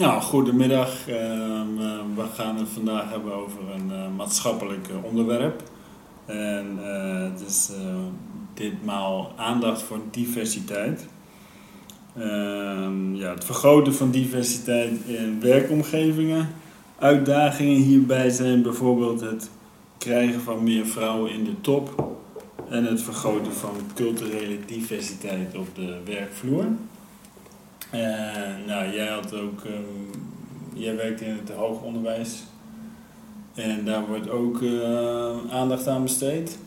Nou, 0.00 0.20
goedemiddag. 0.22 1.08
Uh, 1.08 1.14
we 2.14 2.24
gaan 2.34 2.56
het 2.56 2.68
vandaag 2.68 3.10
hebben 3.10 3.34
over 3.34 3.60
een 3.74 3.90
uh, 3.90 4.16
maatschappelijk 4.16 4.88
onderwerp. 5.02 5.62
En 6.26 6.78
is 7.46 7.70
ditmaal 8.54 9.32
aandacht 9.36 9.82
voor 9.82 9.98
diversiteit. 10.10 11.06
Ehm, 12.16 13.14
ja, 13.14 13.30
het 13.30 13.44
vergroten 13.44 13.94
van 13.94 14.10
diversiteit 14.10 14.92
in 15.06 15.40
werkomgevingen. 15.40 16.48
Uitdagingen 16.98 17.82
hierbij 17.82 18.30
zijn 18.30 18.62
bijvoorbeeld 18.62 19.20
het 19.20 19.50
krijgen 19.98 20.40
van 20.40 20.62
meer 20.62 20.86
vrouwen 20.86 21.32
in 21.32 21.44
de 21.44 21.60
top 21.60 22.12
en 22.68 22.84
het 22.84 23.02
vergroten 23.02 23.52
van 23.52 23.74
culturele 23.94 24.58
diversiteit 24.66 25.56
op 25.56 25.74
de 25.74 25.96
werkvloer. 26.04 26.64
Nou, 28.66 28.92
jij 28.92 29.06
had 29.06 29.34
ook, 29.34 29.64
um, 29.64 30.10
jij 30.74 30.96
werkt 30.96 31.20
in 31.20 31.36
het 31.36 31.50
hoger 31.50 31.84
onderwijs 31.86 32.42
en 33.54 33.84
daar 33.84 34.06
wordt 34.06 34.30
ook 34.30 34.60
uh, 34.60 35.36
aandacht 35.50 35.86
aan 35.86 36.02
besteed. 36.02 36.58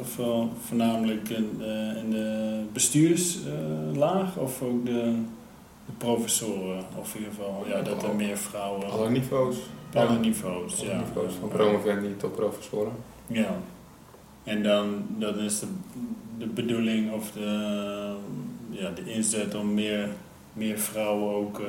Of 0.00 0.18
voornamelijk 0.66 1.28
in, 1.28 1.56
uh, 1.60 1.96
in 1.96 2.10
de 2.10 2.60
bestuurslaag 2.72 4.36
uh, 4.36 4.42
of 4.42 4.62
ook 4.62 4.86
de, 4.86 5.14
de, 5.86 5.92
professoren, 5.98 6.84
of 6.96 7.14
in 7.14 7.20
ieder 7.20 7.34
geval 7.34 7.64
ja, 7.68 7.82
dat 7.82 8.02
er 8.02 8.14
meer 8.14 8.36
vrouwen. 8.36 8.90
Alle 8.90 9.10
niveaus. 9.10 9.56
Alle 9.94 10.12
ja. 10.12 10.18
niveaus, 10.18 10.80
Alle 10.80 10.90
ja. 10.90 10.98
niveaus, 10.98 11.32
van 11.40 11.48
promovendi 11.48 12.16
tot 12.16 12.36
professoren. 12.36 12.92
Ja. 13.26 13.56
En 14.44 14.62
dan, 14.62 15.04
dan 15.08 15.38
is 15.38 15.58
de, 15.58 15.66
de 16.38 16.46
bedoeling 16.46 17.12
of 17.12 17.30
de, 17.30 18.14
ja, 18.70 18.90
de 18.90 19.12
inzet 19.12 19.54
om 19.54 19.74
meer, 19.74 20.08
meer 20.58 20.78
vrouwen 20.78 21.34
ook 21.34 21.58
uh, 21.58 21.66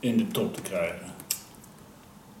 in 0.00 0.16
de 0.16 0.26
top 0.26 0.54
te 0.54 0.62
krijgen. 0.62 1.12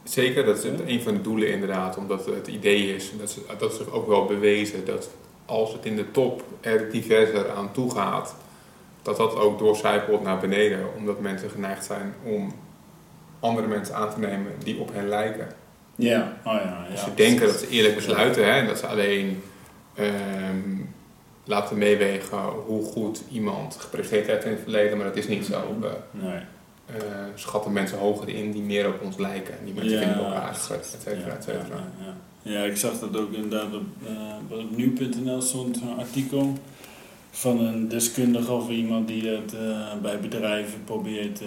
Zeker, 0.04 0.44
dat 0.44 0.64
is 0.64 0.70
een 0.86 1.02
van 1.02 1.14
de 1.14 1.20
doelen 1.20 1.52
inderdaad, 1.52 1.96
omdat 1.96 2.26
het 2.26 2.46
idee 2.46 2.94
is, 2.94 3.10
dat 3.18 3.28
is, 3.28 3.58
dat 3.58 3.72
is 3.72 3.86
ook 3.90 4.06
wel 4.06 4.24
bewezen, 4.24 4.84
dat 4.84 5.10
als 5.44 5.72
het 5.72 5.84
in 5.84 5.96
de 5.96 6.10
top 6.10 6.42
er 6.60 6.90
diverser 6.90 7.50
aan 7.50 7.72
toe 7.72 7.90
gaat, 7.90 8.34
dat 9.02 9.16
dat 9.16 9.36
ook 9.36 9.58
doorcijpelt 9.58 10.22
naar 10.22 10.40
beneden, 10.40 10.94
omdat 10.96 11.20
mensen 11.20 11.50
geneigd 11.50 11.84
zijn 11.84 12.14
om 12.22 12.54
andere 13.40 13.66
mensen 13.66 13.94
aan 13.94 14.10
te 14.10 14.18
nemen 14.18 14.52
die 14.58 14.78
op 14.78 14.92
hen 14.92 15.08
lijken. 15.08 15.48
Ja, 15.94 16.36
oh 16.44 16.52
ja. 16.52 16.86
Dus 16.90 17.02
ze 17.02 17.14
denken 17.14 17.46
dat 17.46 17.56
ze 17.56 17.68
eerlijk 17.68 17.94
besluiten 17.94 18.44
hè, 18.44 18.50
en 18.50 18.66
dat 18.66 18.78
ze 18.78 18.86
alleen 18.86 19.42
um, 19.98 20.93
laten 21.44 21.78
meewegen 21.78 22.38
hoe 22.66 22.84
goed 22.84 23.22
iemand 23.30 23.76
gepresteerd 23.76 24.26
heeft 24.26 24.44
in 24.44 24.50
het 24.50 24.60
verleden, 24.62 24.96
maar 24.96 25.06
dat 25.06 25.16
is 25.16 25.28
niet 25.28 25.44
zo. 25.44 25.76
We 25.80 25.90
nee. 26.10 26.40
uh, 26.90 27.02
schatten 27.34 27.72
mensen 27.72 27.98
hoger 27.98 28.28
in 28.28 28.52
die 28.52 28.62
meer 28.62 28.88
op 28.88 29.02
ons 29.02 29.16
lijken. 29.16 29.54
Die 29.64 29.74
mensen 29.74 29.92
Ja, 29.92 29.98
vinden 29.98 30.18
we 30.18 30.24
ook 30.26 30.34
aardiger, 30.34 30.76
et 30.76 30.96
cetera, 31.02 31.26
Ja, 31.26 31.34
et 31.36 31.44
cetera. 31.44 31.84
ja, 32.42 32.62
ik 32.62 32.76
zag 32.76 32.98
dat 32.98 33.16
ook 33.16 33.32
inderdaad 33.32 33.74
op, 33.74 33.82
uh, 34.50 34.58
op 34.58 34.76
nu.nl 34.76 35.40
stond 35.40 35.80
een 35.80 35.98
artikel 35.98 36.52
van 37.30 37.60
een 37.60 37.88
deskundige 37.88 38.52
of 38.52 38.68
iemand 38.68 39.08
die 39.08 39.28
het 39.28 39.54
uh, 39.54 39.92
bij 40.02 40.20
bedrijven 40.20 40.84
probeert 40.84 41.40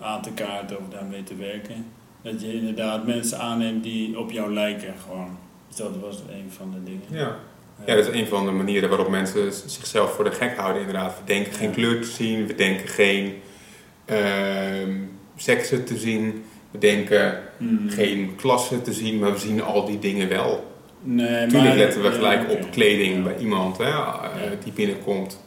aan 0.00 0.22
te 0.22 0.30
kaarten 0.30 0.78
of 0.78 0.84
daarmee 0.90 1.22
te 1.22 1.36
werken. 1.36 1.86
Dat 2.22 2.40
je 2.40 2.54
inderdaad 2.54 3.06
mensen 3.06 3.38
aanneemt 3.38 3.82
die 3.82 4.18
op 4.18 4.30
jou 4.30 4.52
lijken 4.54 4.94
gewoon. 5.06 5.36
Dus 5.68 5.76
dat 5.76 5.96
was 6.00 6.16
een 6.16 6.50
van 6.50 6.70
de 6.70 6.82
dingen. 6.84 7.26
Ja. 7.26 7.36
Ja, 7.86 7.94
dat 7.94 8.06
is 8.08 8.20
een 8.20 8.26
van 8.26 8.44
de 8.46 8.50
manieren 8.52 8.88
waarop 8.88 9.08
mensen 9.08 9.52
zichzelf 9.66 10.12
voor 10.14 10.24
de 10.24 10.30
gek 10.32 10.56
houden 10.56 10.80
inderdaad. 10.82 11.14
We 11.18 11.32
denken 11.32 11.52
geen 11.52 11.70
kleur 11.72 12.00
te 12.00 12.08
zien, 12.08 12.46
we 12.46 12.54
denken 12.54 12.88
geen 12.88 13.34
uh, 14.10 14.16
seksen 15.36 15.84
te 15.84 15.96
zien, 15.96 16.44
we 16.70 16.78
denken 16.78 17.42
Mm. 17.58 17.90
geen 17.90 18.34
klasse 18.36 18.82
te 18.82 18.92
zien, 18.92 19.18
maar 19.18 19.32
we 19.32 19.38
zien 19.38 19.62
al 19.62 19.84
die 19.84 19.98
dingen 19.98 20.28
wel. 20.28 20.72
Nee, 21.00 21.26
Tuurlijk 21.46 21.52
maar- 21.68 21.76
letten 21.76 22.02
we 22.02 22.08
ja, 22.08 22.14
gelijk 22.14 22.50
op 22.50 22.70
kleding 22.70 23.16
Ja. 23.16 23.22
bij 23.22 23.36
iemand 23.38 23.78
hè, 23.78 23.88
uh, 23.90 24.24
die 24.64 24.72
binnenkomt. 24.72 25.42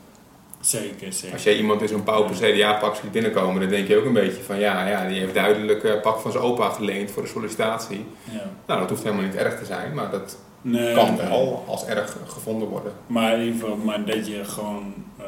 Zeker, 0.61 1.13
zeker. 1.13 1.33
Als 1.33 1.43
jij 1.43 1.57
iemand 1.57 1.81
in 1.81 1.87
zo'n 1.87 2.03
pauper 2.03 2.35
CDA-pak 2.35 2.95
ziet 2.95 3.11
binnenkomen, 3.11 3.61
dan 3.61 3.69
denk 3.69 3.87
je 3.87 3.97
ook 3.97 4.05
een 4.05 4.13
beetje 4.13 4.43
van 4.43 4.59
ja, 4.59 4.87
ja 4.87 5.07
die 5.07 5.19
heeft 5.19 5.33
duidelijk 5.33 5.83
een 5.83 6.01
pak 6.01 6.19
van 6.19 6.31
zijn 6.31 6.43
opa 6.43 6.69
geleend 6.69 7.11
voor 7.11 7.23
de 7.23 7.29
sollicitatie. 7.29 8.05
Ja. 8.31 8.51
Nou, 8.67 8.79
dat 8.79 8.89
hoeft 8.89 9.03
helemaal 9.03 9.25
niet 9.25 9.35
erg 9.35 9.57
te 9.59 9.65
zijn, 9.65 9.93
maar 9.93 10.11
dat 10.11 10.37
Nee, 10.61 10.93
kan 10.93 11.15
wel 11.15 11.63
als 11.67 11.85
erg 11.85 12.17
gevonden 12.27 12.67
worden. 12.67 12.91
Maar 13.07 13.33
in 13.39 13.45
ieder 13.45 13.59
geval, 13.59 13.77
maar 13.77 14.05
dat 14.05 14.27
je 14.27 14.45
gewoon. 14.45 14.93
eh, 15.17 15.25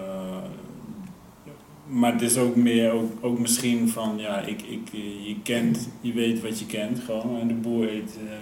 maar 1.88 2.12
het 2.12 2.22
is 2.22 2.38
ook 2.38 2.56
meer, 2.56 2.92
ook, 2.92 3.12
ook 3.22 3.40
misschien 3.40 3.90
van, 3.90 4.14
ja, 4.18 4.40
ik, 4.40 4.62
ik, 4.62 4.90
je 5.26 5.36
kent, 5.44 5.90
je 6.02 6.14
weet 6.14 6.42
wat 6.42 6.60
je 6.60 6.66
kent 6.66 7.00
gewoon. 7.06 7.40
En 7.40 7.48
de 7.48 7.54
boer 7.54 7.90
eet 7.94 8.18
eh, 8.28 8.34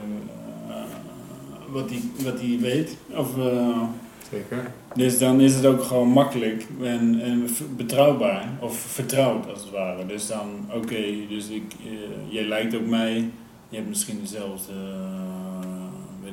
eh, 0.75 0.83
wat 1.69 1.89
hij 1.89 2.01
wat 2.23 2.39
hij 2.39 2.57
weet. 2.61 2.97
Of, 3.15 3.27
Zeker. 4.31 4.71
dus 4.95 5.17
dan 5.17 5.41
is 5.41 5.55
het 5.55 5.65
ook 5.65 5.83
gewoon 5.83 6.07
makkelijk 6.09 6.67
en, 6.83 7.21
en 7.21 7.47
betrouwbaar. 7.77 8.49
Of 8.59 8.77
vertrouwd 8.77 9.49
als 9.49 9.61
het 9.61 9.71
ware. 9.71 10.05
Dus 10.05 10.27
dan, 10.27 10.47
oké, 10.73 11.03
dus 11.29 11.47
ik, 11.49 11.63
jij 12.29 12.43
lijkt 12.45 12.75
op 12.75 12.85
mij. 12.85 13.29
Je 13.69 13.75
hebt 13.75 13.89
misschien 13.89 14.19
dezelfde, 14.21 14.73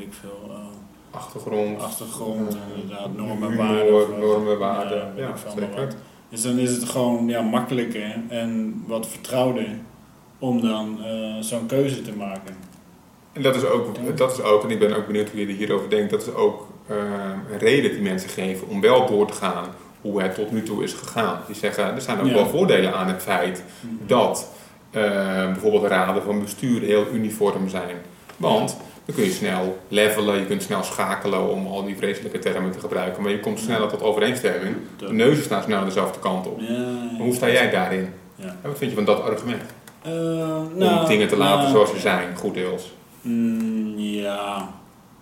ik 0.05 0.13
veel, 0.21 0.51
eh, 0.51 0.57
Achtergrond. 1.11 1.81
achtergrond, 1.83 2.57
inderdaad, 2.75 3.17
normen, 3.17 3.51
Humor, 3.51 3.67
waarden. 3.67 4.19
normen, 4.21 4.59
waarden. 4.59 5.13
Ja, 5.17 5.33
zeker. 5.57 5.89
Dus 6.29 6.43
dan 6.43 6.59
is 6.59 6.71
het 6.71 6.85
gewoon 6.85 7.29
ja, 7.29 7.41
makkelijker 7.41 8.15
en 8.29 8.83
wat 8.87 9.07
vertrouwder 9.09 9.67
om 10.39 10.61
dan 10.61 10.99
eh, 11.05 11.35
zo'n 11.41 11.67
keuze 11.67 12.03
te 12.03 12.13
maken. 12.13 12.57
En 13.33 13.43
dat 13.43 13.55
is, 13.57 13.65
ook, 13.65 14.17
dat 14.17 14.33
is 14.33 14.43
ook, 14.43 14.63
en 14.65 14.71
ik 14.71 14.79
ben 14.79 14.97
ook 14.97 15.07
benieuwd 15.07 15.31
hoe 15.31 15.41
je 15.47 15.53
hierover 15.53 15.91
denkt, 15.91 16.11
dat 16.11 16.23
is 16.23 16.35
ook 16.35 16.67
eh, 16.87 16.97
een 17.53 17.59
reden 17.59 17.91
die 17.91 18.03
mensen 18.03 18.29
geven 18.31 18.69
om 18.69 18.81
wel 18.81 19.07
door 19.07 19.27
te 19.27 19.33
gaan 19.33 19.65
hoe 20.01 20.23
het 20.23 20.35
tot 20.35 20.53
nu 20.53 20.63
toe 20.63 20.83
is 20.83 20.93
gegaan. 20.93 21.41
Die 21.47 21.57
zeggen, 21.57 21.95
er 21.95 22.01
zijn 22.01 22.21
ook 22.21 22.27
Ja. 22.27 22.35
wel 22.35 22.47
voordelen 22.47 22.95
aan 22.95 23.07
het 23.09 23.23
feit 23.23 23.65
dat 24.07 24.51
eh, 24.91 25.03
bijvoorbeeld 25.53 25.85
raden 25.85 26.23
van 26.23 26.41
bestuur 26.41 26.81
heel 26.81 27.07
uniform 27.13 27.69
zijn. 27.69 27.97
Want 28.37 28.77
dan 29.05 29.15
kun 29.15 29.25
je 29.25 29.31
snel 29.31 29.79
levelen, 29.89 30.39
je 30.39 30.47
kunt 30.47 30.63
snel 30.63 30.83
schakelen 30.83 31.51
om 31.51 31.67
al 31.67 31.85
die 31.85 31.97
vreselijke 31.97 32.39
termen 32.39 32.71
te 32.71 32.81
gebruiken, 32.81 33.23
maar 33.23 33.31
je 33.31 33.41
komt 33.41 33.59
sneller 33.59 33.89
tot 33.89 34.03
overeenstemming. 34.03 34.77
De 34.97 35.13
neuzen 35.13 35.45
staan 35.45 35.63
snel 35.63 35.85
dezelfde 35.85 36.19
kant 36.19 36.47
op. 36.47 36.61
Maar 36.61 37.21
hoe 37.27 37.35
sta 37.35 37.51
jij 37.51 37.71
daarin? 37.71 38.09
Ja. 38.35 38.47
En 38.47 38.69
wat 38.69 38.79
vind 38.79 38.91
je 38.91 38.97
van 38.97 39.05
dat 39.05 39.23
argument? 39.23 39.63
Eh, 40.03 40.11
om 40.73 40.79
nou, 40.79 41.07
dingen 41.07 41.29
te 41.29 41.37
laten 41.37 41.59
nou, 41.59 41.71
zoals 41.71 41.91
ze 41.91 41.99
zijn, 41.99 42.37
goed 42.37 42.55
deels. 42.55 42.93
Mm, 43.21 43.99
ja, 43.99 44.75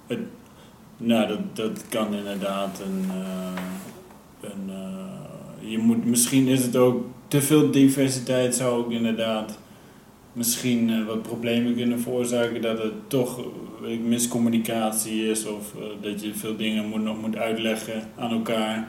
het, 0.06 0.18
nou, 0.96 1.28
dat, 1.28 1.56
dat 1.56 1.84
kan 1.88 2.14
inderdaad 2.14 2.80
een. 2.84 3.10
eh, 3.10 4.50
een 4.50 4.70
eh, 4.70 5.70
je 5.70 5.78
moet, 5.78 6.04
misschien 6.04 6.48
is 6.48 6.62
het 6.62 6.76
ook 6.76 7.04
te 7.28 7.42
veel 7.42 7.70
diversiteit, 7.70 8.54
zou 8.54 8.78
ook 8.78 8.90
inderdaad 8.90 9.58
misschien 10.32 10.90
eh, 10.90 11.06
wat 11.06 11.22
problemen 11.22 11.74
kunnen 11.74 12.00
veroorzaken. 12.00 12.62
Dat 12.62 12.82
het 12.82 12.92
toch 13.08 13.38
eh, 13.38 13.98
miscommunicatie 13.98 15.30
is 15.30 15.46
of 15.46 15.74
eh, 15.74 15.82
dat 16.10 16.22
je 16.22 16.34
veel 16.34 16.56
dingen 16.56 16.86
moet, 16.86 17.02
nog 17.02 17.20
moet 17.20 17.36
uitleggen 17.36 18.08
aan 18.18 18.30
elkaar. 18.30 18.88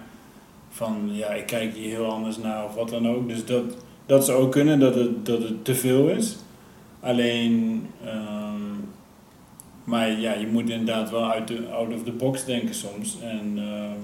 Van 0.69 1.09
ja, 1.11 1.27
ik 1.29 1.45
kijk 1.45 1.73
hier 1.73 1.89
heel 1.89 2.11
anders 2.11 2.37
naar 2.37 2.65
of 2.65 2.75
wat 2.75 2.89
dan 2.89 3.07
ook. 3.07 3.29
Dus 3.29 3.45
dat, 3.45 3.63
dat 4.05 4.25
zou 4.25 4.41
ook 4.41 4.51
kunnen 4.51 4.79
dat 4.79 4.95
het, 4.95 5.25
dat 5.25 5.43
het 5.43 5.65
te 5.65 5.75
veel 5.75 6.07
is. 6.07 6.37
Alleen, 6.99 7.85
ehm, 8.05 8.61
maar 9.83 10.19
ja, 10.19 10.33
je 10.33 10.47
moet 10.47 10.69
inderdaad 10.69 11.09
wel 11.09 11.31
uit 11.31 11.47
de, 11.47 11.67
out 11.71 11.93
of 11.93 12.03
the 12.03 12.11
box 12.11 12.45
denken 12.45 12.75
soms. 12.75 13.17
En, 13.21 13.53
ehm, 13.57 13.99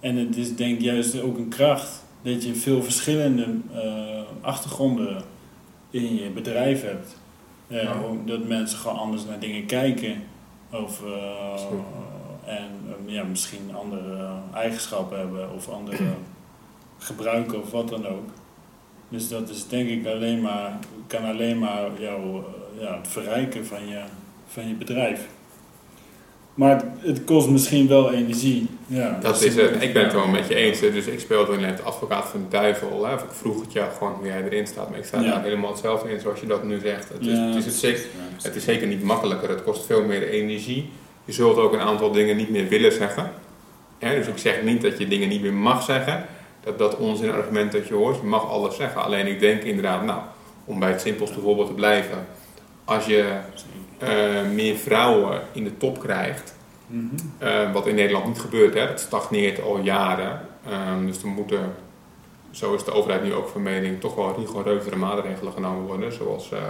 en 0.00 0.16
het 0.16 0.36
is 0.36 0.56
denk 0.56 0.74
ik 0.74 0.82
juist 0.82 1.20
ook 1.20 1.38
een 1.38 1.48
kracht 1.48 2.04
dat 2.22 2.44
je 2.44 2.54
veel 2.54 2.82
verschillende 2.82 3.46
achtergronden 4.40 5.24
in 5.90 6.16
je 6.16 6.30
bedrijf 6.30 6.82
hebt. 6.82 7.16
Eh, 7.68 7.82
Ja. 7.82 7.96
Dat 8.24 8.44
mensen 8.48 8.78
gewoon 8.78 8.98
anders 8.98 9.24
naar 9.24 9.38
dingen 9.38 9.66
kijken. 9.66 10.22
Of, 10.70 11.02
eh, 11.04 11.62
en 12.44 12.70
ehm, 12.86 13.08
ja, 13.14 13.24
misschien 13.24 13.74
andere 13.74 14.28
eigenschappen 14.54 15.18
hebben 15.18 15.52
of 15.54 15.68
andere 15.68 16.04
gebruiken 16.98 17.62
of 17.62 17.70
wat 17.70 17.88
dan 17.88 18.06
ook. 18.06 18.28
Dus 19.08 19.28
dat 19.28 19.48
is 19.48 19.68
denk 19.68 19.88
ik 19.88 20.06
alleen 20.06 20.40
maar, 20.40 20.78
kan 21.06 21.24
alleen 21.24 21.58
maar 21.58 21.90
jou, 21.98 22.20
eh, 22.36 22.82
ja, 22.82 22.96
het 22.96 23.08
verrijken 23.08 23.66
van 23.66 23.86
je, 23.88 24.02
van 24.46 24.68
je 24.68 24.74
bedrijf. 24.74 25.28
Maar 26.54 26.84
het 26.98 27.24
kost 27.24 27.48
misschien 27.48 27.88
wel 27.88 28.12
energie. 28.12 28.68
Ja, 28.86 29.18
Dat 29.20 29.42
is 29.42 29.54
het. 29.56 29.82
Ik 29.82 29.92
ben 29.92 30.02
het 30.04 30.12
wel 30.12 30.26
met 30.26 30.48
je 30.48 30.54
eens. 30.54 30.80
hè. 30.80 30.92
Dus 30.92 31.06
ik 31.06 31.20
speelde 31.20 31.56
net 31.56 31.84
advocaat 31.84 32.28
van 32.28 32.40
de 32.40 32.48
duivel. 32.48 33.06
Hè. 33.06 33.14
Of 33.14 33.22
ik 33.22 33.30
vroeg 33.30 33.60
het 33.60 33.72
jou 33.72 33.88
gewoon 33.98 34.12
hoe 34.12 34.26
jij 34.26 34.42
erin 34.42 34.66
staat. 34.66 34.90
Maar 34.90 34.98
ik 34.98 35.04
sta 35.04 35.20
Ja. 35.20 35.30
daar 35.30 35.42
helemaal 35.42 35.70
hetzelfde 35.70 36.10
in 36.10 36.20
zoals 36.20 36.40
je 36.40 36.46
dat 36.46 36.64
nu 36.64 36.78
zegt. 36.80 37.08
Het 37.08 37.20
is, 37.20 37.26
Ja, 37.26 37.46
het, 37.46 37.54
is 37.56 37.64
het, 37.64 37.74
zeker, 37.74 38.00
het 38.42 38.54
is 38.56 38.64
zeker 38.64 38.86
niet 38.86 39.02
makkelijker. 39.02 39.48
Het 39.48 39.62
kost 39.62 39.86
veel 39.86 40.02
meer 40.04 40.28
energie. 40.28 40.90
Je 41.24 41.32
zult 41.32 41.56
ook 41.56 41.72
een 41.72 41.80
aantal 41.80 42.12
dingen 42.12 42.36
niet 42.36 42.50
meer 42.50 42.68
willen 42.68 42.92
zeggen. 42.92 43.30
Hè, 43.98 44.14
dus 44.16 44.26
ik 44.26 44.38
zeg 44.38 44.62
niet 44.62 44.82
dat 44.82 44.98
je 44.98 45.08
dingen 45.08 45.28
niet 45.28 45.42
meer 45.42 45.52
mag 45.54 45.82
zeggen. 45.82 46.24
Dat 46.64 46.78
dat 46.78 46.96
onzin 46.96 47.30
argument 47.32 47.72
dat 47.72 47.86
je 47.88 47.94
hoort. 47.94 48.16
Je 48.20 48.26
mag 48.26 48.48
alles 48.50 48.76
zeggen. 48.76 49.02
Alleen 49.02 49.26
ik 49.26 49.40
denk 49.40 49.62
inderdaad, 49.62 50.04
nou, 50.04 50.20
om 50.64 50.78
bij 50.78 50.90
het 50.90 51.00
simpelste 51.00 51.40
voorbeeld 51.40 51.66
te 51.66 51.72
blijven. 51.74 52.26
Als 52.84 53.06
je 53.06 53.24
eh, 53.98 54.08
meer 54.54 54.76
vrouwen 54.76 55.40
in 55.52 55.64
de 55.64 55.76
top 55.76 55.98
krijgt, 56.00 56.55
Mhm. 56.86 57.14
eh, 57.38 57.72
wat 57.72 57.86
in 57.86 57.94
Nederland 57.94 58.26
niet 58.26 58.40
gebeurt, 58.40 58.74
hè, 58.74 58.80
het 58.80 59.00
stagneert 59.00 59.62
al 59.62 59.78
jaren. 59.78 60.40
Ehm, 60.66 61.06
dus 61.06 61.22
er 61.22 61.28
moeten, 61.28 61.74
zo 62.50 62.74
is 62.74 62.84
de 62.84 62.92
overheid 62.92 63.22
nu 63.22 63.34
ook 63.34 63.48
van 63.48 63.62
mening, 63.62 64.00
toch 64.00 64.14
wel 64.14 64.34
rigoureuzere 64.38 64.96
maatregelen 64.96 65.52
genomen 65.52 65.86
worden, 65.86 66.12
zoals 66.12 66.52
eh, 66.52 66.60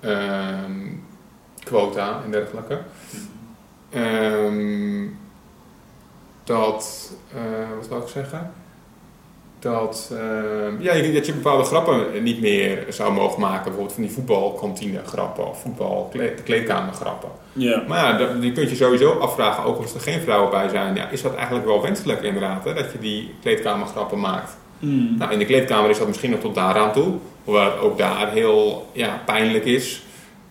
ehm, 0.00 0.86
quota 1.64 2.22
en 2.24 2.30
dergelijke. 2.30 2.80
Ehm, 3.90 5.06
dat, 6.44 7.12
eh, 7.34 7.76
wat 7.76 7.88
wil 7.88 7.98
ik 7.98 8.08
zeggen? 8.08 8.52
Dat, 9.60 10.12
ehm, 10.12 10.82
ja, 10.82 10.94
je- 10.94 11.12
dat 11.12 11.26
je 11.26 11.32
bepaalde 11.32 11.64
grappen 11.64 12.22
niet 12.22 12.40
meer 12.40 12.84
zou 12.88 13.12
mogen 13.12 13.40
maken. 13.40 13.62
Bijvoorbeeld 13.64 13.92
van 13.92 14.02
die 14.02 14.12
voetbalkantine 14.12 15.00
grappen 15.06 15.48
of 15.48 15.60
voetbal 15.60 16.12
kleedkamer 16.44 16.94
grappen. 16.94 17.28
Ja. 17.52 17.82
Maar 17.88 17.98
ja, 17.98 18.18
dat- 18.18 18.40
die 18.40 18.52
kunt 18.52 18.70
je 18.70 18.76
sowieso 18.76 19.12
afvragen, 19.12 19.64
ook 19.64 19.80
als 19.82 19.94
er 19.94 20.00
geen 20.00 20.20
vrouwen 20.20 20.50
bij 20.50 20.68
zijn. 20.68 20.94
Ja, 20.94 21.08
is 21.08 21.22
dat 21.22 21.34
eigenlijk 21.34 21.66
wel 21.66 21.82
wenselijk 21.82 22.22
inderdaad, 22.22 22.64
hè, 22.64 22.74
dat 22.74 22.92
je 22.92 22.98
die 22.98 23.34
kleedkamergrappen 23.42 24.20
maakt? 24.20 24.56
Mm. 24.78 25.14
Nou, 25.18 25.32
in 25.32 25.38
de 25.38 25.44
kleedkamer 25.44 25.90
is 25.90 25.98
dat 25.98 26.06
misschien 26.06 26.30
nog 26.30 26.40
tot 26.40 26.54
daaraan 26.54 26.92
toe. 26.92 27.14
Hoewel 27.44 27.64
het 27.64 27.80
ook 27.80 27.98
daar 27.98 28.30
heel 28.32 28.86
ja, 28.92 29.22
pijnlijk 29.26 29.64
is. 29.64 30.02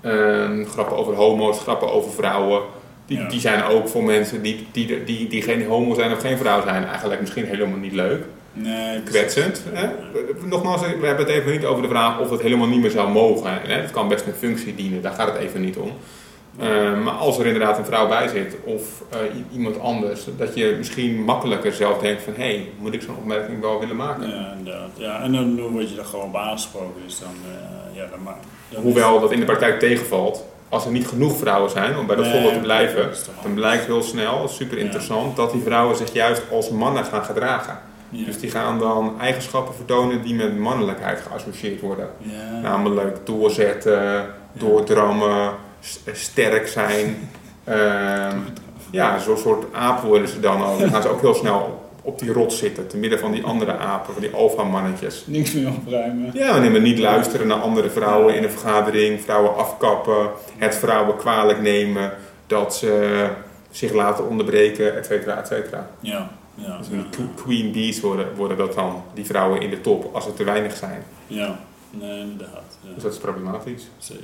Ehm, 0.02 0.66
grappen 0.66 0.98
over 0.98 1.14
homo's, 1.16 1.60
grappen 1.60 1.92
over 1.92 2.12
vrouwen. 2.12 2.62
Die, 3.06 3.18
Ja. 3.20 3.28
die 3.28 3.40
zijn 3.40 3.64
ook 3.64 3.88
voor 3.88 4.04
mensen 4.04 4.42
die, 4.42 4.68
die, 4.72 5.04
die, 5.04 5.28
die 5.28 5.42
geen 5.42 5.66
homo 5.66 5.94
zijn 5.94 6.12
of 6.12 6.22
geen 6.22 6.38
vrouw 6.38 6.62
zijn 6.62 6.86
eigenlijk 6.86 7.20
misschien 7.22 7.46
helemaal 7.46 7.78
niet 7.80 7.94
leuk. 7.94 8.24
Nee, 8.62 9.02
Kwetsend. 9.02 9.64
Hè? 9.74 9.90
Nogmaals, 10.46 10.82
we 10.82 11.06
hebben 11.06 11.26
het 11.26 11.36
even 11.36 11.52
niet 11.52 11.66
over 11.66 11.82
de 11.82 11.88
vraag 11.88 12.20
of 12.20 12.30
het 12.30 12.42
helemaal 12.42 12.68
niet 12.68 12.82
meer 12.82 12.92
zou 12.92 13.10
mogen. 13.10 13.52
Hè? 13.62 13.74
Het 13.74 13.92
kan 13.92 14.08
best 14.08 14.26
een 14.26 14.34
functie 14.34 14.76
dienen, 14.76 15.02
daar 15.02 15.14
gaat 15.14 15.28
het 15.28 15.38
even 15.38 15.62
niet 15.62 15.78
om. 15.78 15.92
Ehm, 16.60 17.04
maar 17.04 17.14
als 17.14 17.40
er 17.40 17.46
inderdaad 17.46 17.78
een 17.78 17.86
vrouw 17.86 18.08
bij 18.08 18.28
zit 18.28 18.56
of 18.64 18.82
eh, 19.10 19.20
iemand 19.52 19.80
anders, 19.80 20.26
dat 20.38 20.56
je 20.56 20.76
misschien 20.78 21.24
makkelijker 21.24 21.74
zelf 21.74 21.98
denkt 21.98 22.22
van 22.24 22.34
hé, 22.34 22.44
hey, 22.44 22.70
moet 22.80 22.94
ik 22.94 23.02
zo'n 23.02 23.16
opmerking 23.18 23.62
wel 23.62 23.80
willen 23.80 23.96
maken? 23.96 24.30
Ja, 24.30 24.54
inderdaad. 24.58 24.90
Ja, 24.96 25.22
en 25.22 25.32
dan 25.32 25.72
word 25.72 25.90
je 25.90 25.98
er 25.98 26.06
gewoon 26.06 26.26
op 26.26 26.36
aangesproken. 26.36 27.02
Dus 27.06 27.20
dan, 27.20 27.36
eh, 27.46 27.96
ja, 27.96 28.06
dan 28.10 28.82
Hoewel 28.82 29.20
dat 29.20 29.32
in 29.32 29.40
de 29.40 29.46
praktijk 29.46 29.80
tegenvalt, 29.80 30.46
als 30.70 30.86
er 30.86 30.92
niet 30.92 31.08
genoeg 31.08 31.38
vrouwen 31.38 31.72
zijn 31.72 31.98
om 31.98 32.06
bij 32.08 32.16
dat 32.16 32.26
Nee, 32.26 32.34
voorbeeld 32.34 32.54
te 32.54 32.60
blijven, 32.60 33.10
dan 33.44 33.54
blijkt 33.54 33.86
heel 33.86 34.04
snel, 34.04 34.48
super 34.48 34.78
interessant, 34.78 35.36
dat 35.36 35.52
die 35.52 35.62
vrouwen 35.62 35.96
zich 35.96 36.14
juist 36.14 36.42
als 36.52 36.70
mannen 36.70 37.06
gaan 37.06 37.24
gedragen. 37.24 37.80
Ja. 38.10 38.26
Dus 38.26 38.40
die 38.40 38.50
gaan 38.50 38.80
dan 38.80 39.20
eigenschappen 39.20 39.76
vertonen 39.76 40.22
die 40.22 40.36
met 40.36 40.58
mannelijkheid 40.58 41.22
geassocieerd 41.22 41.82
worden. 41.82 42.10
Ja. 42.18 42.60
Namelijk 42.62 43.18
doorzetten, 43.24 44.26
doordrammen, 44.54 45.52
sterk 46.12 46.68
zijn. 46.68 47.16
Ehm, 47.64 48.38
ja, 48.92 49.20
zo'n 49.20 49.38
soort 49.38 49.74
aap 49.74 50.02
worden 50.02 50.28
ze 50.28 50.40
dan 50.40 50.64
ook. 50.64 50.80
Dan 50.80 50.90
gaan 50.90 51.02
ze 51.02 51.10
ook 51.10 51.22
heel 51.22 51.34
snel 51.34 51.90
op 52.02 52.20
die 52.20 52.32
rot 52.32 52.54
zitten, 52.54 52.88
te 52.88 52.98
midden 52.98 53.20
van 53.20 53.32
die 53.32 53.44
andere 53.44 53.78
apen, 53.78 54.14
van 54.14 54.22
die 54.22 54.32
alfa-mannetjes. 54.32 55.24
Niks 55.26 55.54
meer 55.54 55.68
opruimen. 55.68 56.32
Ja, 56.34 56.60
maar 56.60 56.82
niet 56.82 57.00
luisteren 57.00 57.48
naar 57.48 57.60
andere 57.60 57.90
vrouwen 57.90 58.36
in 58.36 58.44
een 58.44 58.52
vergadering, 58.52 59.22
vrouwen 59.22 59.56
afkappen, 59.56 60.30
het 60.58 60.76
vrouwen 60.76 61.18
kwalijk 61.18 61.62
nemen 61.62 62.14
dat 62.48 62.76
ze 62.76 63.26
zich 63.72 63.94
laten 63.94 64.28
onderbreken, 64.28 64.98
et 64.98 65.06
cetera, 65.06 65.40
et 65.40 65.48
cetera. 65.48 65.88
Ja. 66.00 66.30
Ja. 66.58 66.78
Dus 66.78 66.88
queen 67.36 67.72
bees 67.72 68.00
worden, 68.00 68.36
worden 68.36 68.58
dat 68.58 68.74
dan, 68.74 69.04
die 69.14 69.26
vrouwen 69.26 69.62
in 69.62 69.70
de 69.70 69.82
top, 69.82 70.16
als 70.16 70.26
er 70.26 70.34
te 70.34 70.44
weinig 70.44 70.76
zijn. 70.76 71.04
ja. 71.28 71.60
Nee, 71.90 72.20
inderdaad. 72.20 72.78
Dus 72.96 73.04
dat 73.04 73.14
is 73.14 73.20
problematisch. 73.20 73.88
Zeker. 73.98 74.24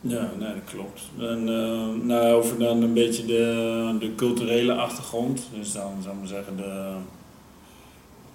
Ja, 0.00 0.30
nee, 0.38 0.54
dat 0.54 0.64
klopt. 0.64 1.02
En 1.18 1.48
eh, 1.48 2.04
nou, 2.06 2.32
over 2.32 2.58
dan 2.58 2.82
een 2.82 2.92
beetje 2.92 3.24
de, 3.24 3.96
de 3.98 4.14
culturele 4.14 4.74
achtergrond. 4.74 5.48
Dus 5.52 5.72
dan 5.72 5.92
zou 6.02 6.14
ik 6.14 6.20
maar 6.20 6.28
zeggen, 6.28 6.56
de, 6.56 6.92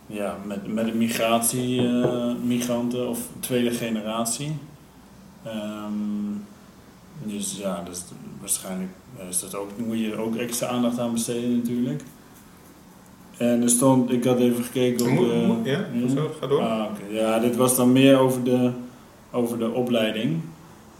ja, 0.07 0.37
met, 0.45 0.73
met 0.73 0.85
de 0.85 0.93
migratie, 0.93 1.87
eh, 1.87 2.31
migranten 2.43 3.09
of 3.09 3.19
tweede 3.39 3.71
generatie. 3.71 4.57
Ehm, 5.43 5.93
dus 7.23 7.57
ja, 7.57 7.83
dus 7.83 8.03
waarschijnlijk 8.39 8.91
is 9.27 9.39
dat 9.39 9.55
ook, 9.55 9.69
moet 9.85 9.99
je 9.99 10.17
ook 10.17 10.35
extra 10.35 10.67
aandacht 10.67 10.99
aan 10.99 11.11
besteden 11.11 11.57
natuurlijk. 11.57 12.01
En 13.37 13.61
er 13.61 13.69
stond, 13.69 14.11
ik 14.11 14.23
had 14.23 14.39
even 14.39 14.63
gekeken 14.63 15.05
op 15.05 15.11
Moet- 15.11 15.29
de... 15.29 15.43
moet- 15.47 15.65
ja, 15.65 15.85
zo, 16.15 16.31
ga 16.39 16.47
door. 16.47 16.61
Ah. 16.61 16.85
Ja, 17.09 17.39
dit 17.39 17.55
was 17.55 17.75
dan 17.75 17.91
meer 17.91 18.17
over 18.17 18.43
de, 18.43 18.71
over 19.31 19.57
de 19.59 19.71
opleiding. 19.71 20.39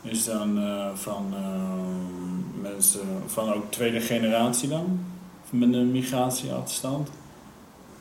Dus 0.02 0.26
dan 0.26 0.58
eh, 0.58 0.86
van 0.94 1.26
eh, 1.34 2.62
mensen 2.62 3.00
van 3.26 3.54
ook 3.54 3.72
tweede 3.72 4.00
generatie 4.00 4.70
dan. 4.70 5.00
Met 5.50 5.74
een 5.74 5.92
migratieachterstand. 5.92 7.10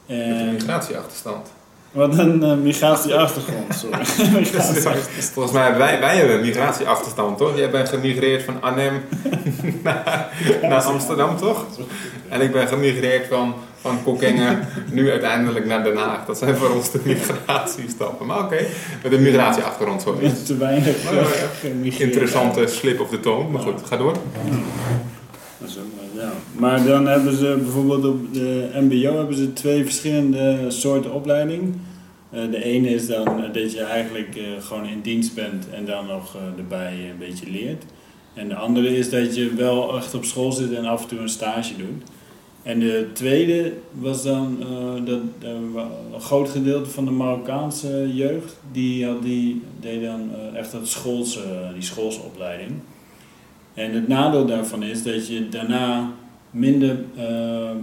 Met 0.06 0.16
een 0.18 0.22
En, 0.34 0.52
migratieachterstand. 0.52 1.52
Wat 1.92 2.18
een 2.18 2.42
eh, 2.42 2.54
migratieachtergrond, 2.54 3.74
sorry. 3.74 4.04
Volgens 5.32 5.54
mij, 5.54 5.76
wij, 5.76 6.00
wij 6.00 6.16
hebben 6.16 6.34
een 6.34 6.40
migratieachterstand, 6.40 7.38
toch? 7.38 7.56
Jij 7.56 7.70
bent 7.70 7.88
gemigreerd 7.88 8.42
van 8.42 8.62
Arnhem 8.62 9.02
naar, 9.84 10.28
naar 10.62 10.82
Amsterdam, 10.82 11.36
toch? 11.36 11.66
En 12.28 12.40
ik 12.40 12.52
ben 12.52 12.68
gemigreerd 12.68 13.26
van, 13.26 13.54
van 13.80 14.18
nu 14.90 15.10
uiteindelijk 15.10 15.66
naar 15.66 15.84
Den 15.84 15.96
Haag. 15.96 16.26
Dat 16.26 16.38
zijn 16.38 16.56
voor 16.56 16.70
ons 16.70 16.90
de 16.90 17.00
migratiestappen. 17.04 18.26
Maar 18.26 18.38
oké, 18.38 18.66
met 19.02 19.12
een 19.12 19.22
migratieachtergrond, 19.22 20.02
sorry. 20.02 20.32
Te 20.44 20.56
weinig 20.56 21.02
ja, 21.02 21.22
gemigreerd. 21.60 22.10
Interessante 22.10 22.66
slip 22.66 23.00
of 23.00 23.08
the 23.08 23.20
tong, 23.20 23.52
maar 23.52 23.62
goed, 23.62 23.80
ga 23.88 23.96
door. 23.96 24.12
Dat 25.58 25.68
is 25.68 25.78
ook. 25.78 25.97
Maar 26.56 26.84
dan 26.84 27.06
hebben 27.06 27.36
ze 27.36 27.58
bijvoorbeeld 27.62 28.04
op 28.04 28.34
de 28.34 28.70
MBO 28.74 29.16
hebben 29.16 29.36
ze 29.36 29.52
twee 29.52 29.84
verschillende 29.84 30.64
soorten 30.68 31.12
opleiding. 31.12 31.74
Eh, 32.30 32.50
de 32.50 32.64
ene 32.64 32.88
is 32.88 33.06
dan 33.06 33.24
dat 33.52 33.72
je 33.72 33.82
eigenlijk 33.82 34.36
eh, 34.36 34.44
gewoon 34.60 34.86
in 34.86 35.00
dienst 35.00 35.34
bent 35.34 35.70
en 35.70 35.84
dan 35.84 36.06
nog 36.06 36.36
eh, 36.36 36.42
erbij 36.58 37.10
een 37.10 37.18
beetje 37.18 37.50
leert. 37.50 37.84
En 38.34 38.48
de 38.48 38.54
andere 38.54 38.96
is 38.96 39.10
dat 39.10 39.36
je 39.36 39.54
wel 39.54 39.96
echt 39.96 40.14
op 40.14 40.24
school 40.24 40.52
zit 40.52 40.72
en 40.72 40.84
af 40.84 41.02
en 41.02 41.08
toe 41.08 41.18
een 41.18 41.28
stage 41.28 41.76
doet. 41.76 42.02
En 42.62 42.78
de 42.78 43.10
tweede 43.12 43.72
was 43.92 44.22
dan 44.22 44.58
dat 45.04 45.20
een 45.40 45.76
groot 46.18 46.48
gedeelte 46.48 46.90
van 46.90 47.04
de 47.04 47.10
Marokkaanse 47.10 48.10
jeugd, 48.14 48.56
die, 48.72 49.06
die 49.20 49.62
deed 49.80 50.02
dan 50.02 50.30
echt 50.54 50.72
dat 50.72 50.88
schoolse, 50.88 51.40
die 51.74 51.82
schoolse 51.82 52.20
opleiding. 52.20 52.70
En 53.74 53.94
het 53.94 54.08
nadeel 54.08 54.46
daarvan 54.46 54.82
is 54.82 55.02
dat 55.02 55.26
je 55.26 55.48
daarna 55.48 56.12
minder 56.50 56.98
eh, 57.16 57.70
eh, 57.70 57.76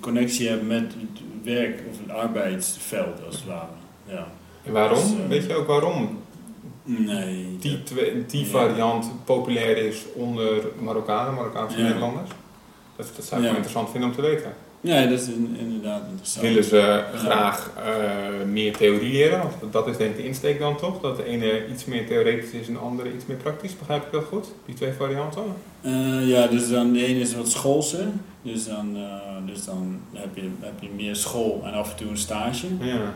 connectie 0.00 0.48
hebt 0.48 0.66
met 0.66 0.82
het 1.00 1.20
werk 1.42 1.80
of 1.90 1.98
het 1.98 2.10
arbeidsveld 2.16 3.24
als 3.26 3.34
het 3.36 3.44
ware. 3.46 3.66
Ja. 4.06 4.26
En 4.64 4.72
waarom? 4.72 4.98
Dus, 4.98 5.10
eh, 5.12 5.28
Weet 5.28 5.44
je 5.46 5.54
ook 5.54 5.66
waarom 5.66 6.18
Nee. 6.84 7.56
die, 7.60 7.82
twee, 7.82 8.26
die 8.26 8.44
Ja. 8.44 8.50
variant 8.50 9.10
populair 9.24 9.76
is 9.76 10.04
onder 10.14 10.64
Marokkanen, 10.80 11.34
Marokkaanse 11.34 11.78
Ja. 11.78 11.82
Nederlanders? 11.84 12.30
Dat, 12.96 13.10
dat 13.16 13.24
zou 13.24 13.40
ik 13.40 13.46
Ja. 13.46 13.52
wel 13.52 13.62
interessant 13.62 13.90
vinden 13.90 14.08
om 14.10 14.14
te 14.16 14.22
weten. 14.22 14.52
Ja, 14.80 15.06
dat 15.06 15.20
is 15.20 15.26
in- 15.26 15.56
inderdaad 15.58 16.02
interessant. 16.10 16.46
Willen 16.46 16.64
ze 16.64 17.04
graag 17.14 17.70
eh, 17.76 18.46
meer 18.46 18.76
theorie 18.76 19.12
leren? 19.12 19.38
Want 19.60 19.72
dat 19.72 19.86
is 19.86 19.96
denk 19.96 20.10
ik 20.10 20.16
de 20.16 20.24
insteek 20.24 20.58
dan 20.58 20.76
toch? 20.76 21.00
Dat 21.00 21.16
de 21.16 21.24
ene 21.24 21.66
iets 21.68 21.84
meer 21.84 22.06
theoretisch 22.06 22.50
is 22.50 22.66
en 22.66 22.72
de 22.72 22.78
andere 22.78 23.14
iets 23.14 23.26
meer 23.26 23.36
praktisch. 23.36 23.78
Begrijp 23.78 24.04
ik 24.06 24.12
dat 24.12 24.24
goed? 24.24 24.46
Die 24.66 24.74
twee 24.74 24.92
varianten? 24.92 25.42
Eh, 25.80 26.28
ja, 26.28 26.46
dus 26.46 26.68
dan 26.70 26.92
de 26.92 27.04
ene 27.06 27.20
is 27.20 27.34
wat 27.34 27.48
schoolser. 27.50 28.06
Dus 28.42 28.66
dan, 28.66 28.96
eh, 28.96 29.46
dus 29.46 29.64
dan 29.64 30.00
heb, 30.12 30.28
je, 30.36 30.48
heb 30.60 30.72
je 30.80 30.88
meer 30.96 31.16
school 31.16 31.62
en 31.64 31.72
af 31.72 31.90
en 31.90 31.96
toe 31.96 32.08
een 32.10 32.18
stage. 32.18 32.66
Ja. 32.80 33.14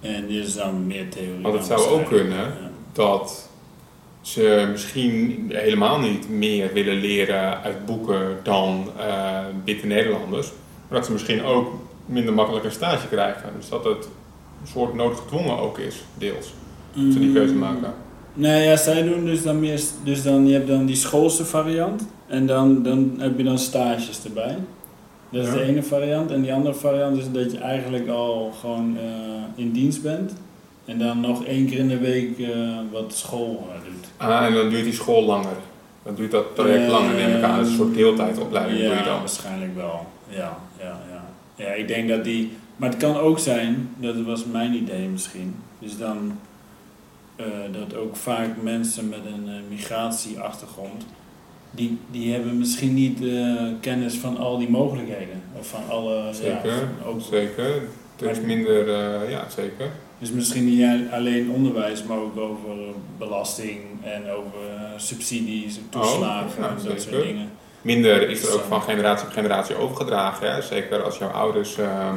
En 0.00 0.26
dit 0.26 0.46
is 0.46 0.54
dan 0.54 0.86
meer 0.86 1.08
theorie. 1.08 1.42
Want 1.42 1.54
het 1.54 1.64
zou 1.66 1.80
ook 1.88 2.06
kunnen. 2.08 2.36
Ja. 2.38 2.70
Dat 2.92 3.48
ze 4.26 4.68
misschien 4.70 5.46
helemaal 5.54 5.98
niet 5.98 6.28
meer 6.30 6.72
willen 6.72 6.94
leren 6.96 7.62
uit 7.62 7.86
boeken 7.86 8.36
dan 8.42 8.90
witte 9.64 9.86
Nederlanders. 9.86 10.52
Maar 10.88 10.98
dat 10.98 11.06
ze 11.06 11.12
misschien 11.12 11.42
ook 11.42 11.68
minder 12.06 12.34
makkelijk 12.34 12.64
een 12.64 12.70
stage 12.72 13.06
krijgen. 13.08 13.48
Dus 13.58 13.68
dat 13.68 13.84
het 13.84 14.04
een 14.62 14.68
soort 14.72 14.94
noodgedwongen 14.94 15.58
ook 15.58 15.78
is, 15.78 16.04
deels. 16.18 16.52
Dat 16.92 17.12
ze 17.12 17.18
die 17.18 17.32
keuze 17.32 17.52
Mm. 17.52 17.58
maken. 17.58 17.92
Nee, 18.34 18.64
ja, 18.68 18.76
zij 18.76 19.02
doen 19.02 19.24
dus 19.24 19.42
dan 19.42 19.60
meer, 19.60 19.80
dus 20.04 20.22
dan, 20.22 20.46
je 20.46 20.52
hebt 20.52 20.68
dan 20.68 20.86
die 20.86 20.96
schoolse 20.96 21.44
variant 21.44 22.06
en 22.26 22.46
dan, 22.46 22.82
dan 22.82 23.14
heb 23.18 23.36
je 23.38 23.44
dan 23.44 23.58
stages 23.58 24.24
erbij. 24.24 24.56
Dat 25.30 25.42
is 25.42 25.48
Ja. 25.48 25.54
de 25.54 25.62
ene 25.62 25.82
variant. 25.82 26.30
En 26.30 26.42
die 26.42 26.52
andere 26.52 26.74
variant 26.74 27.16
is 27.16 27.24
dat 27.32 27.52
je 27.52 27.58
eigenlijk 27.58 28.08
al 28.08 28.52
gewoon 28.60 28.96
eh, 28.98 29.04
in 29.64 29.72
dienst 29.72 30.02
bent. 30.02 30.32
En 30.86 30.98
dan 30.98 31.20
nog 31.20 31.44
één 31.44 31.66
keer 31.66 31.78
in 31.78 31.88
de 31.88 31.98
week 31.98 32.38
eh, 32.38 32.78
wat 32.92 33.14
school 33.14 33.68
eh, 33.70 33.84
doet. 33.84 34.06
Ah, 34.16 34.44
en 34.46 34.54
dan 34.54 34.68
duurt 34.68 34.84
die 34.84 34.92
school 34.92 35.24
langer. 35.24 35.56
Dan 36.02 36.14
duurt 36.14 36.30
dat 36.30 36.54
traject 36.54 36.84
Eh, 36.84 36.90
langer, 36.90 37.14
neem 37.14 37.36
ik 37.36 37.42
aan. 37.42 37.56
Dat 37.56 37.66
is 37.66 37.72
een 37.72 37.78
soort 37.78 37.94
deeltijdopleiding 37.94 38.80
ja, 38.80 38.88
doe 38.88 38.96
je 38.96 39.04
dan. 39.04 39.18
waarschijnlijk 39.18 39.74
wel. 39.74 40.06
Ja, 40.28 40.58
ja, 40.78 41.00
ja. 41.10 41.24
Ja, 41.64 41.72
ik 41.72 41.88
denk 41.88 42.08
dat 42.08 42.24
die 42.24 42.52
Maar 42.76 42.88
het 42.88 42.98
kan 42.98 43.16
ook 43.16 43.38
zijn, 43.38 43.90
dat 43.96 44.14
was 44.24 44.44
mijn 44.44 44.74
idee 44.74 45.08
misschien, 45.08 45.56
dus 45.78 45.98
dan 45.98 46.38
dat 47.72 47.98
ook 47.98 48.16
vaak 48.16 48.48
mensen 48.62 49.08
met 49.08 49.18
een 49.26 49.50
migratieachtergrond, 49.68 51.06
die, 51.70 51.98
die 52.10 52.32
hebben 52.32 52.58
misschien 52.58 52.94
niet 52.94 53.18
kennis 53.80 54.14
van 54.14 54.36
al 54.36 54.58
die 54.58 54.70
mogelijkheden. 54.70 55.42
Of 55.58 55.68
van 55.68 55.80
alle... 55.88 56.34
Zeker, 56.34 56.72
ja, 56.72 57.06
ook, 57.06 57.20
zeker. 57.30 57.82
Er 58.20 58.30
is 58.30 58.40
minder, 58.40 58.88
ja 59.30 59.46
zeker. 59.50 59.90
Dus 60.18 60.30
misschien 60.30 60.64
niet 60.64 60.84
alleen 61.12 61.50
onderwijs, 61.50 62.02
maar 62.02 62.18
ook 62.18 62.36
over 62.36 62.74
belasting 63.18 63.80
en 64.02 64.30
over 64.30 64.60
subsidies, 64.96 65.78
toeslagen 65.88 66.64
oh, 66.64 66.70
en 66.70 66.76
dat 66.84 67.02
soort 67.02 67.24
dingen. 67.24 67.50
Minder 67.82 68.30
is 68.30 68.44
er 68.44 68.54
ook 68.54 68.64
van 68.68 68.82
generatie 68.82 69.26
op 69.26 69.32
generatie 69.32 69.76
overgedragen. 69.76 70.52
Hè? 70.52 70.62
Zeker 70.62 71.02
als 71.02 71.18
jouw 71.18 71.28
ouders 71.28 71.78
ehm, 71.78 72.16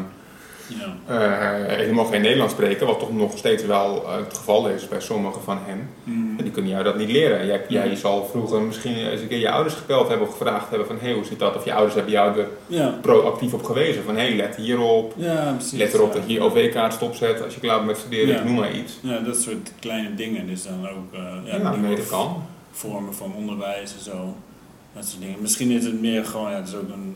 ja. 0.77 0.95
Uh, 1.09 1.75
helemaal 1.75 2.05
geen 2.05 2.21
Nederlands 2.21 2.53
spreken, 2.53 2.88
wat 2.88 2.99
toch 2.99 3.13
nog 3.13 3.38
steeds 3.38 3.65
wel 3.65 4.03
uh, 4.03 4.15
het 4.15 4.38
geval 4.38 4.69
is 4.69 4.88
bij 4.88 5.01
sommigen 5.01 5.41
van 5.41 5.57
hen. 5.65 5.89
Mm. 6.03 6.35
En 6.38 6.43
die 6.43 6.53
kunnen 6.53 6.71
jou 6.71 6.83
dat 6.83 6.97
niet 6.97 7.11
leren. 7.11 7.45
Jij, 7.45 7.61
jij 7.67 7.88
mm. 7.88 7.95
zal 7.95 8.25
vroeger 8.25 8.61
misschien 8.61 8.95
eens 8.95 9.21
een 9.21 9.27
keer 9.27 9.39
je 9.39 9.51
ouders 9.51 9.75
gebeld 9.75 10.07
hebben 10.07 10.27
of 10.27 10.38
gevraagd 10.38 10.69
hebben 10.69 10.88
van 10.88 10.95
hé, 10.99 11.05
hey, 11.05 11.13
hoe 11.13 11.25
zit 11.25 11.39
dat? 11.39 11.55
Of 11.55 11.65
je 11.65 11.73
ouders 11.73 11.95
hebben 11.95 12.13
jou 12.13 12.39
er 12.39 12.47
ja. 12.67 12.97
proactief 13.01 13.53
op 13.53 13.63
gewezen 13.63 14.03
van 14.03 14.15
hé, 14.15 14.27
hey, 14.27 14.35
let 14.35 14.55
hierop. 14.55 15.13
Ja, 15.17 15.53
precies, 15.57 15.79
let 15.79 15.93
erop 15.93 16.13
dat 16.13 16.23
je 16.25 16.33
je 16.33 16.41
OV-kaart 16.41 16.93
stopzet 16.93 17.43
als 17.43 17.53
je 17.53 17.59
klaar 17.59 17.75
bent 17.75 17.88
met 17.88 17.97
studeren, 17.97 18.45
noem 18.45 18.55
maar 18.55 18.73
iets. 18.73 18.99
Ja, 19.01 19.19
dat 19.19 19.41
soort 19.41 19.71
kleine 19.79 20.15
dingen. 20.15 20.47
Dus 20.47 20.63
dan 20.63 20.89
ook 20.89 21.13
uh, 21.13 21.19
ja, 21.45 21.55
ja 21.55 21.95
kan. 22.09 22.43
vormen 22.71 23.13
van 23.13 23.33
onderwijs 23.38 23.93
en 23.93 24.03
zo. 24.03 24.35
Dat 24.93 25.05
soort 25.05 25.21
dingen. 25.21 25.41
Misschien 25.41 25.71
is 25.71 25.85
het 25.85 26.01
meer 26.01 26.25
gewoon, 26.25 26.51
ja, 26.51 26.55
het 26.55 26.67
is 26.67 26.75
ook 26.75 26.89
een 26.89 27.15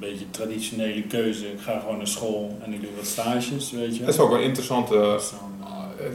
een 0.00 0.08
beetje 0.08 0.30
traditionele 0.30 1.02
keuze. 1.02 1.52
Ik 1.52 1.60
ga 1.60 1.78
gewoon 1.78 1.96
naar 1.96 2.06
school 2.06 2.58
en 2.64 2.72
ik 2.72 2.80
doe 2.80 2.90
wat 2.96 3.06
stages, 3.06 3.70
weet 3.70 3.96
je. 3.96 4.04
Dat 4.04 4.14
is 4.14 4.20
ook 4.20 4.30
wel 4.30 4.40
interessant. 4.40 4.92
Uh, 4.92 5.14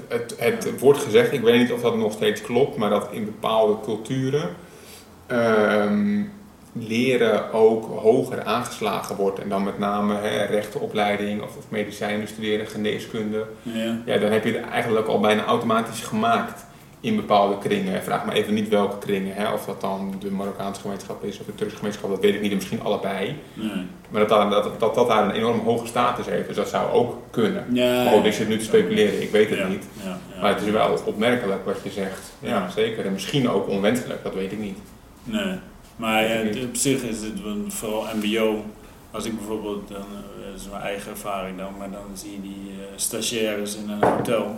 het, 0.08 0.36
het, 0.38 0.80
wordt 0.80 1.00
gezegd, 1.00 1.32
ik 1.32 1.42
weet 1.42 1.60
niet 1.60 1.72
of 1.72 1.82
dat 1.82 1.98
nog 1.98 2.14
steeds 2.14 2.42
klopt, 2.42 2.78
maar 2.78 2.90
dat 2.90 3.08
in 3.12 3.26
bepaalde 3.26 3.76
culturen 3.84 4.50
ehm, 5.28 6.24
leren 6.74 7.54
ook 7.54 7.86
hoger 7.86 8.44
aangeslagen 8.44 9.16
wordt. 9.16 9.40
En 9.40 9.50
dan 9.50 9.64
met 9.64 9.80
name 9.80 10.16
hè, 10.16 10.46
rechtenopleiding 10.46 11.42
of, 11.42 11.58
of 11.58 11.66
medicijnen 11.70 12.28
studeren, 12.28 12.68
geneeskunde. 12.68 13.46
Ja. 13.62 14.02
ja, 14.06 14.18
dan 14.18 14.32
heb 14.32 14.44
je 14.44 14.52
het 14.52 14.70
eigenlijk 14.70 15.08
al 15.08 15.20
bijna 15.20 15.46
automatisch 15.46 16.02
gemaakt 16.02 16.66
in 17.02 17.16
bepaalde 17.16 17.58
kringen. 17.58 18.04
Vraag 18.04 18.26
me 18.26 18.34
even 18.34 18.54
niet 18.54 18.70
welke 18.70 18.98
kringen, 18.98 19.36
hè, 19.36 19.52
of 19.52 19.66
dat 19.66 19.82
dan 19.82 20.16
de 20.20 20.32
Marokkaanse 20.32 20.82
gemeenschap 20.82 21.24
is 21.24 21.40
of 21.40 21.46
de 21.46 21.56
Turkse 21.56 21.76
gemeenschap, 21.76 22.10
dat 22.10 22.20
weet 22.20 22.34
ik 22.34 22.42
niet, 22.42 22.54
misschien 22.54 22.82
allebei. 22.82 23.36
Nee. 23.54 23.86
Maar 24.10 24.28
dat, 24.28 24.52
dat, 24.52 24.80
dat, 24.80 24.96
dat 24.96 25.08
daar 25.08 25.24
een 25.24 25.32
enorm 25.32 25.60
hoge 25.60 25.88
status 25.88 26.26
heeft, 26.26 26.48
dus 26.48 26.56
dat 26.56 26.70
zou 26.70 26.92
ook 26.92 27.18
kunnen. 27.30 27.66
Ja, 27.74 28.04
maar 28.04 28.26
ik 28.26 28.34
zit 28.34 28.48
nu 28.48 28.58
te 28.58 28.64
speculeren, 28.64 29.22
ik 29.22 29.32
weet 29.32 29.50
het 29.50 29.70
niet. 29.70 29.86
Ja, 30.04 30.18
maar 30.42 30.54
het 30.54 30.62
is 30.62 30.72
wel 30.72 31.00
opmerkelijk 31.06 31.66
wat 31.66 31.78
je 31.84 31.90
zegt. 31.90 32.32
Ja, 32.40 32.70
zeker. 32.70 33.06
En 33.06 33.12
misschien 33.12 33.50
ook 33.50 33.68
onwenselijk, 33.68 34.24
dat 34.24 34.34
weet 34.34 34.52
ik 34.52 34.60
niet. 34.60 34.78
Nee, 35.24 35.56
maar 35.96 36.26
op 36.64 36.76
zich 36.76 37.02
is 37.02 37.22
het 37.22 37.40
vooral 37.68 38.06
MBO. 38.22 38.66
Als 39.12 39.26
ik 39.26 39.38
bijvoorbeeld, 39.38 39.88
dan, 39.88 39.98
eh, 39.98 40.52
dat 40.52 40.62
is 40.62 40.70
mijn 40.70 40.82
eigen 40.82 41.12
ervaring 41.12 41.58
dan, 41.58 41.74
maar 41.78 41.92
dan 41.92 42.06
zie 42.14 42.32
je 42.32 42.42
die 42.42 42.72
uh, 42.78 42.86
stagiaires 42.96 43.76
in 43.76 43.90
een 43.90 44.04
hotel 44.04 44.56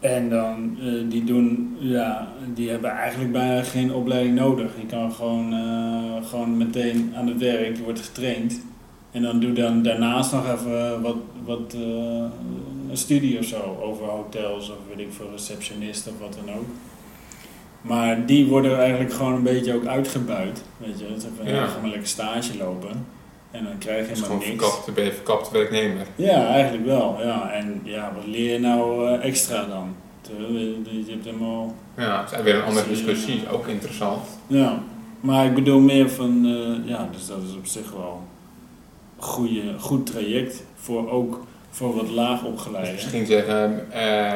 en 0.00 0.28
dan, 0.28 0.76
uh, 0.80 1.10
die 1.10 1.24
doen, 1.24 1.76
ja, 1.78 2.28
die 2.54 2.70
hebben 2.70 2.90
eigenlijk 2.90 3.32
bijna 3.32 3.62
geen 3.62 3.94
opleiding 3.94 4.34
nodig. 4.34 4.70
Je 4.80 4.86
kan 4.86 5.12
gewoon, 5.12 5.52
uh, 5.54 6.26
gewoon 6.28 6.56
meteen 6.56 7.12
aan 7.16 7.26
het 7.26 7.38
werk, 7.38 7.76
je 7.76 7.82
wordt 7.82 8.00
getraind. 8.00 8.60
En 9.10 9.22
dan 9.22 9.40
doe 9.40 9.52
dan 9.52 9.82
daarnaast 9.82 10.32
nog 10.32 10.52
even 10.52 11.02
wat, 11.02 11.16
wat 11.44 11.74
uh, 11.76 11.82
een 12.90 12.96
studie 12.96 13.38
of 13.38 13.44
zo 13.44 13.78
over 13.82 14.04
hotels 14.04 14.70
of 14.70 14.76
weet 14.88 15.06
ik 15.06 15.12
veel, 15.12 15.30
receptionist 15.30 16.08
of 16.08 16.18
wat 16.18 16.38
dan 16.44 16.54
ook. 16.54 16.66
Maar 17.80 18.26
die 18.26 18.46
worden 18.46 18.78
eigenlijk 18.78 19.12
gewoon 19.12 19.34
een 19.34 19.42
beetje 19.42 19.74
ook 19.74 19.86
uitgebuit. 19.86 20.62
Weet 20.76 20.98
je, 20.98 21.06
dat 21.08 21.26
even 21.32 21.54
ja. 21.54 21.66
gewoon 21.66 21.90
lekker 21.90 22.08
stage 22.08 22.56
lopen. 22.56 23.06
En 23.50 23.64
dan 23.64 23.78
krijg 23.78 24.08
je 24.08 24.14
helemaal 24.14 24.36
niks. 24.36 24.46
Verkapt, 24.46 24.94
ben 24.94 25.04
je 25.04 25.12
verkapt 25.12 25.50
werknemer. 25.50 26.06
Ja, 26.16 26.46
eigenlijk 26.46 26.86
wel. 26.86 27.16
Ja. 27.22 27.50
En 27.52 27.80
ja, 27.84 28.12
wat 28.14 28.26
leer 28.26 28.52
je 28.52 28.58
nou 28.58 29.10
uh, 29.10 29.24
extra 29.24 29.64
dan? 29.64 29.94
Je 30.36 31.04
hebt 31.06 31.24
helemaal... 31.24 31.74
Ja, 31.96 32.20
het 32.20 32.32
is 32.32 32.42
weer 32.42 32.54
een 32.54 32.62
andere 32.62 32.88
discussie. 32.88 33.50
Ook 33.50 33.66
interessant. 33.66 34.26
Ja, 34.46 34.82
maar 35.20 35.46
ik 35.46 35.54
bedoel 35.54 35.80
meer 35.80 36.10
van... 36.10 36.46
Uh, 36.46 36.88
ja, 36.88 37.08
dus 37.12 37.26
dat 37.26 37.38
is 37.48 37.54
op 37.56 37.66
zich 37.66 37.92
wel 37.92 38.22
een 39.16 39.22
goede, 39.22 39.78
goed 39.78 40.06
traject 40.06 40.64
voor 40.74 41.10
ook 41.10 41.46
voor 41.70 41.94
wat 41.94 42.10
laag 42.10 42.44
opgeleid. 42.44 42.84
Dus 42.84 42.94
misschien 42.94 43.26
zeggen 43.26 43.86
uh, 43.94 44.32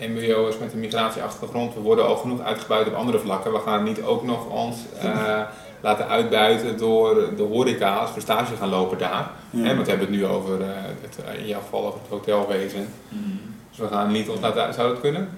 uh, 0.00 0.08
MBO'ers 0.08 0.58
met 0.58 0.72
een 0.72 0.80
migratieachtergrond, 0.80 1.74
we 1.74 1.80
worden 1.80 2.06
al 2.06 2.16
genoeg 2.16 2.40
uitgebuit 2.40 2.86
op 2.86 2.94
andere 2.94 3.18
vlakken. 3.18 3.52
We 3.52 3.58
gaan 3.58 3.84
niet 3.84 4.02
ook 4.02 4.22
nog 4.22 4.48
ons 4.50 4.76
laten 5.80 6.08
uitbuiten 6.08 6.78
door 6.78 7.36
de 7.36 7.42
horeca 7.42 7.96
als 7.96 8.14
we 8.14 8.20
stage 8.20 8.56
gaan 8.56 8.68
lopen 8.68 8.98
daar. 8.98 9.30
Ja. 9.50 9.74
want 9.74 9.84
we 9.84 9.90
hebben 9.90 10.06
het 10.06 10.16
nu 10.16 10.26
over, 10.26 10.60
uh, 10.60 10.66
het, 11.00 11.18
in 11.38 11.46
jouw 11.46 11.60
geval 11.60 11.86
over 11.86 12.00
het 12.00 12.10
hotelwezen. 12.10 12.88
Mm. 13.08 13.40
Dus 13.70 13.78
we 13.78 13.88
gaan 13.88 14.12
niet 14.12 14.28
ons 14.28 14.40
laten 14.40 14.74
Zou 14.74 14.88
dat 14.88 15.00
kunnen? 15.00 15.28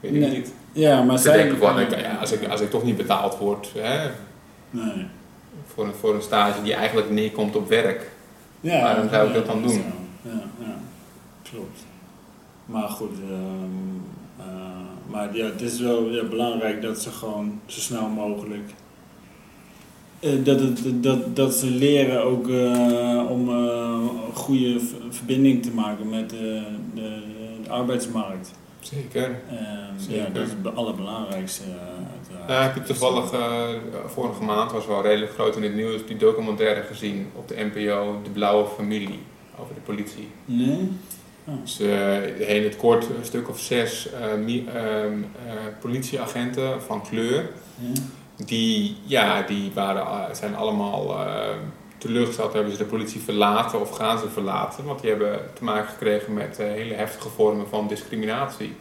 Weet 0.00 0.14
ik 0.14 0.20
nee. 0.20 0.30
niet. 0.30 0.52
Ja, 0.72 1.02
maar 1.02 1.18
zij... 1.18 1.50
Van, 1.50 1.80
ja, 1.98 2.16
als, 2.20 2.32
ik, 2.32 2.48
als 2.48 2.60
ik 2.60 2.70
toch 2.70 2.84
niet 2.84 2.96
betaald 2.96 3.38
word 3.38 3.70
hè, 3.78 4.10
nee. 4.70 5.06
voor, 5.66 5.84
een, 5.84 5.94
voor 5.94 6.14
een 6.14 6.22
stage 6.22 6.62
die 6.62 6.74
eigenlijk 6.74 7.10
neerkomt 7.10 7.56
op 7.56 7.68
werk, 7.68 8.10
ja, 8.60 8.82
waarom 8.82 9.08
zou 9.08 9.28
ik 9.28 9.34
dat 9.34 9.46
dan 9.46 9.62
doen? 9.62 9.84
Ja, 10.22 10.42
ja, 10.58 10.74
klopt. 11.42 11.84
Maar 12.66 12.88
goed, 12.88 13.16
um, 13.30 14.02
uh, 14.38 14.44
maar 15.06 15.36
ja, 15.36 15.44
het 15.44 15.60
is 15.60 15.80
wel 15.80 16.10
ja, 16.10 16.24
belangrijk 16.24 16.82
dat 16.82 17.02
ze 17.02 17.10
gewoon 17.10 17.60
zo 17.66 17.80
snel 17.80 18.08
mogelijk 18.08 18.70
uh, 20.24 20.44
dat, 20.44 20.60
het, 20.60 21.02
dat, 21.02 21.36
dat 21.36 21.54
ze 21.54 21.66
leren 21.66 22.24
ook 22.24 22.48
uh, 22.48 23.30
om 23.30 23.48
een 23.48 24.08
goede 24.34 24.80
verbinding 25.10 25.62
te 25.62 25.70
maken 25.70 26.08
met 26.08 26.30
de, 26.30 26.62
de, 26.94 27.22
de 27.62 27.70
arbeidsmarkt. 27.70 28.50
Zeker. 28.80 29.40
Zeker. 29.98 30.22
Ja, 30.22 30.28
dat 30.32 30.42
is 30.42 30.50
het 30.62 30.76
allerbelangrijkste. 30.76 31.62
Uh, 32.48 32.62
heb 32.62 32.76
ik 32.76 32.86
toevallig 32.86 33.32
vorige 34.06 34.42
maand, 34.42 34.72
was 34.72 34.86
wel 34.86 35.02
redelijk 35.02 35.32
groot 35.32 35.56
in 35.56 35.62
het 35.62 35.74
nieuws, 35.74 36.06
die 36.06 36.16
documentaire 36.16 36.82
gezien 36.82 37.26
op 37.34 37.48
de 37.48 37.54
NPO, 37.72 38.20
De 38.22 38.30
Blauwe 38.30 38.68
Familie, 38.76 39.18
over 39.60 39.74
de 39.74 39.80
politie. 39.80 40.28
Nee? 40.44 40.88
Oh. 41.44 41.54
Dus 41.62 41.80
in 42.38 42.62
het 42.62 42.76
kort 42.76 43.04
een 43.04 43.24
stuk 43.24 43.48
of 43.48 43.60
zes 43.60 44.08
ehm, 44.12 45.22
politieagenten 45.80 46.82
van 46.82 47.02
kleur. 47.08 47.50
Die, 48.36 48.96
ja, 49.04 49.42
die 49.42 49.70
waren, 49.74 50.36
zijn 50.36 50.56
allemaal 50.56 51.10
uh, 51.10 51.26
teleurgesteld, 51.98 52.52
hebben 52.52 52.72
ze 52.72 52.78
de 52.78 52.84
politie 52.84 53.20
verlaten 53.20 53.80
of 53.80 53.90
gaan 53.90 54.18
ze 54.18 54.28
verlaten. 54.28 54.84
Want 54.84 55.00
die 55.00 55.10
hebben 55.10 55.40
te 55.54 55.64
maken 55.64 55.88
gekregen 55.88 56.34
met 56.34 56.58
uh, 56.60 56.66
hele 56.66 56.94
heftige 56.94 57.28
vormen 57.28 57.68
van 57.68 57.88
discriminatie. 57.88 58.76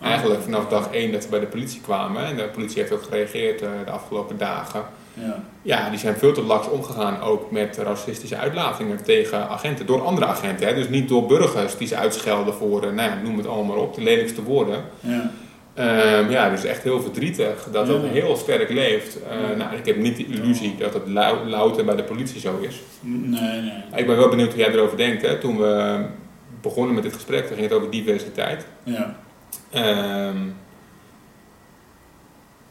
Eigenlijk 0.00 0.42
vanaf 0.42 0.68
dag 0.68 0.90
één 0.90 1.12
dat 1.12 1.22
ze 1.22 1.28
bij 1.28 1.40
de 1.40 1.46
politie 1.46 1.80
kwamen, 1.80 2.24
en 2.24 2.36
de 2.36 2.48
politie 2.48 2.80
heeft 2.80 2.92
ook 2.92 3.02
gereageerd 3.02 3.62
uh, 3.62 3.68
de 3.84 3.90
afgelopen 3.90 4.38
dagen. 4.38 4.82
Ja. 5.14 5.42
ja, 5.62 5.90
die 5.90 5.98
zijn 5.98 6.16
veel 6.16 6.32
te 6.32 6.42
laks 6.42 6.68
omgegaan 6.68 7.20
ook 7.20 7.50
met 7.50 7.76
racistische 7.76 8.36
uitlatingen 8.36 9.02
tegen 9.02 9.48
agenten, 9.48 9.86
door 9.86 10.04
andere 10.04 10.26
agenten. 10.26 10.66
Hè? 10.66 10.74
Dus 10.74 10.88
niet 10.88 11.08
door 11.08 11.26
burgers 11.26 11.76
die 11.76 11.86
ze 11.86 11.96
uitschelden 11.96 12.54
voor, 12.54 12.80
nou 12.80 13.10
ja, 13.10 13.18
noem 13.22 13.36
het 13.36 13.46
allemaal 13.46 13.76
maar 13.76 13.84
op, 13.84 13.94
de 13.94 14.02
lelijkste 14.02 14.42
woorden. 14.42 14.84
Ja. 15.00 15.30
Um, 15.78 16.30
ja, 16.30 16.50
dus 16.50 16.64
echt 16.64 16.82
heel 16.82 17.00
verdrietig 17.00 17.68
dat 17.72 17.86
dat 17.86 18.02
heel 18.02 18.36
sterk 18.36 18.70
leeft. 18.70 19.16
Uh, 19.16 19.56
nou, 19.56 19.76
ik 19.76 19.86
heb 19.86 19.96
niet 19.96 20.16
de 20.16 20.26
illusie 20.26 20.76
dat 20.78 20.94
het 20.94 21.08
louter 21.46 21.84
bij 21.84 21.96
de 21.96 22.02
politie 22.02 22.40
zo 22.40 22.58
is. 22.60 22.82
Nee, 23.00 23.60
nee. 23.60 23.82
ik 23.94 24.06
ben 24.06 24.16
wel 24.16 24.28
benieuwd 24.28 24.52
hoe 24.52 24.58
jij 24.58 24.72
erover 24.72 24.96
denkt. 24.96 25.22
Hè. 25.22 25.38
Toen 25.38 25.58
we 25.58 26.04
begonnen 26.60 26.94
met 26.94 27.02
dit 27.02 27.12
gesprek, 27.12 27.46
toen 27.46 27.56
ging 27.56 27.68
het 27.68 27.78
over 27.78 27.90
diversiteit. 27.90 28.66
Ja. 28.82 29.16
Um, 29.74 30.54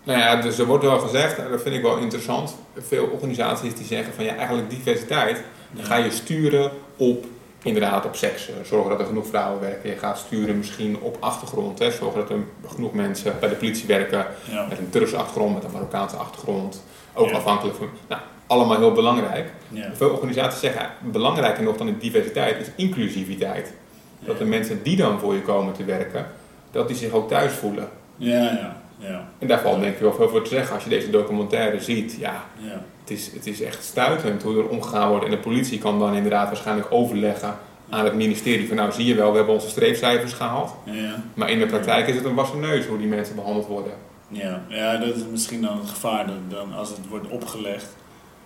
nou 0.03 0.19
ja, 0.19 0.35
dus 0.35 0.59
er 0.59 0.65
wordt 0.65 0.83
wel 0.83 0.99
gezegd, 0.99 1.37
en 1.37 1.51
dat 1.51 1.61
vind 1.61 1.75
ik 1.75 1.81
wel 1.81 1.97
interessant, 1.97 2.55
veel 2.77 3.05
organisaties 3.05 3.75
die 3.75 3.85
zeggen 3.85 4.13
van 4.13 4.23
ja, 4.23 4.35
eigenlijk 4.35 4.69
diversiteit, 4.69 5.43
ga 5.77 5.95
je 5.95 6.11
sturen 6.11 6.71
op 6.97 7.25
inderdaad 7.63 8.05
op 8.05 8.15
seks. 8.15 8.49
Zorgen 8.63 8.89
dat 8.89 8.99
er 8.99 9.05
genoeg 9.05 9.27
vrouwen 9.27 9.61
werken. 9.61 9.89
Je 9.89 9.97
gaat 9.97 10.17
sturen 10.17 10.57
misschien 10.57 10.97
op 10.99 11.17
achtergrond. 11.19 11.79
Hè. 11.79 11.91
Zorgen 11.91 12.19
dat 12.19 12.29
er 12.29 12.37
genoeg 12.67 12.93
mensen 12.93 13.35
bij 13.39 13.49
de 13.49 13.55
politie 13.55 13.87
werken 13.87 14.25
met 14.69 14.77
een 14.77 14.89
Turkse 14.89 15.17
achtergrond, 15.17 15.53
met 15.53 15.63
een 15.63 15.71
Marokkaanse 15.71 16.15
achtergrond. 16.15 16.83
Ook 17.13 17.31
afhankelijk 17.31 17.77
van. 17.77 17.89
Nou, 18.07 18.21
allemaal 18.47 18.77
heel 18.77 18.91
belangrijk. 18.91 19.51
Veel 19.93 20.09
organisaties 20.09 20.59
zeggen 20.59 20.89
belangrijker 21.11 21.63
nog 21.63 21.77
dan 21.77 21.87
de 21.87 21.97
diversiteit 21.97 22.61
is 22.61 22.67
inclusiviteit. 22.75 23.73
Dat 24.19 24.37
de 24.37 24.45
mensen 24.45 24.83
die 24.83 24.95
dan 24.97 25.19
voor 25.19 25.33
je 25.33 25.41
komen 25.41 25.73
te 25.73 25.83
werken, 25.83 26.25
dat 26.71 26.87
die 26.87 26.97
zich 26.97 27.11
ook 27.11 27.27
thuis 27.27 27.53
voelen. 27.53 27.89
Ja, 28.15 28.41
ja. 28.41 28.85
Ja, 28.99 29.27
En 29.39 29.47
daar 29.47 29.59
valt 29.59 29.79
denk 29.79 29.93
ik 29.93 29.99
wel 29.99 30.13
veel 30.13 30.29
voor 30.29 30.41
te 30.41 30.49
zeggen. 30.49 30.73
Als 30.75 30.83
je 30.83 30.89
deze 30.89 31.09
documentaire 31.09 31.81
ziet, 31.81 32.15
ja, 32.19 32.43
ja, 32.57 32.81
het 33.07 33.17
is, 33.17 33.31
het 33.33 33.47
is 33.47 33.61
echt 33.61 33.83
stuitend 33.83 34.43
hoe 34.43 34.57
er 34.57 34.67
omgegaan 34.67 35.09
wordt. 35.09 35.25
En 35.25 35.31
de 35.31 35.37
politie 35.37 35.79
kan 35.79 35.99
dan 35.99 36.13
inderdaad 36.15 36.47
waarschijnlijk 36.47 36.87
overleggen 36.89 37.57
aan 37.89 38.03
het 38.05 38.15
ministerie 38.15 38.67
van 38.67 38.75
nou 38.75 38.91
zie 38.91 39.05
je 39.05 39.15
wel, 39.15 39.31
we 39.31 39.37
hebben 39.37 39.53
onze 39.55 39.69
streefcijfers 39.69 40.33
gehaald. 40.33 40.71
ja. 40.83 41.23
Maar 41.33 41.49
in 41.49 41.59
de 41.59 41.65
praktijk 41.65 42.07
is 42.07 42.15
het 42.15 42.25
een 42.25 42.35
wassen 42.35 42.59
neus 42.59 42.85
hoe 42.85 42.97
die 42.97 43.07
mensen 43.07 43.35
behandeld 43.35 43.67
worden. 43.67 43.91
Ja, 44.29 44.61
ja, 44.67 44.97
dat 44.97 45.15
is 45.15 45.21
misschien 45.31 45.61
dan 45.61 45.77
het 45.79 45.89
gevaar. 45.89 46.25
Dan 46.49 46.73
als 46.73 46.89
het 46.89 46.99
wordt 47.09 47.27
opgelegd, 47.29 47.95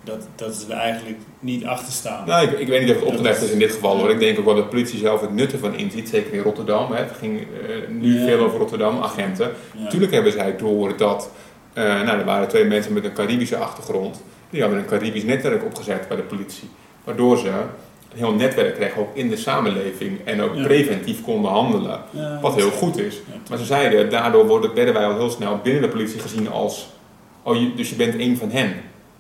dat, 0.04 0.28
dat 0.36 0.56
ze 0.56 0.72
er 0.74 0.78
eigenlijk 0.80 1.18
niet 1.40 1.66
achter 1.66 1.94
staan. 1.94 2.28
Nou, 2.28 2.48
ik, 2.48 2.60
ik 2.60 2.68
weet 2.68 2.82
niet 2.82 2.90
of 2.90 2.96
het 3.00 3.06
opgelegd 3.10 3.42
is 3.42 3.50
in 3.52 3.60
dit 3.60 3.72
geval 3.72 3.98
hoor. 3.98 4.10
Ik 4.10 4.20
denk 4.20 4.40
ook 4.40 4.46
wel 4.46 4.56
dat 4.56 4.64
de 4.64 4.70
politie 4.70 5.00
zelf 5.00 5.22
het 5.22 5.34
nut 5.34 5.52
ervan 5.52 5.76
inziet, 5.76 6.10
zeker 6.10 6.34
in 6.34 6.42
Rotterdam. 6.42 6.92
Hè. 6.92 6.98
Het 6.98 7.18
ging 7.20 7.40
eh, 7.40 7.48
nu 7.90 8.20
Ja. 8.20 8.26
veel 8.26 8.40
over 8.46 8.58
Rotterdam, 8.60 9.02
agenten. 9.02 9.52
Ja. 9.76 9.82
Natuurlijk 9.84 10.12
hebben 10.14 10.32
zij 10.32 10.56
door 10.58 10.98
dat, 10.98 11.30
eh, 11.74 11.84
nou 11.84 12.20
er 12.20 12.26
waren 12.26 12.48
twee 12.48 12.66
mensen 12.66 12.94
met 12.94 13.04
een 13.04 13.14
Caribische 13.14 13.58
achtergrond. 13.58 14.22
Die 14.52 14.62
hadden 14.62 14.80
een 14.80 14.86
Caribisch 14.86 15.24
netwerk 15.24 15.64
opgezet 15.66 16.08
bij 16.08 16.18
de 16.18 16.24
politie. 16.24 16.70
Waardoor 17.04 17.38
ze 17.38 17.48
een 17.48 18.18
heel 18.18 18.34
netwerk 18.34 18.76
kregen 18.76 19.02
ook 19.02 19.16
in 19.16 19.30
de 19.30 19.38
samenleving 19.38 20.20
en 20.24 20.42
ook 20.42 20.56
Ja. 20.56 20.64
preventief 20.64 21.22
konden 21.24 21.52
handelen. 21.52 22.00
Ja, 22.10 22.40
Wat 22.42 22.56
heel 22.56 22.70
goed 22.72 22.98
is. 22.98 23.22
Maar 23.50 23.58
ze 23.58 23.66
zeiden, 23.66 24.10
daardoor 24.10 24.48
worden, 24.48 24.74
werden 24.74 24.94
wij 24.94 25.06
al 25.06 25.18
heel 25.18 25.30
snel 25.30 25.60
binnen 25.64 25.82
de 25.82 25.88
politie 25.88 26.20
gezien 26.20 26.50
als, 26.50 26.90
oh, 27.44 27.56
je, 27.60 27.74
dus 27.76 27.90
je 27.90 27.96
bent 27.96 28.14
een 28.20 28.38
van 28.38 28.52
hen. 28.52 28.74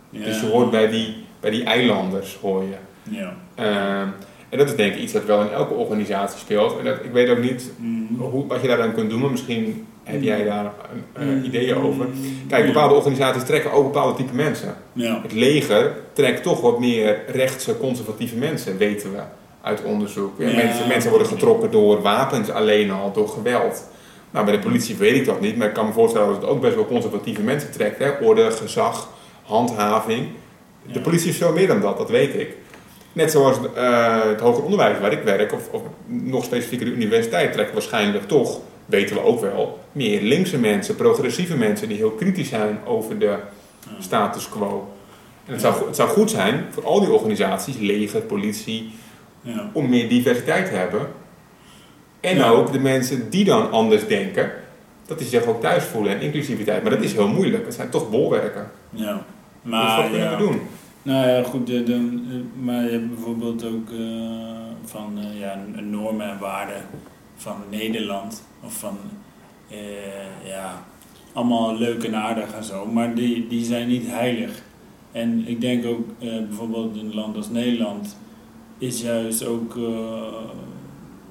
Dus 0.09 0.39
je 0.41 0.47
hoort 0.47 0.71
bij 0.71 0.87
die, 0.89 1.15
bij 1.39 1.51
die 1.51 1.63
eilanders, 1.63 2.37
hoor 2.41 2.63
je. 2.63 2.75
Ja. 3.17 3.33
Ehm, 3.55 4.07
en 4.49 4.57
dat 4.57 4.69
is 4.69 4.75
denk 4.75 4.93
ik 4.93 4.99
iets 4.99 5.13
dat 5.13 5.25
wel 5.25 5.41
in 5.41 5.51
elke 5.51 5.73
organisatie 5.73 6.39
speelt. 6.39 6.77
En 6.77 6.85
dat, 6.85 6.95
ik 7.03 7.11
weet 7.11 7.29
ook 7.29 7.41
niet 7.41 7.71
Mm. 7.77 8.07
hoe, 8.19 8.47
wat 8.47 8.61
je 8.61 8.67
daar 8.67 8.77
dan 8.77 8.93
kunt 8.93 9.09
doen, 9.09 9.19
maar 9.19 9.31
misschien 9.31 9.87
heb 10.03 10.21
jij 10.21 10.43
daar 10.43 10.65
een, 11.13 11.27
Mm. 11.27 11.37
eh, 11.39 11.45
ideeën 11.45 11.75
over. 11.75 12.05
Kijk, 12.47 12.65
bepaalde 12.65 12.93
organisaties 12.95 13.43
trekken 13.43 13.71
ook 13.71 13.83
bepaalde 13.83 14.15
type 14.15 14.35
mensen. 14.35 14.75
Ja. 14.93 15.19
Het 15.21 15.33
leger 15.33 15.93
trekt 16.13 16.43
toch 16.43 16.61
wat 16.61 16.79
meer 16.79 17.19
rechtse, 17.27 17.77
conservatieve 17.77 18.35
mensen, 18.35 18.77
weten 18.77 19.11
we 19.11 19.19
uit 19.61 19.83
onderzoek. 19.83 20.33
Ja. 20.39 20.45
Mensen, 20.55 20.87
mensen 20.87 21.09
worden 21.09 21.27
getrokken 21.27 21.71
door 21.71 22.01
wapens 22.01 22.49
alleen 22.49 22.91
al, 22.91 23.11
door 23.13 23.27
geweld. 23.29 23.89
Nou, 24.31 24.45
bij 24.45 24.55
de 24.55 24.61
politie 24.61 24.95
weet 24.95 25.15
ik 25.15 25.25
dat 25.25 25.41
niet, 25.41 25.57
maar 25.57 25.67
ik 25.67 25.73
kan 25.73 25.85
me 25.85 25.91
voorstellen 25.91 26.27
dat 26.27 26.35
het 26.41 26.45
ook 26.49 26.61
best 26.61 26.75
wel 26.75 26.85
conservatieve 26.85 27.41
mensen 27.41 27.71
trekt. 27.71 27.99
Hè? 27.99 28.09
Orde, 28.21 28.51
gezag, 28.51 29.09
handhaving. 29.43 30.27
De 30.93 30.99
politie 31.01 31.29
is 31.29 31.37
veel 31.37 31.53
meer 31.53 31.67
dan 31.67 31.81
dat, 31.81 31.97
dat 31.97 32.09
weet 32.09 32.33
ik. 32.33 32.55
Net 33.13 33.31
zoals 33.31 33.57
eh, 33.75 34.23
het 34.23 34.39
hoger 34.39 34.63
onderwijs 34.63 34.99
waar 34.99 35.11
ik 35.11 35.23
werk, 35.23 35.53
of, 35.53 35.69
of 35.71 35.81
nog 36.05 36.43
specifieker 36.43 36.85
de 36.85 36.91
universiteit, 36.93 37.53
trekken 37.53 37.73
waarschijnlijk 37.73 38.27
toch, 38.27 38.59
weten 38.91 39.15
we 39.15 39.21
ook 39.23 39.41
wel, 39.41 39.79
meer 39.91 40.21
linkse 40.21 40.57
mensen, 40.57 40.95
progressieve 40.95 41.57
mensen 41.57 41.87
die 41.87 41.97
heel 41.97 42.11
kritisch 42.11 42.49
zijn 42.49 42.77
over 42.85 43.19
de 43.19 43.35
status 43.99 44.49
quo. 44.49 44.93
En 45.45 45.51
het, 45.51 45.61
zou, 45.61 45.85
het 45.87 45.95
zou 45.95 46.09
goed 46.09 46.29
zijn 46.31 46.65
voor 46.69 46.85
al 46.85 46.99
die 46.99 47.11
organisaties, 47.11 47.77
leger, 47.77 48.21
politie, 48.21 48.91
Ja. 49.41 49.69
om 49.73 49.89
meer 49.89 50.09
diversiteit 50.09 50.65
te 50.65 50.71
hebben. 50.75 51.07
En 52.19 52.35
Ja. 52.37 52.49
ook 52.49 52.71
de 52.71 52.79
mensen 52.79 53.29
die 53.29 53.43
dan 53.45 53.71
anders 53.71 54.07
denken, 54.07 54.51
dat 55.05 55.17
die 55.19 55.27
zich 55.27 55.45
ook 55.45 55.61
thuis 55.61 55.83
voelen 55.83 56.11
en 56.15 56.21
inclusiviteit. 56.21 56.81
Maar 56.81 56.91
dat 56.91 57.01
is 57.03 57.13
heel 57.13 57.27
moeilijk, 57.27 57.65
het 57.65 57.73
zijn 57.73 57.89
toch 57.89 58.09
bolwerken. 58.09 58.71
ja. 58.89 59.13
dus 59.63 59.71
Maar 59.71 59.95
wat 60.01 60.09
kunnen 60.09 60.31
ja. 60.31 60.37
we 60.37 60.43
doen? 60.43 60.61
Nou 61.03 61.27
ja, 61.29 61.43
goed, 61.43 61.67
de, 61.67 61.83
de- 61.83 62.43
maar 62.59 62.83
je 62.83 62.89
hebt 62.89 63.09
bijvoorbeeld 63.09 63.65
ook 63.65 63.89
eh, 63.89 63.97
van 64.85 65.17
eh, 65.17 65.39
ja, 65.39 65.59
normen 65.81 66.29
en 66.29 66.39
waarden 66.39 66.75
van 67.41 67.55
Nederland. 67.69 68.43
Of 68.63 68.73
van, 68.73 68.97
eh, 69.69 70.47
ja, 70.47 70.85
allemaal 71.33 71.77
leuk 71.77 72.03
en 72.03 72.15
aardig 72.15 72.53
en 72.53 72.63
zo. 72.63 72.85
Maar 72.85 73.15
die, 73.15 73.47
die 73.47 73.65
zijn 73.65 73.87
niet 73.87 74.07
heilig. 74.07 74.61
En 75.11 75.47
ik 75.47 75.61
denk 75.61 75.85
ook, 75.85 76.09
eh, 76.19 76.29
bijvoorbeeld 76.47 76.95
in 76.95 77.05
een 77.05 77.15
land 77.15 77.35
als 77.35 77.49
Nederland 77.49 78.17
is 78.77 79.01
juist 79.01 79.45
ook 79.45 79.75
eh, 79.77 79.83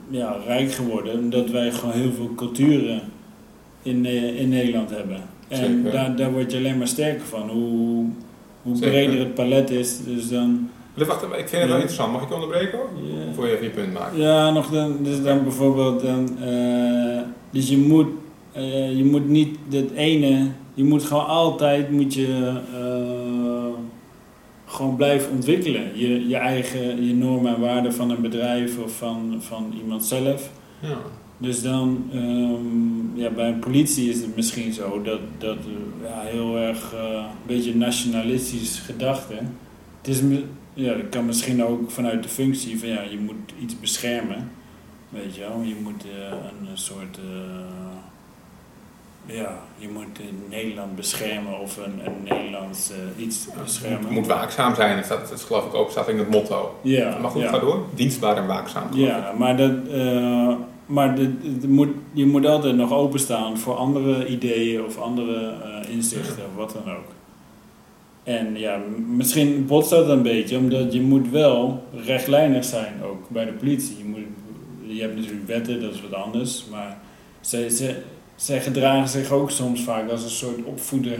ja, 0.08 0.36
rijk 0.46 0.72
geworden. 0.72 1.18
Omdat 1.18 1.50
wij 1.50 1.72
gewoon 1.72 1.94
heel 1.94 2.12
veel 2.12 2.34
culturen 2.36 3.00
in, 3.82 4.06
in 4.36 4.48
Nederland 4.48 4.90
hebben. 4.90 5.20
En 5.48 5.82
daar, 5.82 6.16
daar 6.16 6.32
word 6.32 6.52
je 6.52 6.58
alleen 6.58 6.78
maar 6.78 6.88
sterker 6.88 7.26
van. 7.26 7.48
Hoe, 7.48 8.06
hoe 8.62 8.78
breder 8.78 9.18
het 9.18 9.34
palet 9.34 9.70
is, 9.70 10.04
dus 10.04 10.28
dan... 10.28 10.70
Wacht, 10.94 11.22
ik 11.22 11.48
vind 11.48 11.50
het 11.50 11.66
wel 11.66 11.74
interessant, 11.74 12.12
mag 12.12 12.22
ik 12.22 12.28
je 12.28 12.34
onderbreken? 12.34 12.78
Ja, 13.02 13.32
Voor 13.34 13.46
je 13.46 13.52
even 13.52 13.64
je 13.64 13.70
punt 13.70 13.92
maakt. 13.92 14.16
ja 14.16 14.50
nog 14.50 14.70
dan, 14.70 14.96
dus 15.02 15.22
dan 15.22 15.42
bijvoorbeeld 15.42 16.02
dan... 16.02 16.38
eh, 16.42 17.20
dus 17.50 17.68
je 17.68 17.78
moet, 17.78 18.06
eh, 18.52 18.96
je 18.96 19.04
moet 19.04 19.28
niet 19.28 19.58
dat 19.68 19.90
ene... 19.94 20.46
Je 20.74 20.84
moet 20.84 21.02
gewoon 21.04 21.26
altijd 21.26 21.90
moet 21.90 22.14
je, 22.14 22.60
eh, 22.74 23.80
gewoon 24.66 24.96
blijven 24.96 25.32
ontwikkelen. 25.32 25.82
Je, 25.94 26.28
je 26.28 26.36
eigen 26.36 27.06
je 27.06 27.14
normen 27.14 27.54
en 27.54 27.60
waarden 27.60 27.94
van 27.94 28.10
een 28.10 28.20
bedrijf 28.20 28.78
of 28.78 28.96
van, 28.96 29.36
van 29.38 29.74
iemand 29.82 30.04
zelf. 30.04 30.50
Ja. 30.80 30.96
Dus 31.38 31.62
dan, 31.62 32.04
ehm, 32.12 33.20
ja, 33.20 33.30
bij 33.30 33.48
een 33.48 33.58
politie 33.58 34.08
is 34.08 34.20
het 34.20 34.36
misschien 34.36 34.72
zo 34.72 35.02
dat, 35.02 35.20
dat 35.38 35.56
ja, 36.02 36.20
heel 36.20 36.56
erg 36.56 36.92
een 36.92 37.24
beetje 37.46 37.74
nationalistisch 37.74 38.78
gedachte. 38.78 39.34
Het 40.00 40.08
is, 40.08 40.20
ja, 40.74 40.94
dat 40.94 41.08
kan 41.08 41.26
misschien 41.26 41.64
ook 41.64 41.90
vanuit 41.90 42.22
de 42.22 42.28
functie 42.28 42.78
van 42.78 42.88
ja, 42.88 43.02
je 43.02 43.18
moet 43.18 43.52
iets 43.60 43.80
beschermen. 43.80 44.50
Weet 45.08 45.34
je 45.34 45.40
wel, 45.40 45.60
je 45.62 45.76
moet 45.82 46.04
eh, 46.04 46.70
een 46.70 46.78
soort, 46.78 47.18
eh, 47.18 49.36
ja, 49.36 49.58
je 49.76 49.88
moet 49.88 50.20
Nederland 50.48 50.96
beschermen 50.96 51.60
of 51.60 51.76
een, 51.76 52.00
een 52.04 52.22
Nederlands 52.24 52.90
eh, 52.90 53.24
iets 53.24 53.46
beschermen. 53.62 54.00
Het 54.00 54.10
moet 54.10 54.26
waakzaam 54.26 54.74
zijn, 54.74 54.96
dat, 54.96 55.04
staat, 55.04 55.28
dat 55.28 55.38
is 55.38 55.44
geloof 55.44 55.66
ik 55.66 55.74
ook 55.74 55.90
staat 55.90 56.08
in 56.08 56.18
het 56.18 56.30
motto. 56.30 56.78
Ja, 56.82 57.18
maar 57.18 57.30
goed, 57.30 57.42
ja. 57.42 57.48
ga 57.48 57.58
door. 57.58 57.84
Dienstbaar 57.94 58.36
en 58.36 58.46
waakzaam. 58.46 58.88
ik. 58.88 58.94
Ja, 58.94 59.32
maar, 59.38 59.56
dat, 59.56 59.72
maar 60.86 61.18
het 61.18 61.68
moet, 61.68 61.90
je 62.12 62.26
moet 62.26 62.46
altijd 62.46 62.76
nog 62.76 62.92
openstaan 62.92 63.58
voor 63.58 63.74
andere 63.74 64.26
ideeën 64.26 64.84
of 64.84 64.98
andere 64.98 65.54
inzichten 65.88 66.44
of 66.44 66.54
wat 66.56 66.72
dan 66.72 66.94
ook. 66.94 67.19
En 68.30 68.58
ja, 68.58 68.80
misschien 69.06 69.66
botst 69.66 69.90
dat 69.90 70.08
een 70.08 70.22
beetje, 70.22 70.56
omdat 70.56 70.92
je 70.92 71.00
moet 71.00 71.30
wel 71.30 71.82
rechtlijnig 72.04 72.64
zijn 72.64 72.92
ook 73.04 73.28
bij 73.28 73.44
de 73.44 73.52
politie. 73.52 73.98
Je, 73.98 74.04
moet, 74.04 74.20
je 74.86 75.00
hebt 75.00 75.16
natuurlijk 75.16 75.46
wetten, 75.46 75.80
dat 75.80 75.94
is 75.94 76.00
wat 76.00 76.14
anders, 76.14 76.64
maar 76.70 76.98
zij, 77.40 77.68
zij, 77.68 77.96
zij 78.36 78.60
gedragen 78.60 79.08
zich 79.08 79.30
ook 79.30 79.50
soms 79.50 79.82
vaak 79.82 80.10
als 80.10 80.22
een 80.22 80.30
soort 80.30 80.64
opvoeder 80.64 81.18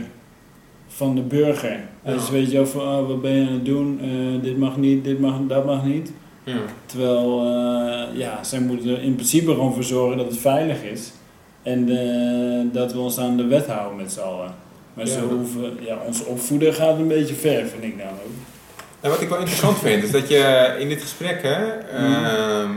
van 0.87 1.15
de 1.15 1.21
burger. 1.21 1.79
Ja. 2.05 2.11
Dus 2.13 2.29
weet 2.29 2.51
je 2.51 2.57
wel 2.57 2.67
van, 2.67 2.81
oh, 2.81 3.07
wat 3.07 3.21
ben 3.21 3.31
je 3.31 3.47
aan 3.47 3.53
het 3.53 3.65
doen, 3.65 3.99
Eh, 4.01 4.43
dit 4.43 4.57
mag 4.57 4.77
niet, 4.77 5.03
dit 5.03 5.19
mag, 5.19 5.39
dat 5.47 5.65
mag 5.65 5.85
niet. 5.85 6.11
Ja. 6.43 6.59
Terwijl, 6.85 7.39
eh, 7.39 8.17
ja, 8.17 8.43
zij 8.43 8.59
moeten 8.59 8.89
er 8.89 9.01
in 9.01 9.15
principe 9.15 9.51
gewoon 9.51 9.73
voor 9.73 9.83
zorgen 9.83 10.17
dat 10.17 10.25
het 10.25 10.37
veilig 10.37 10.83
is. 10.83 11.11
En 11.63 11.89
eh, 11.89 12.73
dat 12.73 12.93
we 12.93 12.99
ons 12.99 13.17
aan 13.17 13.37
de 13.37 13.45
wet 13.45 13.67
houden 13.67 13.97
met 13.97 14.11
z'n 14.11 14.19
allen. 14.19 14.60
Maar 14.93 15.05
Ja. 15.05 15.11
ze 15.11 15.19
hoeven, 15.19 15.77
ja, 15.79 15.97
onze 16.05 16.25
opvoeder 16.25 16.73
gaat 16.73 16.97
een 16.97 17.07
beetje 17.07 17.33
ver, 17.35 17.65
vind 17.67 17.83
ik 17.83 17.95
nou 17.97 18.09
ook. 18.09 18.31
Nou, 19.01 19.13
wat 19.13 19.21
ik 19.23 19.29
wel 19.29 19.37
interessant 19.37 19.77
vind, 19.87 20.03
is 20.03 20.11
dat 20.11 20.27
je 20.29 20.75
in 20.79 20.89
dit 20.89 21.01
gesprek 21.01 21.41
hè, 21.41 21.65
ehm, 21.77 22.71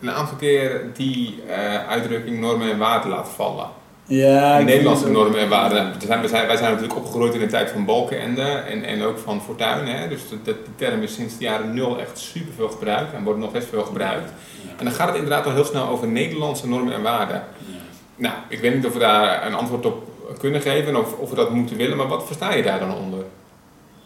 een 0.00 0.10
aantal 0.10 0.36
keer 0.36 0.80
die 0.94 1.42
eh, 1.48 1.88
uitdrukking 1.88 2.40
normen 2.40 2.70
en 2.70 2.78
waarden 2.78 3.10
laat 3.10 3.28
vallen. 3.28 3.66
Ja, 4.08 4.58
De 4.58 4.64
Nederlandse 4.64 5.10
normen 5.10 5.40
en 5.40 5.48
waarden. 5.48 5.92
nou, 6.08 6.20
we 6.22 6.28
zijn, 6.28 6.46
wij 6.46 6.56
zijn 6.56 6.70
natuurlijk 6.70 6.98
opgegroeid 6.98 7.34
in 7.34 7.40
de 7.40 7.46
tijd 7.46 7.70
van 7.70 7.84
Balkenende 7.84 8.42
en, 8.42 8.84
en 8.84 9.02
ook 9.02 9.18
van 9.18 9.42
Fortuyn. 9.42 9.86
Hè? 9.86 10.08
Dus 10.08 10.20
dat, 10.30 10.44
dat- 10.44 10.64
die 10.64 10.74
term 10.76 11.02
is 11.02 11.14
sinds 11.14 11.38
de 11.38 11.44
jaren 11.44 11.74
nul 11.74 12.00
echt 12.00 12.18
superveel 12.18 12.68
gebruikt 12.68 13.12
en 13.14 13.24
wordt 13.24 13.38
nog 13.40 13.52
best 13.52 13.68
veel 13.68 13.82
gebruikt. 13.82 14.30
En 14.78 14.84
dan 14.84 14.94
gaat 14.94 15.06
het 15.08 15.16
inderdaad 15.16 15.46
al 15.46 15.52
heel 15.52 15.64
snel 15.64 15.88
over 15.88 16.08
Nederlandse 16.08 16.68
normen 16.68 16.94
en 16.94 17.02
waarden. 17.02 17.36
Ja. 17.66 17.74
Nou, 18.16 18.34
ik 18.48 18.60
weet 18.60 18.74
niet 18.74 18.86
of 18.86 18.92
we 18.92 18.98
daar 18.98 19.46
een 19.46 19.54
antwoord 19.54 19.86
op 19.86 20.08
kunnen 20.38 20.60
geven 20.60 20.96
of, 20.96 21.12
of 21.18 21.30
we 21.30 21.36
dat 21.36 21.50
moeten 21.50 21.76
willen, 21.76 21.96
maar 21.96 22.08
wat 22.08 22.26
versta 22.26 22.54
je 22.54 22.62
daar 22.62 22.78
dan 22.78 22.94
onder? 22.94 23.18
Kun 23.18 23.28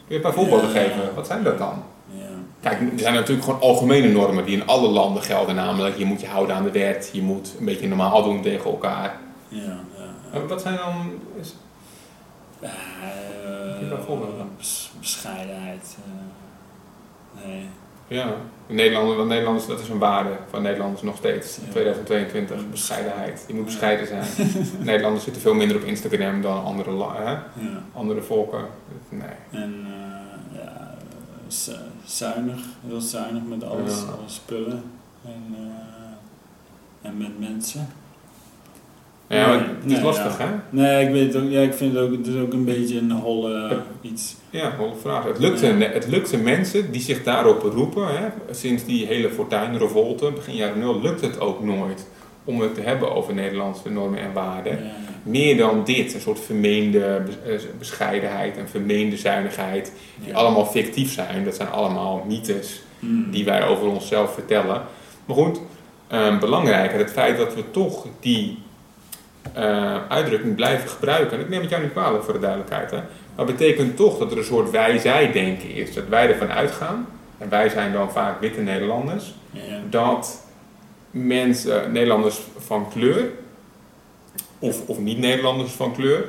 je 0.06 0.14
een 0.14 0.20
paar 0.20 0.32
voorbeelden 0.32 0.72
Ja. 0.72 0.80
geven? 0.80 1.14
Wat 1.14 1.26
zijn 1.26 1.42
dat 1.42 1.58
dan? 1.58 1.82
Ja. 2.12 2.24
Kijk, 2.60 2.80
er 2.92 2.98
zijn 2.98 3.14
natuurlijk 3.14 3.44
gewoon 3.44 3.60
algemene 3.60 4.08
normen 4.08 4.44
die 4.44 4.56
in 4.56 4.66
alle 4.66 4.88
landen 4.88 5.22
gelden. 5.22 5.54
Namelijk, 5.54 5.96
je 5.96 6.04
moet 6.04 6.20
je 6.20 6.26
houden 6.26 6.56
aan 6.56 6.62
de 6.64 6.70
wet, 6.70 7.10
je 7.12 7.22
moet 7.22 7.54
een 7.58 7.64
beetje 7.64 7.88
normaal 7.88 8.22
doen 8.22 8.42
tegen 8.42 8.70
elkaar. 8.70 9.18
Ja, 9.48 9.78
wat 10.48 10.60
zijn 10.62 10.76
dan... 10.76 11.12
is- 11.40 11.54
voorbeelden? 14.06 14.38
eh, 14.38 14.44
bes- 14.56 14.90
bescheidenheid. 15.00 15.96
eh, 16.04 17.46
nee. 17.46 17.68
Ja, 18.10 18.34
Nederlanders, 18.66 19.16
want 19.16 19.28
Nederlanders, 19.28 19.66
dat 19.66 19.80
is 19.80 19.88
een 19.88 19.98
waarde 19.98 20.30
van 20.50 20.62
Nederlanders 20.62 21.02
nog 21.02 21.16
steeds. 21.16 21.58
In 21.58 21.64
Ja. 21.64 21.70
2022, 21.70 22.70
bescheidenheid. 22.70 23.44
Je 23.48 23.54
moet 23.54 23.64
bescheiden 23.64 24.06
zijn. 24.06 24.24
Nederlanders 24.90 25.24
zitten 25.24 25.42
veel 25.42 25.54
minder 25.54 25.76
op 25.76 25.82
Instagram 25.82 26.42
dan 26.42 26.64
andere, 26.64 26.90
hè? 27.12 27.30
Ja. 27.30 27.42
andere 27.92 28.22
volken. 28.22 28.64
Nee. 29.08 29.62
En 29.62 29.86
eh, 29.86 30.58
ja, 30.62 30.94
zu- 31.48 31.72
zuinig, 32.04 32.60
heel 32.86 33.00
zuinig 33.00 33.42
met 33.48 33.64
alles, 33.64 33.98
Ja. 34.00 34.06
alle 34.06 34.16
spullen 34.28 34.82
en, 35.24 35.54
eh, 35.58 37.08
en 37.08 37.16
met 37.16 37.38
mensen. 37.38 37.88
Ja, 39.36 39.46
maar 39.46 39.56
is 39.86 39.92
nee, 39.92 40.02
lastig, 40.02 40.38
ja. 40.38 40.44
hè? 40.44 40.50
Nee, 40.70 41.06
ik 41.06 41.12
weet 41.12 41.34
het 41.34 41.42
ook. 41.42 41.50
Ja, 41.50 41.60
ik 41.60 41.74
vind 41.74 41.94
het 41.94 42.02
ook, 42.02 42.12
het 42.12 42.26
is 42.26 42.34
ook 42.40 42.52
een 42.52 42.64
beetje 42.64 42.98
een 42.98 43.10
holle 43.10 43.78
iets. 44.00 44.36
Ja, 44.50 44.72
holle 44.78 44.94
vraag. 45.00 45.24
Het 45.24 45.38
lukte, 45.38 45.66
Ja. 45.66 45.74
het 45.88 46.06
lukte 46.06 46.36
mensen 46.36 46.92
die 46.92 47.00
zich 47.00 47.22
daarop 47.22 47.60
beroepen, 47.60 48.06
hè, 48.08 48.26
sinds 48.50 48.84
die 48.84 49.06
hele 49.06 49.30
fortuinrevolte, 49.30 50.30
begin 50.30 50.54
jaren 50.54 50.78
nul, 50.78 51.00
lukt 51.00 51.20
het 51.20 51.40
ook 51.40 51.62
nooit 51.64 52.06
om 52.44 52.60
het 52.60 52.74
te 52.74 52.80
hebben 52.80 53.14
over 53.14 53.34
Nederlandse 53.34 53.90
normen 53.90 54.18
en 54.20 54.32
waarden. 54.32 54.72
Ja. 54.84 54.90
Meer 55.22 55.56
dan 55.56 55.84
dit, 55.84 56.14
een 56.14 56.20
soort 56.20 56.40
vermeende 56.40 57.22
eh, 57.46 57.52
bescheidenheid 57.78 58.56
en 58.56 58.68
vermeende 58.68 59.16
zuinigheid, 59.16 59.92
die 60.18 60.28
Ja. 60.28 60.34
allemaal 60.34 60.66
fictief 60.66 61.12
zijn. 61.12 61.44
Dat 61.44 61.54
zijn 61.54 61.68
allemaal 61.68 62.24
mythes 62.28 62.82
Hmm. 62.98 63.30
die 63.30 63.44
wij 63.44 63.66
over 63.66 63.86
onszelf 63.86 64.34
vertellen. 64.34 64.82
Maar 65.24 65.36
goed, 65.36 65.60
eh, 66.08 66.38
belangrijker, 66.38 66.98
het 66.98 67.10
feit 67.12 67.36
dat 67.36 67.54
we 67.54 67.62
toch 67.70 68.06
die 68.20 68.58
eh, 69.52 69.96
uitdrukking 70.08 70.54
blijven 70.54 70.88
gebruiken. 70.88 71.36
En 71.36 71.42
ik 71.44 71.48
neem 71.48 71.60
het 71.60 71.70
jou 71.70 71.82
niet 71.82 71.92
kwalijk 71.92 72.24
voor 72.24 72.32
de 72.32 72.38
duidelijkheid. 72.38 72.90
Hè? 72.90 72.98
Maar 73.36 73.44
betekent 73.46 73.96
toch 73.96 74.18
dat 74.18 74.30
er 74.32 74.38
een 74.38 74.44
soort 74.44 74.70
wij-zij-denken 74.70 75.70
is. 75.74 75.94
Dat 75.94 76.08
wij 76.08 76.28
ervan 76.28 76.50
uitgaan, 76.50 77.06
en 77.38 77.48
wij 77.48 77.68
zijn 77.68 77.92
dan 77.92 78.10
vaak 78.12 78.40
witte 78.40 78.60
Nederlanders, 78.60 79.34
Ja. 79.50 79.60
dat 79.90 80.42
mensen, 81.10 81.92
Nederlanders 81.92 82.40
van 82.58 82.88
kleur, 82.92 83.24
of, 84.58 84.86
of 84.86 84.98
niet-Nederlanders 84.98 85.72
van 85.72 85.94
kleur, 85.94 86.24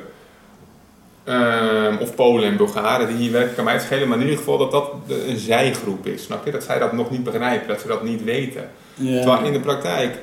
ehm, 1.24 1.96
of 2.00 2.14
Polen 2.14 2.48
en 2.48 2.56
Bulgaren 2.56 3.06
die 3.08 3.16
hier 3.16 3.32
werken, 3.32 3.54
kan 3.54 3.64
mij 3.64 3.72
het 3.72 3.82
schelen, 3.82 4.08
maar 4.08 4.16
in 4.16 4.22
ieder 4.22 4.38
geval 4.38 4.58
dat 4.58 4.70
dat 4.70 4.90
een 5.28 5.36
zijgroep 5.38 6.06
is. 6.06 6.22
Snap 6.22 6.44
je? 6.44 6.50
Dat 6.50 6.62
zij 6.64 6.78
dat 6.78 6.92
nog 6.92 7.10
niet 7.10 7.24
begrijpen, 7.24 7.68
dat 7.68 7.80
ze 7.80 7.86
dat 7.86 8.02
niet 8.04 8.24
weten. 8.24 8.70
Ja. 8.94 9.20
Terwijl 9.22 9.44
in 9.46 9.52
de 9.52 9.60
praktijk, 9.60 10.18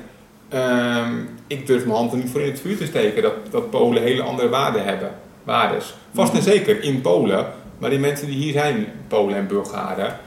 ehm, 0.50 1.14
ik 1.46 1.66
durf 1.66 1.84
mijn 1.84 1.96
hand 1.96 2.12
er 2.12 2.18
niet 2.18 2.30
voor 2.30 2.40
in 2.40 2.50
het 2.50 2.60
vuur 2.60 2.76
te 2.76 2.86
steken 2.86 3.22
dat, 3.22 3.34
dat 3.50 3.70
Polen 3.70 4.02
hele 4.02 4.22
andere 4.22 4.48
waarden 4.48 4.84
hebben. 4.84 5.10
Waardes. 5.44 5.94
Vast 6.14 6.34
en 6.34 6.42
zeker 6.42 6.82
in 6.82 7.00
Polen, 7.00 7.46
maar 7.78 7.90
die 7.90 7.98
mensen 7.98 8.26
die 8.26 8.36
hier 8.36 8.52
zijn, 8.52 8.86
Polen 9.08 9.36
en 9.36 9.46
Bulgaren, 9.46 10.18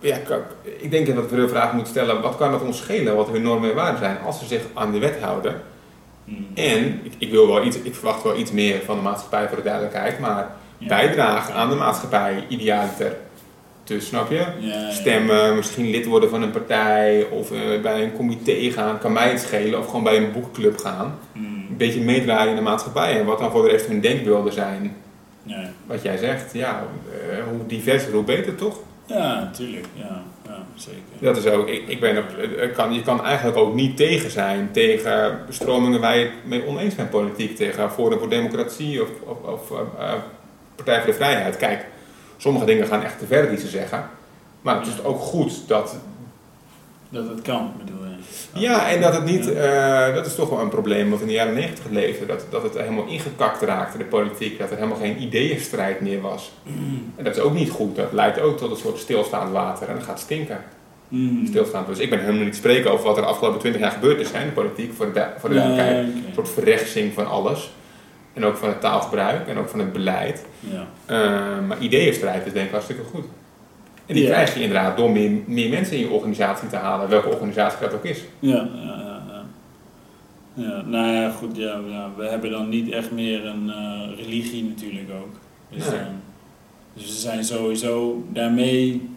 ja, 0.00 0.16
ik 0.78 0.90
denk 0.90 1.14
dat 1.14 1.30
we 1.30 1.36
de 1.36 1.48
vraag 1.48 1.72
moeten 1.72 1.92
stellen, 1.92 2.22
wat 2.22 2.36
kan 2.36 2.52
het 2.52 2.62
ons 2.62 2.78
schelen 2.78 3.16
wat 3.16 3.28
hun 3.28 3.42
normen 3.42 3.70
en 3.70 3.76
waarden 3.76 3.98
zijn 3.98 4.18
als 4.26 4.38
ze 4.38 4.46
zich 4.46 4.62
aan 4.74 4.92
de 4.92 4.98
wet 4.98 5.20
houden? 5.20 5.62
Hmm. 6.24 6.46
En 6.54 7.00
ik, 7.02 7.12
ik, 7.18 7.30
wil 7.30 7.46
wel 7.46 7.64
iets, 7.64 7.78
ik 7.78 7.94
verwacht 7.94 8.22
wel 8.22 8.36
iets 8.36 8.52
meer 8.52 8.80
van 8.84 8.96
de 8.96 9.02
maatschappij 9.02 9.48
voor 9.48 9.56
de 9.56 9.62
duidelijkheid, 9.62 10.18
maar 10.18 10.50
bijdragen 10.78 11.54
aan 11.54 11.68
de 11.68 11.74
maatschappij 11.74 12.44
idealiter. 12.48 13.16
Dus 13.88 14.06
snap 14.06 14.30
je? 14.30 14.46
Ja. 14.58 14.90
Stemmen, 14.90 15.56
misschien 15.56 15.90
lid 15.90 16.06
worden 16.06 16.30
van 16.30 16.42
een 16.42 16.50
partij 16.50 17.26
of 17.30 17.52
eh, 17.52 17.80
bij 17.82 18.02
een 18.02 18.12
comité 18.12 18.70
gaan, 18.70 18.98
kan 18.98 19.12
mij 19.12 19.30
het 19.30 19.40
schelen. 19.40 19.78
Of 19.78 19.86
gewoon 19.86 20.02
bij 20.02 20.16
een 20.16 20.32
boekclub 20.32 20.78
gaan. 20.78 21.18
Hmm. 21.32 21.66
Een 21.70 21.76
beetje 21.76 22.00
meedraaien 22.00 22.50
in 22.50 22.56
de 22.56 22.62
maatschappij 22.62 23.18
en 23.18 23.26
wat 23.26 23.38
dan 23.38 23.50
voor 23.50 23.62
de 23.62 23.70
rest 23.70 23.86
hun 23.86 24.00
denkbeelden 24.00 24.52
zijn. 24.52 24.96
Wat 25.86 26.02
jij 26.02 26.16
zegt, 26.16 26.52
ja, 26.52 26.84
eh, 27.30 27.38
hoe 27.50 27.66
diverser, 27.66 28.12
hoe 28.12 28.24
beter 28.24 28.54
toch? 28.54 28.78
ja, 29.06 29.40
natuurlijk. 29.40 29.86
Ja, 29.94 30.22
ja 30.46 30.64
zeker. 30.74 31.02
Dat 31.20 31.36
is 31.36 31.46
ook, 31.46 31.68
ik, 31.68 31.88
ik 31.88 32.00
ben 32.00 32.18
op, 32.18 32.24
eh, 32.36 32.74
kan, 32.74 32.92
je 32.92 33.02
kan 33.02 33.24
eigenlijk 33.24 33.56
ook 33.56 33.74
niet 33.74 33.96
tegen 33.96 34.30
zijn 34.30 34.68
tegen 34.72 35.38
stromingen 35.48 36.00
waar 36.00 36.18
je 36.18 36.24
het 36.24 36.32
mee 36.44 36.66
oneens 36.66 36.94
bent 36.94 37.10
politiek. 37.10 37.56
Tegen 37.56 37.90
Forum 37.90 38.18
voor 38.18 38.28
Democratie 38.28 39.02
of, 39.02 39.08
of, 39.24 39.70
of 39.70 39.72
Partij 40.74 40.96
voor 40.96 41.06
de 41.06 41.16
Vrijheid. 41.16 41.56
Kijk, 41.56 41.86
sommige 42.38 42.64
dingen 42.64 42.86
gaan 42.86 43.02
echt 43.02 43.18
te 43.18 43.26
ver 43.26 43.48
die 43.48 43.58
ze 43.58 43.68
zeggen. 43.68 44.10
Maar 44.62 44.78
het 44.78 44.86
is 44.86 45.04
ook 45.04 45.20
goed 45.20 45.68
dat 45.68 45.96
Dat 47.08 47.28
het 47.28 47.42
kan, 47.42 47.72
bedoel 47.78 48.04
je. 48.04 48.60
Ja, 48.60 48.88
en 48.88 49.00
dat 49.00 49.14
het 49.14 49.24
niet, 49.24 49.52
eh, 49.52 50.14
dat 50.14 50.26
is 50.26 50.34
toch 50.34 50.50
wel 50.50 50.60
een 50.60 50.68
probleem 50.68 51.10
wat 51.10 51.20
in 51.20 51.26
de 51.26 51.32
jaren 51.32 51.54
negentig 51.54 51.84
leefde. 51.90 52.26
Dat, 52.26 52.44
dat 52.50 52.62
het 52.62 52.78
helemaal 52.78 53.06
ingekakt 53.06 53.62
raakte, 53.62 53.98
de 53.98 54.04
politiek. 54.04 54.58
Dat 54.58 54.70
er 54.70 54.76
helemaal 54.76 54.98
geen 54.98 55.22
ideeënstrijd 55.22 56.00
meer 56.00 56.20
was. 56.20 56.52
En 57.16 57.24
dat 57.24 57.36
is 57.36 57.42
ook 57.42 57.54
niet 57.54 57.70
goed. 57.70 57.96
Dat 57.96 58.12
leidt 58.12 58.40
ook 58.40 58.58
tot 58.58 58.70
een 58.70 58.76
soort 58.76 58.98
stilstaand 58.98 59.52
water 59.52 59.88
en 59.88 59.94
dat 59.94 60.04
gaat 60.04 60.20
stinken. 60.20 60.58
Hmm. 61.08 61.46
Stilstaand. 61.46 61.86
Dus 61.86 61.98
ik 61.98 62.10
ben 62.10 62.20
helemaal 62.20 62.44
niet 62.44 62.56
spreken 62.56 62.90
over 62.90 63.04
wat 63.06 63.16
er 63.16 63.22
de 63.22 63.28
afgelopen 63.28 63.60
twintig 63.60 63.80
jaar 63.80 63.90
gebeurd 63.90 64.20
is 64.20 64.32
hè, 64.32 64.40
in 64.40 64.46
de 64.46 64.52
politiek, 64.52 64.92
voor 64.94 65.12
de, 65.12 65.26
voor 65.38 65.48
de 65.48 65.54
duidelijkheid. 65.54 66.06
Een 66.06 66.24
soort 66.34 66.48
verrechtsing 66.48 67.12
van 67.12 67.26
alles. 67.28 67.70
En 68.38 68.44
ook 68.44 68.56
van 68.56 68.68
het 68.68 68.80
taalgebruik 68.80 69.48
en 69.48 69.58
ook 69.58 69.68
van 69.68 69.78
het 69.78 69.92
beleid. 69.92 70.46
Ja. 70.60 70.86
Eh, 71.06 71.66
maar 71.66 71.78
ideeënstrijd 71.78 72.46
is 72.46 72.52
denk 72.52 72.66
ik 72.66 72.70
hartstikke 72.72 73.02
goed. 73.02 73.24
En 74.06 74.14
die 74.14 74.22
Ja. 74.22 74.28
krijg 74.30 74.54
je 74.54 74.60
inderdaad 74.60 74.96
door 74.96 75.10
meer, 75.10 75.30
meer 75.46 75.68
mensen 75.70 75.96
in 75.96 76.02
je 76.02 76.08
organisatie 76.10 76.68
te 76.68 76.76
halen, 76.76 77.08
welke 77.08 77.28
organisatie 77.28 77.78
dat 77.80 77.94
ook 77.94 78.04
is. 78.04 78.22
Ja, 78.38 78.54
ja, 78.54 78.68
ja, 78.84 79.22
ja. 79.28 79.42
Ja, 80.54 80.82
nou 80.86 81.06
ja, 81.12 81.30
goed, 81.30 81.56
ja, 81.56 81.80
we 82.16 82.24
hebben 82.24 82.50
dan 82.50 82.68
niet 82.68 82.90
echt 82.90 83.10
meer 83.10 83.46
een 83.46 83.70
eh, 83.70 84.16
religie 84.24 84.64
natuurlijk 84.64 85.10
ook. 85.20 85.34
Dus, 85.70 85.88
Nee. 85.90 85.98
dan- 85.98 86.20
dus 86.94 87.04
we 87.06 87.12
zijn 87.12 87.44
sowieso 87.44 88.24
daarmee, 88.32 89.08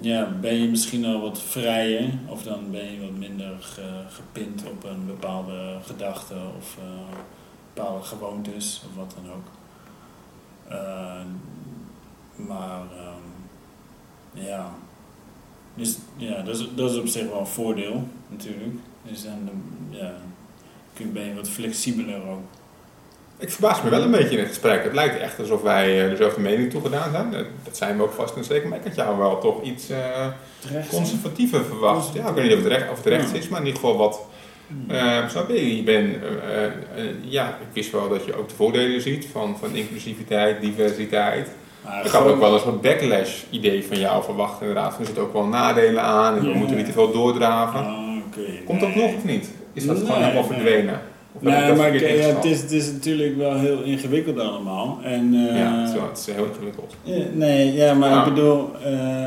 ja, 0.00 0.28
ben 0.40 0.60
je 0.62 0.68
misschien 0.68 1.04
al 1.04 1.20
wat 1.20 1.42
vrijer, 1.42 2.08
of 2.26 2.42
dan 2.42 2.60
ben 2.70 2.84
je 2.92 3.00
wat 3.00 3.18
minder 3.18 3.50
ge- 3.60 4.04
gepind 4.08 4.62
op 4.70 4.84
een 4.84 5.06
bepaalde 5.06 5.58
gedachte 5.86 6.34
of 6.58 6.76
eh, 6.78 7.16
bepaalde 7.76 8.02
gewoontes 8.04 8.82
of 8.90 8.96
wat 8.96 9.14
dan 9.22 9.32
ook. 9.32 9.46
Eh, 10.68 11.24
maar 12.46 12.80
ehm, 12.80 14.44
ja, 14.46 14.70
dus 15.74 15.96
ja, 16.16 16.42
dat 16.42 16.56
is, 16.56 16.68
dat 16.74 16.90
is 16.90 16.98
op 16.98 17.06
zich 17.06 17.28
wel 17.28 17.38
een 17.40 17.46
voordeel 17.46 18.08
natuurlijk. 18.28 18.74
Dus 19.02 19.22
dan 19.22 19.48
ja, 19.90 20.12
kun- 20.92 21.12
ben 21.12 21.24
je 21.24 21.34
wat 21.34 21.48
flexibeler 21.48 22.26
ook. 22.28 22.40
Ik 23.38 23.50
verbaas 23.50 23.82
me 23.82 23.90
wel 23.90 24.02
een 24.02 24.10
beetje 24.10 24.30
in 24.30 24.38
het 24.38 24.48
gesprek. 24.48 24.84
Het 24.84 24.92
lijkt 24.94 25.18
echt 25.18 25.38
alsof 25.38 25.62
wij 25.62 26.04
eh, 26.04 26.10
dezelfde 26.10 26.40
mening 26.40 26.70
toegedaan 26.70 27.10
zijn. 27.10 27.30
Dat- 27.64 27.76
zijn 27.76 27.96
we 27.96 28.02
ook 28.02 28.12
vast 28.12 28.36
en 28.36 28.44
zeker. 28.44 28.68
Maar 28.68 28.78
ik 28.78 28.84
had 28.84 28.94
jou 28.94 29.18
wel 29.18 29.38
toch 29.40 29.62
iets 29.62 29.88
eh, 29.88 30.26
Terecht. 30.58 30.88
conservatiever 30.88 31.64
verwacht. 31.64 32.12
Ja, 32.14 32.28
ik 32.28 32.34
weet 32.34 32.44
niet 32.48 32.52
of 32.56 32.62
het 32.62 32.72
recht, 32.72 32.90
of 32.90 32.96
het 32.96 33.06
rechts 33.06 33.30
Ja. 33.32 33.36
is, 33.38 33.48
maar 33.48 33.60
in 33.60 33.66
ieder 33.66 33.80
geval 33.80 33.96
wat... 33.96 34.20
eh 34.88 35.28
snap 35.28 35.48
je? 35.48 35.76
Je 35.76 35.82
bent, 35.82 36.14
eh, 36.14 36.64
eh, 36.64 36.64
eh, 36.64 37.04
ja, 37.22 37.48
ik 37.48 37.66
wist 37.72 37.90
wel 37.92 38.08
dat 38.08 38.24
je 38.24 38.36
ook 38.38 38.48
de 38.48 38.54
voordelen 38.54 39.00
ziet 39.00 39.26
van, 39.32 39.56
van 39.60 39.74
inclusiviteit, 39.74 40.60
diversiteit. 40.60 41.48
Maar 41.84 42.04
Ik 42.04 42.10
had 42.10 42.26
ook 42.26 42.40
wel 42.40 42.54
een 42.54 42.60
soort 42.60 42.80
backlash-idee 42.80 43.84
van 43.84 43.98
jou 43.98 44.24
verwacht 44.24 44.60
inderdaad. 44.60 44.98
Er 44.98 45.04
zitten 45.04 45.22
ook 45.22 45.32
wel 45.32 45.44
nadelen 45.46 46.02
aan 46.02 46.36
en 46.38 46.42
we 46.52 46.58
moeten 46.58 46.76
niet 46.76 46.86
te 46.86 46.92
veel 46.92 47.12
doordraven. 47.12 47.80
Ah. 47.80 48.04
Komt 48.64 48.80
dat 48.80 48.94
Nee. 48.94 49.04
nog 49.06 49.14
of 49.16 49.24
niet? 49.24 49.50
Is 49.72 49.86
dat 49.86 49.98
gewoon 49.98 50.22
helemaal 50.22 50.42
nee. 50.48 50.52
verdwenen? 50.52 51.00
Of 51.32 51.42
Nee, 51.42 51.72
maar 51.72 51.94
ja, 51.94 52.00
het, 52.34 52.44
is, 52.44 52.60
het 52.60 52.70
is 52.72 52.92
natuurlijk 52.92 53.36
wel 53.36 53.54
heel 53.58 53.82
ingewikkeld 53.82 54.38
allemaal. 54.38 54.98
En, 55.02 55.32
Ja, 55.32 55.78
het 55.80 55.88
is, 55.88 55.94
wel- 55.94 56.08
het 56.08 56.18
is 56.18 56.34
heel 56.34 56.44
ingewikkeld. 56.46 56.94
Nee, 57.34 57.72
ja, 57.74 57.94
maar 57.94 58.18
ik 58.26 58.34
bedoel, 58.34 58.68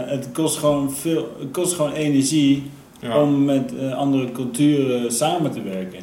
het 0.05 0.29
kost 0.33 0.57
gewoon 0.57 0.91
veel, 0.91 1.35
het 1.39 1.51
kost 1.51 1.73
gewoon 1.73 1.91
energie 1.93 2.69
Ja. 2.99 3.21
om 3.21 3.45
met 3.45 3.73
eh, 3.79 3.97
andere 3.97 4.31
culturen 4.31 5.11
samen 5.11 5.51
te 5.51 5.61
werken. 5.61 5.99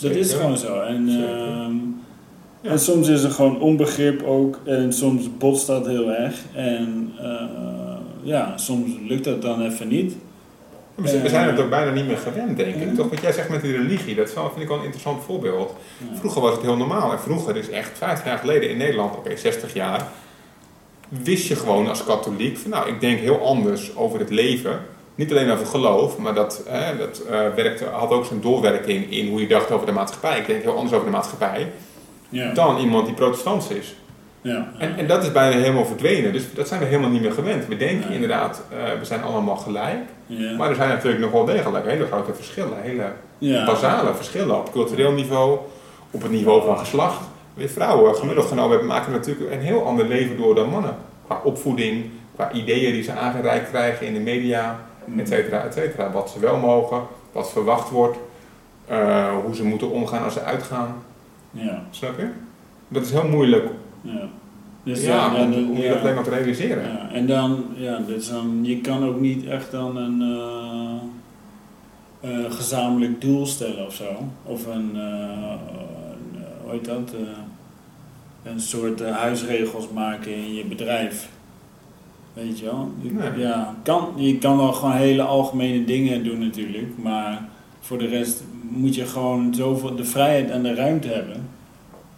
Dat 0.00 0.10
is 0.10 0.32
gewoon 0.32 0.56
zo. 0.56 0.80
En, 0.80 1.08
ehm, 1.08 1.74
Ja. 2.62 2.70
en 2.70 2.78
soms 2.80 3.08
is 3.08 3.22
er 3.22 3.30
gewoon 3.30 3.60
onbegrip 3.60 4.22
ook 4.22 4.58
en 4.64 4.92
soms 4.92 5.36
botst 5.38 5.66
dat 5.66 5.86
heel 5.86 6.10
erg. 6.12 6.34
En 6.54 7.12
eh, 7.18 7.96
ja, 8.22 8.56
soms 8.56 8.90
lukt 9.08 9.24
dat 9.24 9.42
dan 9.42 9.62
even 9.62 9.88
niet. 9.88 10.16
We 10.94 11.28
zijn- 11.28 11.48
het 11.48 11.60
ook 11.60 11.70
bijna 11.70 11.90
niet 11.90 12.06
meer 12.06 12.16
gewend, 12.16 12.56
denk 12.56 12.74
ik. 12.74 12.88
ja. 12.88 12.94
Toch 12.94 13.10
wat 13.10 13.20
jij 13.20 13.32
zegt 13.32 13.48
met 13.48 13.62
die 13.62 13.72
religie, 13.76 14.14
dat 14.14 14.30
vind 14.32 14.60
ik 14.60 14.68
wel 14.68 14.76
een 14.76 14.82
interessant 14.84 15.22
voorbeeld. 15.24 15.74
Vroeger 16.18 16.40
was 16.42 16.52
het 16.52 16.62
heel 16.62 16.76
normaal. 16.76 17.12
En 17.12 17.18
vroeger 17.20 17.56
is 17.56 17.70
echt 17.70 17.98
50 17.98 18.26
jaar 18.26 18.38
geleden 18.38 18.70
in 18.70 18.76
Nederland, 18.76 19.16
oké, 19.16 19.36
60 19.36 19.74
jaar, 19.74 20.08
wist 21.08 21.46
je 21.46 21.56
gewoon 21.56 21.88
als 21.88 22.04
katholiek 22.04 22.56
van 22.58 22.70
nou, 22.70 22.88
ik 22.88 23.00
denk 23.00 23.18
heel 23.18 23.46
anders 23.46 23.96
over 23.96 24.18
het 24.18 24.30
leven. 24.30 24.78
Niet 25.20 25.30
alleen 25.30 25.50
over 25.50 25.66
geloof, 25.66 26.18
maar 26.18 26.34
dat, 26.34 26.62
eh, 26.68 26.98
dat 26.98 27.22
eh, 27.30 27.38
werkte, 27.54 27.84
had 27.84 28.10
ook 28.10 28.24
zijn 28.24 28.40
doorwerking 28.40 29.10
in 29.12 29.28
hoe 29.28 29.40
je 29.40 29.46
dacht 29.46 29.70
over 29.70 29.86
de 29.86 29.92
maatschappij. 29.92 30.38
Ik 30.38 30.46
denk 30.46 30.62
heel 30.62 30.76
anders 30.76 30.92
over 30.92 31.06
de 31.06 31.12
maatschappij 31.12 31.72
Ja. 32.28 32.52
dan 32.52 32.78
iemand 32.78 33.06
die 33.06 33.14
protestants 33.14 33.68
is. 33.68 33.94
Ja. 34.40 34.72
En, 34.78 34.96
en 34.96 35.06
dat 35.06 35.22
is 35.22 35.32
bijna 35.32 35.56
helemaal 35.60 35.84
verdwenen. 35.84 36.32
Dus 36.32 36.54
dat 36.54 36.68
zijn 36.68 36.80
we 36.80 36.86
helemaal 36.86 37.10
niet 37.10 37.20
meer 37.20 37.32
gewend. 37.32 37.66
We 37.66 37.76
denken 37.76 38.10
inderdaad, 38.10 38.62
eh, 38.70 38.98
we 38.98 39.04
zijn 39.04 39.22
allemaal 39.22 39.56
gelijk. 39.56 39.98
ja. 40.26 40.56
Maar 40.56 40.68
er 40.68 40.74
zijn 40.74 40.88
natuurlijk 40.88 41.22
nog 41.22 41.32
wel 41.32 41.44
degelijk 41.44 41.86
hele 41.86 42.06
grote 42.06 42.34
verschillen. 42.34 42.76
Hele 42.80 43.12
basale 43.66 44.14
verschillen 44.14 44.58
op 44.58 44.72
cultureel 44.72 45.12
niveau, 45.12 45.58
op 46.10 46.22
het 46.22 46.30
niveau 46.30 46.62
van 46.64 46.78
geslacht. 46.78 47.20
Weer 47.54 47.68
vrouwen, 47.68 48.14
gemiddeld 48.16 48.46
genomen, 48.46 48.86
maken 48.86 49.12
natuurlijk 49.12 49.52
een 49.52 49.60
heel 49.60 49.84
ander 49.86 50.06
leven 50.06 50.36
door 50.36 50.54
dan 50.54 50.68
mannen. 50.68 50.96
Qua 51.26 51.40
opvoeding, 51.44 52.04
qua 52.34 52.52
ideeën 52.52 52.92
die 52.92 53.02
ze 53.02 53.12
aangereikt 53.12 53.68
krijgen 53.70 54.06
in 54.06 54.14
de 54.14 54.20
media, 54.20 54.88
et 55.18 55.28
cetera, 55.28 55.64
et 55.64 55.72
cetera. 55.74 56.10
Wat 56.12 56.30
ze 56.30 56.38
wel 56.40 56.56
mogen, 56.58 57.02
wat 57.32 57.50
verwacht 57.52 57.90
wordt, 57.90 58.18
eh, 58.86 59.34
hoe 59.44 59.54
ze 59.54 59.64
moeten 59.64 59.90
omgaan 59.90 60.24
als 60.24 60.32
ze 60.34 60.42
uitgaan. 60.42 60.94
Ja. 61.50 61.82
Snap 61.90 62.18
je? 62.18 62.28
Dat 62.88 63.02
is 63.04 63.10
heel 63.10 63.28
moeilijk 63.28 63.68
Ja. 64.00 64.28
Dus 64.82 65.04
ja, 65.04 65.28
dan- 65.36 65.54
om, 65.54 65.70
om 65.70 65.76
je 65.76 65.82
ja. 65.82 65.92
dat 65.92 66.00
alleen 66.00 66.14
maar 66.14 66.24
te 66.24 66.30
realiseren. 66.30 66.82
Ja, 66.82 67.08
en 67.12 67.26
dan, 67.26 67.64
ja, 67.74 67.98
dus 68.06 68.28
dan, 68.28 68.58
je 68.62 68.80
kan 68.80 69.04
ook 69.08 69.20
niet 69.20 69.46
echt 69.46 69.70
dan 69.70 69.96
een 69.96 70.22
eh, 72.20 72.40
eh, 72.44 72.52
gezamenlijk 72.52 73.20
doel 73.20 73.46
stellen 73.46 73.86
of 73.86 73.94
zo. 73.94 74.04
Of 74.44 74.66
een, 74.66 74.90
eh, 74.94 75.54
hoe 76.62 76.70
heet 76.72 76.84
dat? 76.84 77.12
Eh, 77.14 78.52
een 78.52 78.60
soort 78.60 79.00
eh, 79.00 79.16
huisregels 79.16 79.88
maken 79.88 80.34
in 80.34 80.54
je 80.54 80.64
bedrijf. 80.64 81.28
Weet 82.32 82.58
je 82.58 82.64
wel? 82.64 82.90
Nee. 83.00 83.38
ja, 83.38 83.74
kan, 83.82 84.08
je 84.16 84.38
kan 84.38 84.56
wel 84.56 84.72
gewoon 84.72 84.94
hele 84.96 85.22
algemene 85.22 85.84
dingen 85.84 86.24
doen 86.24 86.38
natuurlijk, 86.38 86.88
maar 87.02 87.48
voor 87.80 87.98
de 87.98 88.06
rest 88.06 88.42
moet 88.62 88.94
je 88.94 89.06
gewoon 89.06 89.54
zoveel 89.54 89.96
de 89.96 90.04
vrijheid 90.04 90.50
en 90.50 90.62
de 90.62 90.74
ruimte 90.74 91.08
hebben 91.08 91.48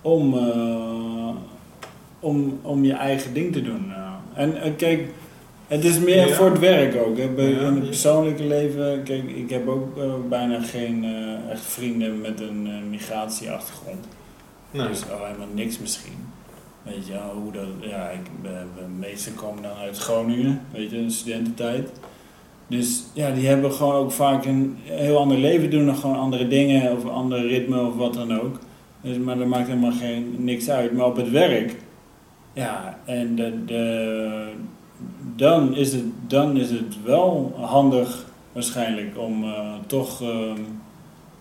om, 0.00 0.38
eh, 0.38 1.28
om, 2.20 2.58
om 2.62 2.84
je 2.84 2.92
eigen 2.92 3.34
ding 3.34 3.52
te 3.52 3.62
doen. 3.62 3.84
ja. 3.88 4.20
En 4.34 4.62
eh, 4.62 4.70
kijk, 4.76 5.08
het 5.68 5.84
is 5.84 5.98
meer 5.98 6.28
Ja. 6.28 6.34
voor 6.34 6.50
het 6.50 6.58
werk 6.58 6.96
ook. 7.06 7.18
Hè. 7.18 7.28
Bij- 7.28 7.50
Ja, 7.50 7.58
in 7.58 7.64
het 7.64 7.76
ja. 7.76 7.80
persoonlijke 7.84 8.44
leven, 8.44 9.02
kijk, 9.02 9.30
ik 9.30 9.50
heb 9.50 9.68
ook 9.68 9.96
eh, 9.98 10.04
bijna 10.28 10.60
geen 10.60 11.04
eh, 11.04 11.50
echt 11.50 11.60
vrienden 11.64 12.20
met 12.20 12.40
een 12.40 12.66
eh, 12.66 12.72
migratieachtergrond. 12.90 14.06
Nee. 14.70 14.88
Dus 14.88 15.02
oh, 15.02 15.26
helemaal 15.26 15.46
niks 15.54 15.78
misschien. 15.78 16.12
Weet 16.82 17.06
je, 17.06 17.14
hoe 17.42 17.52
dat, 17.52 17.90
ja, 17.90 18.08
ik, 18.08 18.20
de, 18.42 18.84
meesten 18.98 19.34
komen 19.34 19.62
dan 19.62 19.76
uit 19.76 19.98
Groningen, 19.98 20.60
weet 20.72 20.90
je, 20.90 21.04
de 21.04 21.10
studententijd. 21.10 21.90
Dus 22.66 23.04
ja, 23.14 23.30
die 23.30 23.46
hebben 23.46 23.72
gewoon 23.72 23.94
ook 23.94 24.12
vaak 24.12 24.44
een 24.44 24.76
heel 24.82 25.18
ander 25.18 25.38
leven, 25.38 25.70
doen 25.70 25.84
nog 25.84 26.00
gewoon 26.00 26.18
andere 26.18 26.48
dingen 26.48 26.92
of 26.96 27.04
een 27.04 27.10
ander 27.10 27.46
ritme 27.46 27.86
of 27.86 27.96
wat 27.96 28.14
dan 28.14 28.40
ook. 28.40 28.58
Dus, 29.00 29.18
maar 29.18 29.38
dat 29.38 29.46
maakt 29.46 29.68
helemaal 29.68 29.92
geen, 29.92 30.34
niks 30.38 30.70
uit. 30.70 30.92
Maar 30.92 31.06
op 31.06 31.16
het 31.16 31.30
werk, 31.30 31.76
ja, 32.52 32.98
en 33.04 33.34
de, 33.34 33.64
de, 33.64 34.48
dan, 35.36 35.76
is 35.76 35.92
het, 35.92 36.04
dan 36.26 36.56
is 36.56 36.70
het 36.70 37.02
wel 37.04 37.54
handig 37.60 38.24
waarschijnlijk 38.52 39.18
om 39.18 39.44
eh, 39.44 39.72
toch 39.86 40.22
ehm, 40.22 40.60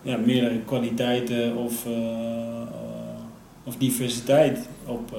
ja, 0.02 0.16
meerdere 0.16 0.58
kwaliteiten 0.58 1.56
of, 1.56 1.86
eh, 1.86 1.92
of 3.64 3.76
diversiteit 3.76 4.58
op. 4.86 5.10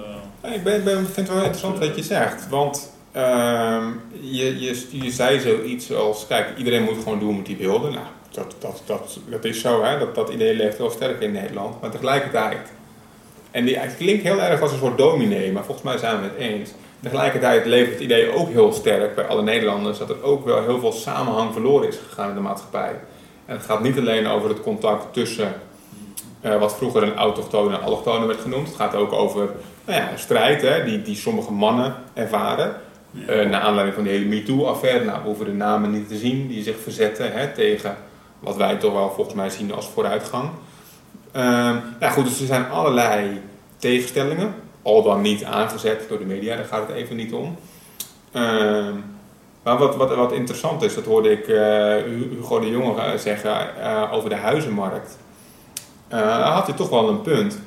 Ja, 0.43 0.49
ik 0.49 0.63
ben, 0.63 0.83
vind 0.83 1.15
het 1.15 1.29
wel 1.29 1.37
interessant 1.37 1.79
wat 1.79 1.95
je 1.95 2.03
zegt. 2.03 2.49
Want 2.49 2.93
ehm, 3.11 3.87
je, 4.21 4.59
je, 4.59 4.87
je 4.91 5.11
zei 5.11 5.39
zoiets 5.39 5.93
als: 5.93 6.27
kijk, 6.27 6.57
iedereen 6.57 6.83
moet 6.83 7.03
gewoon 7.03 7.19
doen 7.19 7.37
wat 7.37 7.47
hij 7.47 7.57
wilde. 7.57 7.89
Nou, 7.89 8.05
dat, 8.31 8.55
dat, 8.59 8.81
dat, 8.85 9.19
dat 9.29 9.45
is 9.45 9.61
zo, 9.61 9.83
hè? 9.83 9.99
Dat, 9.99 10.15
dat 10.15 10.29
idee 10.29 10.55
leeft 10.55 10.77
heel 10.77 10.89
sterk 10.89 11.21
in 11.21 11.31
Nederland. 11.31 11.81
Maar 11.81 11.91
tegelijkertijd, 11.91 12.71
en 13.51 13.65
die, 13.65 13.79
het 13.79 13.95
klinkt 13.97 14.23
heel 14.23 14.41
erg 14.41 14.61
als 14.61 14.71
een 14.71 14.77
soort 14.77 14.97
dominee, 14.97 15.51
maar 15.51 15.63
volgens 15.63 15.85
mij 15.85 15.97
zijn 15.97 16.17
we 16.17 16.23
het 16.23 16.37
eens. 16.37 16.69
Tegelijkertijd 17.01 17.65
leeft 17.65 17.91
het 17.91 17.99
idee 17.99 18.31
ook 18.31 18.49
heel 18.49 18.73
sterk 18.73 19.15
bij 19.15 19.25
alle 19.25 19.41
Nederlanders 19.41 19.97
dat 19.97 20.09
er 20.09 20.23
ook 20.23 20.45
wel 20.45 20.63
heel 20.63 20.79
veel 20.79 20.91
samenhang 20.91 21.53
verloren 21.53 21.87
is 21.87 21.97
gegaan 22.07 22.29
in 22.29 22.35
de 22.35 22.41
maatschappij. 22.41 22.91
En 23.45 23.55
het 23.55 23.65
gaat 23.65 23.83
niet 23.83 23.97
alleen 23.97 24.27
over 24.27 24.49
het 24.49 24.61
contact 24.61 25.13
tussen 25.13 25.53
eh, 26.43 26.59
wat 26.59 26.75
vroeger 26.75 27.03
een 27.03 27.15
autochtone 27.15 27.75
en 27.75 27.83
allochtone 27.83 28.25
werd 28.25 28.41
genoemd. 28.41 28.67
Het 28.67 28.75
gaat 28.75 28.95
ook 28.95 29.11
over 29.11 29.49
nou 29.85 29.99
ja, 29.99 30.09
strijd 30.15 30.61
hè, 30.61 30.83
die, 30.83 31.01
die 31.01 31.15
sommige 31.15 31.51
mannen 31.51 31.95
ervaren. 32.13 32.75
Eh 33.27 33.49
naar 33.49 33.61
aanleiding 33.61 33.95
van 33.95 34.03
de 34.03 34.09
hele 34.09 34.25
MeToo-affaire. 34.25 35.05
Nou, 35.05 35.19
we 35.21 35.27
hoeven 35.27 35.45
de 35.45 35.53
namen 35.53 35.91
niet 35.91 36.07
te 36.07 36.17
zien 36.17 36.47
die 36.47 36.63
zich 36.63 36.75
verzetten 36.79 37.31
hè, 37.31 37.47
tegen 37.47 37.97
wat 38.39 38.55
wij 38.55 38.75
toch 38.75 38.93
wel 38.93 39.11
volgens 39.11 39.35
mij 39.35 39.49
zien 39.49 39.73
als 39.73 39.87
vooruitgang. 39.87 40.49
Ehm, 41.31 41.77
nou 41.99 42.11
goed, 42.11 42.25
dus 42.25 42.39
er 42.39 42.45
zijn 42.45 42.69
allerlei 42.69 43.41
tegenstellingen. 43.77 44.53
Al 44.81 45.03
dan 45.03 45.21
niet 45.21 45.43
aangezet 45.43 46.05
door 46.09 46.17
de 46.17 46.25
media, 46.25 46.55
daar 46.55 46.65
gaat 46.65 46.87
het 46.87 46.95
even 46.95 47.15
niet 47.15 47.33
om. 47.33 47.57
Ehm, 48.31 48.93
maar 49.63 49.77
wat, 49.77 49.95
wat, 49.95 50.15
wat 50.15 50.31
interessant 50.31 50.83
is, 50.83 50.95
dat 50.95 51.05
hoorde 51.05 51.31
ik 51.31 51.47
eh, 51.47 51.95
Hugo 52.31 52.59
de 52.59 52.69
Jonge 52.69 53.17
zeggen 53.17 53.67
over 54.11 54.29
de 54.29 54.35
huizenmarkt. 54.35 55.17
Daar 56.07 56.41
had 56.41 56.67
hij 56.67 56.75
toch 56.75 56.89
wel 56.89 57.09
een 57.09 57.21
punt. 57.21 57.59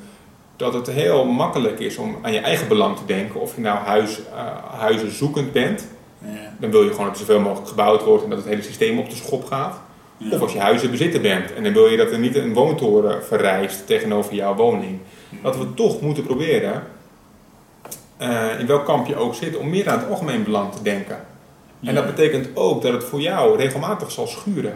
Dat 0.55 0.73
het 0.73 0.87
heel 0.87 1.25
makkelijk 1.25 1.79
is 1.79 1.97
om 1.97 2.17
aan 2.21 2.33
je 2.33 2.39
eigen 2.39 2.67
belang 2.67 2.97
te 2.97 3.05
denken. 3.05 3.41
Of 3.41 3.55
je 3.55 3.61
nou 3.61 3.77
huis, 3.77 4.19
eh, 4.35 4.79
huizenzoekend 4.79 5.51
bent. 5.51 5.87
ja, 6.25 6.29
Dan 6.59 6.71
wil 6.71 6.83
je 6.83 6.89
gewoon 6.89 7.05
dat 7.05 7.13
er 7.13 7.19
zoveel 7.25 7.39
mogelijk 7.39 7.67
gebouwd 7.67 8.03
wordt 8.03 8.23
en 8.23 8.29
dat 8.29 8.39
het 8.39 8.47
hele 8.47 8.61
systeem 8.61 8.99
op 8.99 9.09
de 9.09 9.15
schop 9.15 9.45
gaat. 9.45 9.79
ja. 10.17 10.31
Of 10.31 10.41
als 10.41 10.53
je 10.53 10.59
huizenbezitter 10.59 11.21
bent 11.21 11.53
en 11.53 11.63
dan 11.63 11.73
wil 11.73 11.87
je 11.87 11.97
dat 11.97 12.11
er 12.11 12.19
niet 12.19 12.35
een 12.35 12.53
woontoren 12.53 13.25
verrijst 13.25 13.87
tegenover 13.87 14.33
jouw 14.33 14.55
woning. 14.55 14.99
Dat 15.43 15.57
we 15.57 15.73
toch 15.73 16.01
moeten 16.01 16.23
proberen, 16.23 16.83
eh, 18.17 18.59
in 18.59 18.67
welk 18.67 18.85
kamp 18.85 19.07
je 19.07 19.15
ook 19.15 19.35
zit, 19.35 19.57
om 19.57 19.69
meer 19.69 19.89
aan 19.89 19.99
het 19.99 20.09
algemeen 20.09 20.43
belang 20.43 20.71
te 20.71 20.81
denken. 20.81 21.25
En 21.83 21.95
dat 21.95 22.05
betekent 22.05 22.47
ook 22.53 22.81
dat 22.81 22.93
het 22.93 23.03
voor 23.03 23.21
jou 23.21 23.57
regelmatig 23.57 24.11
zal 24.11 24.27
schuren. 24.27 24.73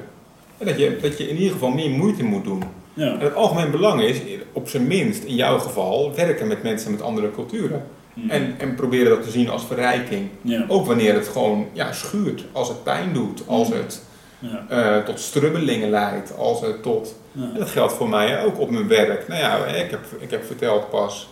En 0.57 0.65
dat 0.65 0.79
je, 0.79 0.97
dat 1.01 1.17
je 1.17 1.29
in 1.29 1.35
ieder 1.35 1.51
geval 1.51 1.69
meer 1.69 1.89
moeite 1.89 2.23
moet 2.23 2.43
doen. 2.43 2.63
Ja. 2.93 3.11
En 3.13 3.19
het 3.19 3.35
algemeen 3.35 3.71
belang 3.71 4.01
is, 4.01 4.17
op 4.51 4.69
zijn 4.69 4.87
minst 4.87 5.23
in 5.23 5.35
jouw 5.35 5.59
geval, 5.59 6.15
werken 6.15 6.47
met 6.47 6.63
mensen 6.63 6.91
met 6.91 7.01
andere 7.01 7.31
culturen. 7.31 7.83
En, 8.27 8.55
en 8.57 8.75
proberen 8.75 9.09
dat 9.09 9.23
te 9.23 9.29
zien 9.31 9.49
als 9.49 9.65
verrijking. 9.65 10.29
ja. 10.41 10.65
Ook 10.67 10.85
wanneer 10.85 11.13
het 11.13 11.27
gewoon 11.27 11.67
ja, 11.73 11.91
schuurt, 11.91 12.43
als 12.51 12.67
het 12.67 12.83
pijn 12.83 13.13
doet, 13.13 13.43
als 13.47 13.67
het 13.67 14.01
Ja. 14.39 14.65
eh, 14.69 15.03
tot 15.03 15.19
strubbelingen 15.19 15.89
leidt, 15.89 16.37
als 16.37 16.61
het 16.61 16.83
tot... 16.83 17.15
En 17.35 17.53
dat 17.57 17.69
geldt 17.69 17.93
voor 17.93 18.09
mij 18.09 18.43
ook 18.45 18.59
op 18.59 18.69
mijn 18.69 18.87
werk. 18.87 19.27
Nou 19.27 19.39
ja, 19.41 19.65
ik 19.65 19.91
heb, 19.91 19.99
ik 20.19 20.31
heb 20.31 20.45
verteld 20.45 20.89
pas 20.89 21.29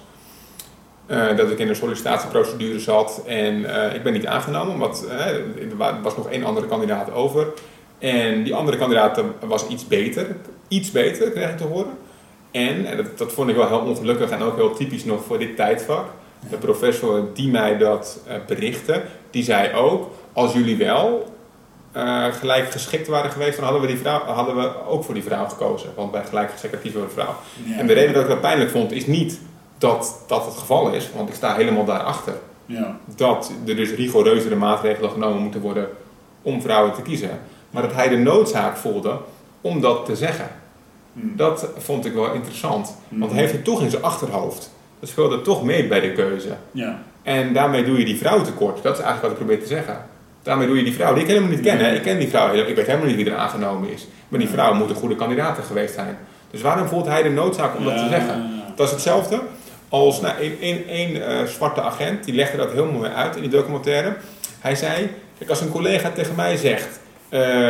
eh, 1.06 1.38
dat 1.38 1.52
ik 1.52 1.60
in 1.60 1.70
een 1.70 1.76
sollicitatieprocedure 1.76 2.80
zat 2.80 3.22
en 3.26 3.66
eh, 3.90 3.96
ik 3.96 4.04
ben 4.04 4.14
niet 4.14 4.26
aangenomen, 4.28 4.78
want 4.78 5.06
er 5.10 5.44
wa- 5.78 6.00
was 6.02 6.16
nog 6.18 6.30
één 6.30 6.44
andere 6.44 6.68
kandidaat 6.68 7.12
over. 7.12 7.48
En 8.00 8.44
die 8.44 8.56
andere 8.56 8.78
kandidaat 8.78 9.22
was 9.46 9.68
iets 9.68 9.88
beter, 9.88 10.36
iets 10.70 10.92
beter 10.92 11.32
kreeg 11.32 11.50
ik 11.50 11.58
te 11.58 11.64
horen. 11.64 11.98
En, 12.52 12.86
en 12.86 12.98
dat, 12.98 13.18
dat 13.18 13.34
vond 13.34 13.50
ik 13.50 13.56
wel 13.56 13.68
heel 13.68 13.80
ongelukkig 13.80 14.30
en 14.30 14.42
ook 14.42 14.56
heel 14.56 14.74
typisch 14.74 15.06
nog 15.06 15.24
voor 15.24 15.40
dit 15.40 15.56
tijdvak. 15.56 16.06
De 16.50 16.58
professor 16.58 17.30
die 17.34 17.50
mij 17.52 17.78
dat 17.78 18.20
eh, 18.28 18.36
berichtte, 18.48 19.04
die 19.30 19.44
zei 19.44 19.74
ook, 19.74 20.12
als 20.34 20.54
jullie 20.54 20.78
wel 20.78 21.34
eh, 21.92 22.26
gelijk 22.26 22.72
geschikt 22.72 23.08
waren 23.08 23.32
geweest, 23.32 23.56
dan 23.56 23.64
hadden 23.64 23.82
we, 23.82 23.88
die 23.88 23.98
vrouw, 23.98 24.24
hadden 24.26 24.56
we 24.56 24.86
ook 24.88 25.04
voor 25.04 25.14
die 25.14 25.24
vrouw 25.24 25.46
gekozen. 25.48 25.90
Want 25.96 26.12
bij 26.12 26.26
gelijk 26.26 26.52
geschikt 26.52 26.82
kiezen 26.82 27.00
we 27.00 27.06
een 27.06 27.12
vrouw. 27.12 27.36
Ja. 27.64 27.78
En 27.78 27.88
de 27.88 27.94
reden 27.94 28.14
dat 28.14 28.24
ik 28.24 28.30
dat 28.30 28.42
pijnlijk 28.42 28.70
vond, 28.70 28.92
is 28.92 29.08
niet 29.08 29.40
dat 29.78 30.24
dat 30.28 30.46
het 30.46 30.56
geval 30.56 30.92
is, 30.92 31.10
want 31.16 31.30
ik 31.30 31.36
sta 31.36 31.56
helemaal 31.56 31.86
daarachter. 31.86 32.34
Ja. 32.66 32.98
Dat 33.16 33.52
er 33.68 33.76
dus 33.76 33.92
rigoureuzere 33.92 34.56
maatregelen 34.56 35.12
genomen 35.12 35.42
moeten 35.42 35.62
worden 35.62 35.88
om 36.42 36.62
vrouwen 36.62 36.94
te 36.94 37.02
kiezen. 37.02 37.40
Maar 37.70 37.82
dat 37.82 37.94
hij 37.94 38.10
de 38.10 38.18
noodzaak 38.18 38.78
voelde 38.78 39.18
om 39.62 39.82
dat 39.82 40.06
te 40.06 40.16
zeggen. 40.16 40.50
Hm. 41.14 41.36
Dat 41.36 41.68
vond 41.78 42.06
ik 42.06 42.14
wel 42.14 42.34
interessant. 42.34 42.96
Want 43.08 43.32
hij 43.32 43.40
heeft 43.40 43.54
het 43.54 43.64
toch 43.64 43.82
in 43.82 43.90
zijn 43.90 44.04
achterhoofd. 44.04 44.72
Dat 45.00 45.10
speelde 45.10 45.42
toch 45.42 45.64
mee 45.64 45.88
bij 45.88 46.00
de 46.00 46.12
keuze. 46.12 46.56
Ja. 46.72 47.00
En 47.24 47.54
daarmee 47.54 47.84
doe 47.84 47.98
je 47.98 48.06
die 48.06 48.18
vrouw 48.18 48.42
tekort. 48.42 48.84
Dat 48.84 48.98
is 48.98 49.04
eigenlijk 49.04 49.22
wat 49.22 49.32
ik 49.32 49.38
probeer 49.38 49.60
te 49.60 49.68
zeggen. 49.68 50.06
Daarmee 50.44 50.68
doe 50.68 50.78
je 50.78 50.84
die 50.84 50.94
vrouw, 50.94 51.14
die 51.14 51.24
ik 51.24 51.30
helemaal 51.30 51.50
niet 51.50 51.62
ken. 51.62 51.78
Hè? 51.78 51.96
Ik 51.96 52.02
ken 52.02 52.20
die 52.20 52.30
vrouw 52.30 52.46
helemaal, 52.48 52.70
ik 52.70 52.76
weet 52.76 52.86
helemaal 52.86 53.08
niet 53.08 53.16
wie 53.16 53.30
er 53.30 53.36
aangenomen 53.36 53.90
is. 53.90 54.08
Maar 54.28 54.40
die 54.40 54.50
vrouw 54.50 54.74
moet 54.74 54.90
een 54.90 54.96
goede 54.96 55.16
kandidaat 55.16 55.58
geweest 55.68 55.94
zijn. 55.94 56.18
Dus 56.52 56.62
waarom 56.62 56.88
voelt 56.88 57.06
hij 57.06 57.24
de 57.24 57.30
noodzaak 57.30 57.78
om 57.78 57.84
dat 57.84 57.98
te 57.98 58.08
zeggen? 58.10 58.52
Dat 58.76 58.88
is 58.88 58.94
hetzelfde 58.94 59.42
als 59.90 60.22
nou, 60.22 60.34
eh, 60.38 61.44
zwarte 61.44 61.82
agent, 61.82 62.24
die 62.24 62.34
legde 62.34 62.58
dat 62.58 62.72
heel 62.72 62.86
mooi 62.86 63.10
uit 63.10 63.36
in 63.36 63.42
die 63.42 63.52
documentaire. 63.52 64.16
Hij 64.60 64.76
zei, 64.76 65.10
kijk, 65.38 65.50
als 65.50 65.62
een 65.62 65.70
collega 65.70 66.10
tegen 66.10 66.36
mij 66.36 66.58
zegt, 66.58 67.00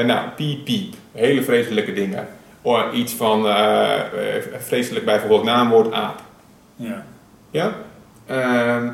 nou, 0.05 0.29
piep, 0.35 0.63
piep, 0.65 0.93
hele 1.11 1.43
vreselijke 1.43 1.93
dingen. 1.93 2.27
Of 2.61 2.91
iets 2.93 3.13
van, 3.13 3.47
eh, 3.47 3.95
eh, 3.95 4.43
vreselijk 4.59 5.05
bijvoorbeeld 5.05 5.43
naamwoord 5.43 5.91
aap. 5.93 6.21
Ja. 6.75 7.05
Ja? 7.51 7.73
Ehm, 8.25 8.89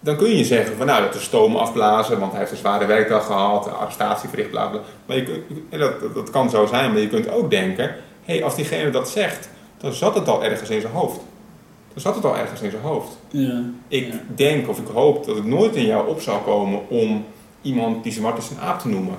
dan 0.00 0.16
kun 0.16 0.36
je 0.36 0.44
zeggen 0.44 0.76
van 0.76 0.86
nou, 0.86 1.02
dat 1.02 1.14
is 1.14 1.22
stoom 1.22 1.56
afblazen, 1.56 2.18
want 2.18 2.30
hij 2.30 2.40
heeft 2.40 2.52
een 2.52 2.58
zware 2.58 2.86
werkdag 2.86 3.26
gehad, 3.26 3.72
arrestatie 3.78 4.28
verricht, 4.28 4.50
bla 4.50 4.66
bla. 4.66 4.80
Maar 5.06 5.16
je 5.16 5.22
kunt, 5.22 5.42
en 5.70 5.78
dat, 5.78 6.14
dat, 6.14 6.30
kan 6.30 6.50
zo 6.50 6.66
zijn, 6.66 6.92
maar 6.92 7.00
je 7.00 7.08
kunt 7.08 7.30
ook 7.30 7.50
denken, 7.50 7.84
hé, 8.24 8.34
hey, 8.34 8.44
als 8.44 8.56
diegene 8.56 8.90
dat 8.90 9.08
zegt, 9.08 9.48
dan 9.78 9.92
zat 9.92 10.14
het 10.14 10.28
al 10.28 10.44
ergens 10.44 10.70
in 10.70 10.80
zijn 10.80 10.92
hoofd. 10.92 11.20
Dan 11.92 12.02
zat 12.02 12.14
het 12.14 12.24
al 12.24 12.36
ergens 12.36 12.60
in 12.60 12.70
zijn 12.70 12.82
hoofd. 12.82 13.18
Ja. 13.28 13.62
Ik 13.88 14.06
Ja. 14.06 14.20
denk 14.34 14.68
of 14.68 14.78
ik 14.78 14.86
hoop 14.92 15.26
dat 15.26 15.36
het 15.36 15.46
nooit 15.46 15.74
in 15.76 15.86
jou 15.86 16.08
op 16.08 16.20
zal 16.20 16.38
komen 16.38 16.88
om 16.88 17.24
iemand 17.62 18.02
die 18.02 18.12
zwart 18.12 18.38
is 18.38 18.50
een 18.50 18.60
aap 18.60 18.80
te 18.80 18.88
noemen. 18.88 19.14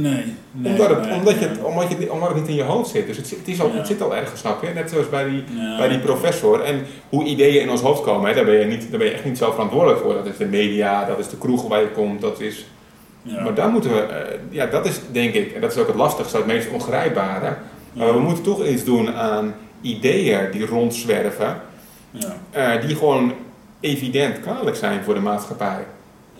Nee. 0.00 0.24
nee 0.52 0.72
omdat, 0.72 0.88
het, 0.88 1.00
nee, 1.06 1.14
omdat, 1.18 1.38
je 1.38 1.46
het, 1.46 1.62
omdat, 1.62 1.88
je, 1.98 2.12
omdat 2.12 2.28
het 2.28 2.38
niet 2.38 2.48
in 2.48 2.54
je 2.54 2.62
hoofd 2.62 2.90
zit. 2.90 3.06
Dus 3.06 3.16
het, 3.16 3.26
zit- 3.26 3.38
het, 3.38 3.48
is 3.48 3.60
al, 3.60 3.68
Ja. 3.68 3.74
het 3.76 3.86
zit 3.86 4.02
al 4.02 4.16
ergens, 4.16 4.40
snap 4.40 4.62
je? 4.62 4.68
Net 4.74 4.90
zoals 4.90 5.08
bij 5.08 5.24
die, 5.24 5.44
Ja. 5.56 5.76
bij 5.76 5.88
die 5.88 5.98
professor. 5.98 6.60
En 6.60 6.86
hoe 7.08 7.24
ideeën 7.24 7.62
in 7.62 7.70
ons 7.70 7.80
hoofd 7.80 8.02
komen, 8.02 8.28
hè, 8.28 8.34
daar, 8.34 8.44
ben 8.44 8.54
je 8.58 8.64
niet, 8.64 8.90
daar 8.90 8.98
ben 8.98 9.08
je 9.08 9.14
echt 9.14 9.24
niet 9.24 9.38
zelf 9.38 9.52
verantwoordelijk 9.54 10.00
voor. 10.00 10.14
Dat 10.14 10.26
is 10.26 10.36
de 10.36 10.46
media, 10.46 11.04
dat 11.04 11.18
is 11.18 11.28
de 11.28 11.38
kroeg 11.38 11.68
waar 11.68 11.80
je 11.80 11.90
komt, 11.90 12.20
dat 12.20 12.40
is... 12.40 12.66
Ja. 13.22 13.42
Maar 13.42 13.54
daar 13.54 13.68
moeten 13.68 13.90
we... 13.94 14.00
eh, 14.00 14.38
ja, 14.50 14.66
dat 14.66 14.86
is 14.86 15.00
denk 15.12 15.34
ik, 15.34 15.52
en 15.52 15.60
dat 15.60 15.72
is 15.72 15.78
ook 15.78 15.86
het 15.86 15.96
lastigste, 15.96 16.36
het 16.36 16.46
meest 16.46 16.68
ongrijpbare. 16.72 17.56
Maar 17.92 18.12
we 18.14 18.20
moeten 18.20 18.42
toch 18.44 18.66
iets 18.66 18.84
doen 18.84 19.14
aan 19.14 19.54
ideeën 19.80 20.50
die 20.50 20.66
rondzwerven, 20.66 21.60
Ja. 22.10 22.36
eh, 22.50 22.86
die 22.86 22.96
gewoon 22.96 23.32
evident 23.80 24.40
kwalijk 24.40 24.76
zijn 24.76 25.02
voor 25.04 25.14
de 25.14 25.20
maatschappij. 25.20 25.84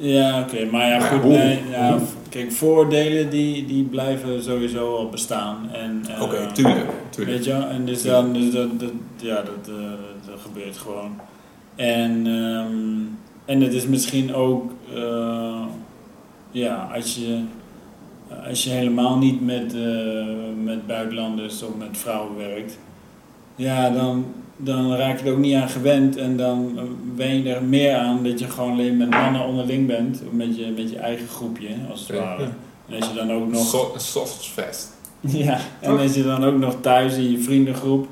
Ja, 0.00 0.40
oké, 0.40 0.64
maar 0.64 0.88
ja, 0.88 0.98
Maar 0.98 1.08
goed. 1.08 1.22
hoe? 1.22 1.32
nee, 1.32 1.60
ja, 1.70 1.90
Hoe? 1.92 2.00
kijk, 2.28 2.52
vooroordelen 2.52 3.30
die, 3.30 3.66
die 3.66 3.84
blijven 3.84 4.42
sowieso 4.42 4.96
al 4.96 5.08
bestaan. 5.08 5.70
En, 5.72 6.02
eh, 6.08 6.22
Oké, 6.22 6.46
tuurlijk. 6.52 6.90
tuurlijk. 7.10 7.36
Weet 7.36 7.44
je 7.44 7.52
wel? 7.52 7.68
En 7.68 7.84
dus 7.84 8.02
dan, 8.02 8.32
dus 8.32 8.50
dat, 8.52 8.80
dat, 8.80 8.90
ja, 9.16 9.34
dat, 9.34 9.68
eh, 9.68 9.74
dat 10.26 10.40
gebeurt 10.40 10.76
gewoon. 10.76 11.10
En, 11.76 12.26
ehm, 12.26 12.98
en 13.44 13.60
het 13.60 13.72
is 13.74 13.86
misschien 13.86 14.34
ook, 14.34 14.72
eh, 14.94 15.62
ja, 16.50 16.88
als 16.94 17.14
je, 17.14 17.40
als 18.48 18.64
je 18.64 18.70
helemaal 18.70 19.18
niet 19.18 19.40
met, 19.44 19.74
met 20.62 20.86
buitenlanders 20.86 21.62
of 21.62 21.76
met 21.78 21.98
vrouwen 21.98 22.36
werkt, 22.36 22.78
ja, 23.56 23.90
dan, 23.90 24.24
dan 24.60 24.94
raak 24.96 25.18
je 25.20 25.24
er 25.26 25.32
ook 25.32 25.38
niet 25.38 25.54
aan 25.54 25.68
gewend 25.68 26.16
en 26.16 26.36
dan 26.36 26.72
eh, 26.76 26.82
wen 27.16 27.42
je 27.42 27.54
er 27.54 27.62
meer 27.62 27.94
aan 27.94 28.20
dat 28.24 28.38
je 28.38 28.48
gewoon 28.48 28.72
alleen 28.72 28.96
met 28.96 29.10
mannen 29.10 29.44
onderling 29.46 29.86
bent, 29.86 30.22
met 30.30 30.56
je, 30.56 30.72
met 30.76 30.90
je 30.90 30.96
eigen 30.98 31.28
groepje, 31.28 31.68
als 31.90 32.00
het 32.00 32.08
Ja. 32.16 32.22
ware. 32.22 32.42
En 32.88 32.96
als 33.00 33.08
je 33.08 33.14
dan 33.14 33.32
ook 33.32 33.48
nog... 33.52 33.66
So- 33.66 33.94
sausagefest. 33.96 34.88
Ja, 35.20 35.58
en 35.80 35.98
als 35.98 36.14
je 36.14 36.22
dan 36.22 36.44
ook 36.44 36.58
nog 36.58 36.74
thuis 36.80 37.16
in 37.16 37.30
je 37.30 37.38
vriendengroep. 37.38 38.06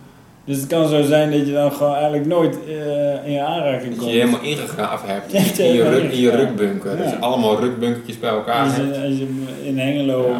Dus 0.45 0.57
het 0.57 0.67
kan 0.67 0.89
zo 0.89 1.03
zijn 1.03 1.31
dat 1.31 1.47
je 1.47 1.53
dan 1.53 1.73
gewoon 1.73 1.95
eigenlijk 1.95 2.27
nooit 2.27 2.59
eh, 2.69 3.27
in 3.27 3.33
je 3.33 3.41
aanraking 3.43 3.91
Dat 3.91 3.99
komt. 3.99 4.11
je 4.11 4.19
helemaal 4.19 4.41
ingegraven 4.43 5.09
hebt 5.09 5.33
Ja, 5.57 5.65
in 5.65 5.75
je, 5.75 5.89
ruk, 5.89 6.13
in 6.13 6.21
je 6.21 6.31
rukbunker. 6.31 6.97
Dat 6.97 7.11
je 7.11 7.17
allemaal 7.19 7.61
rukbunkertjes 7.61 8.19
bij 8.19 8.31
elkaar 8.31 8.65
als, 8.65 8.77
hebt. 8.77 8.97
je, 8.97 9.03
als 9.03 9.17
je 9.19 9.29
in 9.65 9.79
Hengelo, 9.79 10.29
Ja. 10.29 10.39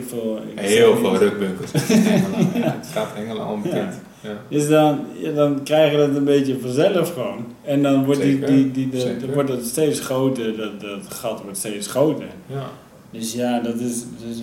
Weet 0.00 0.12
ik 0.12 0.18
veel. 0.20 0.40
ik 0.54 0.58
Heel 0.68 0.96
veel 0.96 1.16
rukbunkers. 1.16 1.72
in 1.88 2.06
Engeland. 2.12 2.54
Ja, 2.54 2.78
Het 2.80 3.08
in 3.16 3.22
Engeland 3.22 3.50
onbekend. 3.50 3.94
Ja. 4.22 4.30
Dus 4.48 4.68
dan, 4.68 4.98
ja, 5.14 5.32
dan 5.32 5.62
krijg 5.64 5.90
je 5.92 5.96
dat 5.98 6.16
een 6.16 6.24
beetje 6.24 6.58
vanzelf 6.60 7.12
gewoon. 7.12 7.46
En 7.64 7.82
dan 7.82 8.04
wordt, 8.04 8.20
die, 8.20 8.32
Zeker, 8.32 8.46
die, 8.48 8.70
die, 8.70 8.88
de- 8.88 9.32
wordt 9.34 9.48
het 9.48 9.66
steeds 9.66 10.00
groter, 10.00 10.56
dat, 10.56 10.80
dat 10.80 11.14
gat 11.14 11.42
wordt 11.42 11.58
steeds 11.58 11.86
groter. 11.86 12.26
Ja. 12.46 12.62
Dus 13.12 13.32
ja, 13.32 13.60
dat 13.60 13.74
is, 13.74 14.00
dat 14.02 14.30
is 14.30 14.42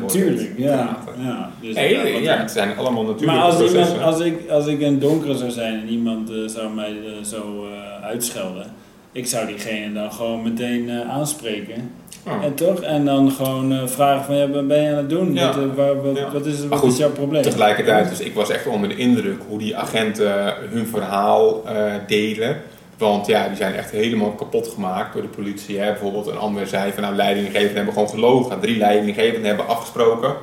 natuurlijk. 0.00 0.52
Ja, 0.58 0.96
ja. 1.22 1.50
Dus, 1.60 1.74
ja, 2.22 2.36
het 2.36 2.50
zijn 2.50 2.76
allemaal 2.76 3.02
natuurlijke 3.04 3.34
Maar 3.34 3.44
als, 3.44 3.56
processen. 3.56 3.80
iemand, 3.94 4.02
als, 4.14 4.20
ik, 4.20 4.48
als 4.50 4.66
ik 4.66 4.80
een 4.80 4.98
donkere 4.98 5.36
zou 5.36 5.50
zijn 5.50 5.80
en 5.80 5.88
iemand 5.88 6.30
eh, 6.30 6.36
zou 6.46 6.74
mij 6.74 6.90
eh, 6.90 7.24
zo 7.24 7.66
eh, 7.66 8.04
uitschelden, 8.04 8.66
ik 9.14 9.26
zou 9.26 9.46
diegene 9.46 9.92
dan 9.92 10.12
gewoon 10.12 10.42
meteen 10.42 10.90
eh, 10.90 11.10
aanspreken. 11.10 11.90
Oh. 12.26 12.44
En 12.44 12.54
toch? 12.54 12.80
En 12.80 13.04
dan 13.04 13.30
gewoon 13.30 13.72
eh, 13.72 13.86
vragen 13.86 14.24
van, 14.24 14.34
ja, 14.36 14.48
wat 14.48 14.68
ben 14.68 14.82
je 14.82 14.88
aan 14.90 14.96
het 14.96 15.08
doen? 15.10 15.34
Ja. 15.34 15.46
Wat, 15.46 15.56
eh, 15.56 15.74
waar- 15.76 16.02
wat, 16.02 16.16
Ja. 16.16 16.30
wat 16.32 16.46
is, 16.46 16.66
wat 16.66 16.78
goed, 16.78 16.92
is 16.92 16.98
jouw 16.98 17.10
probleem? 17.10 17.42
Tegelijkertijd, 17.42 18.08
dus 18.08 18.20
ik 18.20 18.34
was 18.34 18.50
echt 18.50 18.66
onder 18.66 18.88
de 18.88 18.96
indruk 18.96 19.40
hoe 19.48 19.58
die 19.58 19.76
agenten 19.76 20.54
hun 20.70 20.86
verhaal 20.86 21.62
eh, 21.66 21.92
deden. 22.06 22.56
Want 22.98 23.26
ja, 23.26 23.46
die 23.48 23.56
zijn 23.56 23.74
echt 23.74 23.90
helemaal 23.90 24.30
kapot 24.30 24.68
gemaakt 24.68 25.12
door 25.12 25.22
de 25.22 25.28
politie. 25.28 25.78
Hè. 25.78 25.90
Bijvoorbeeld 25.90 26.26
een 26.26 26.38
ander 26.38 26.66
zei 26.66 26.92
van 26.92 27.02
nou, 27.02 27.14
leidinggevenden 27.14 27.74
hebben 27.76 27.92
gewoon 27.94 28.08
gelogen. 28.08 28.60
Drie 28.60 28.78
leidinggevenden 28.78 29.46
hebben 29.48 29.68
afgesproken 29.68 30.34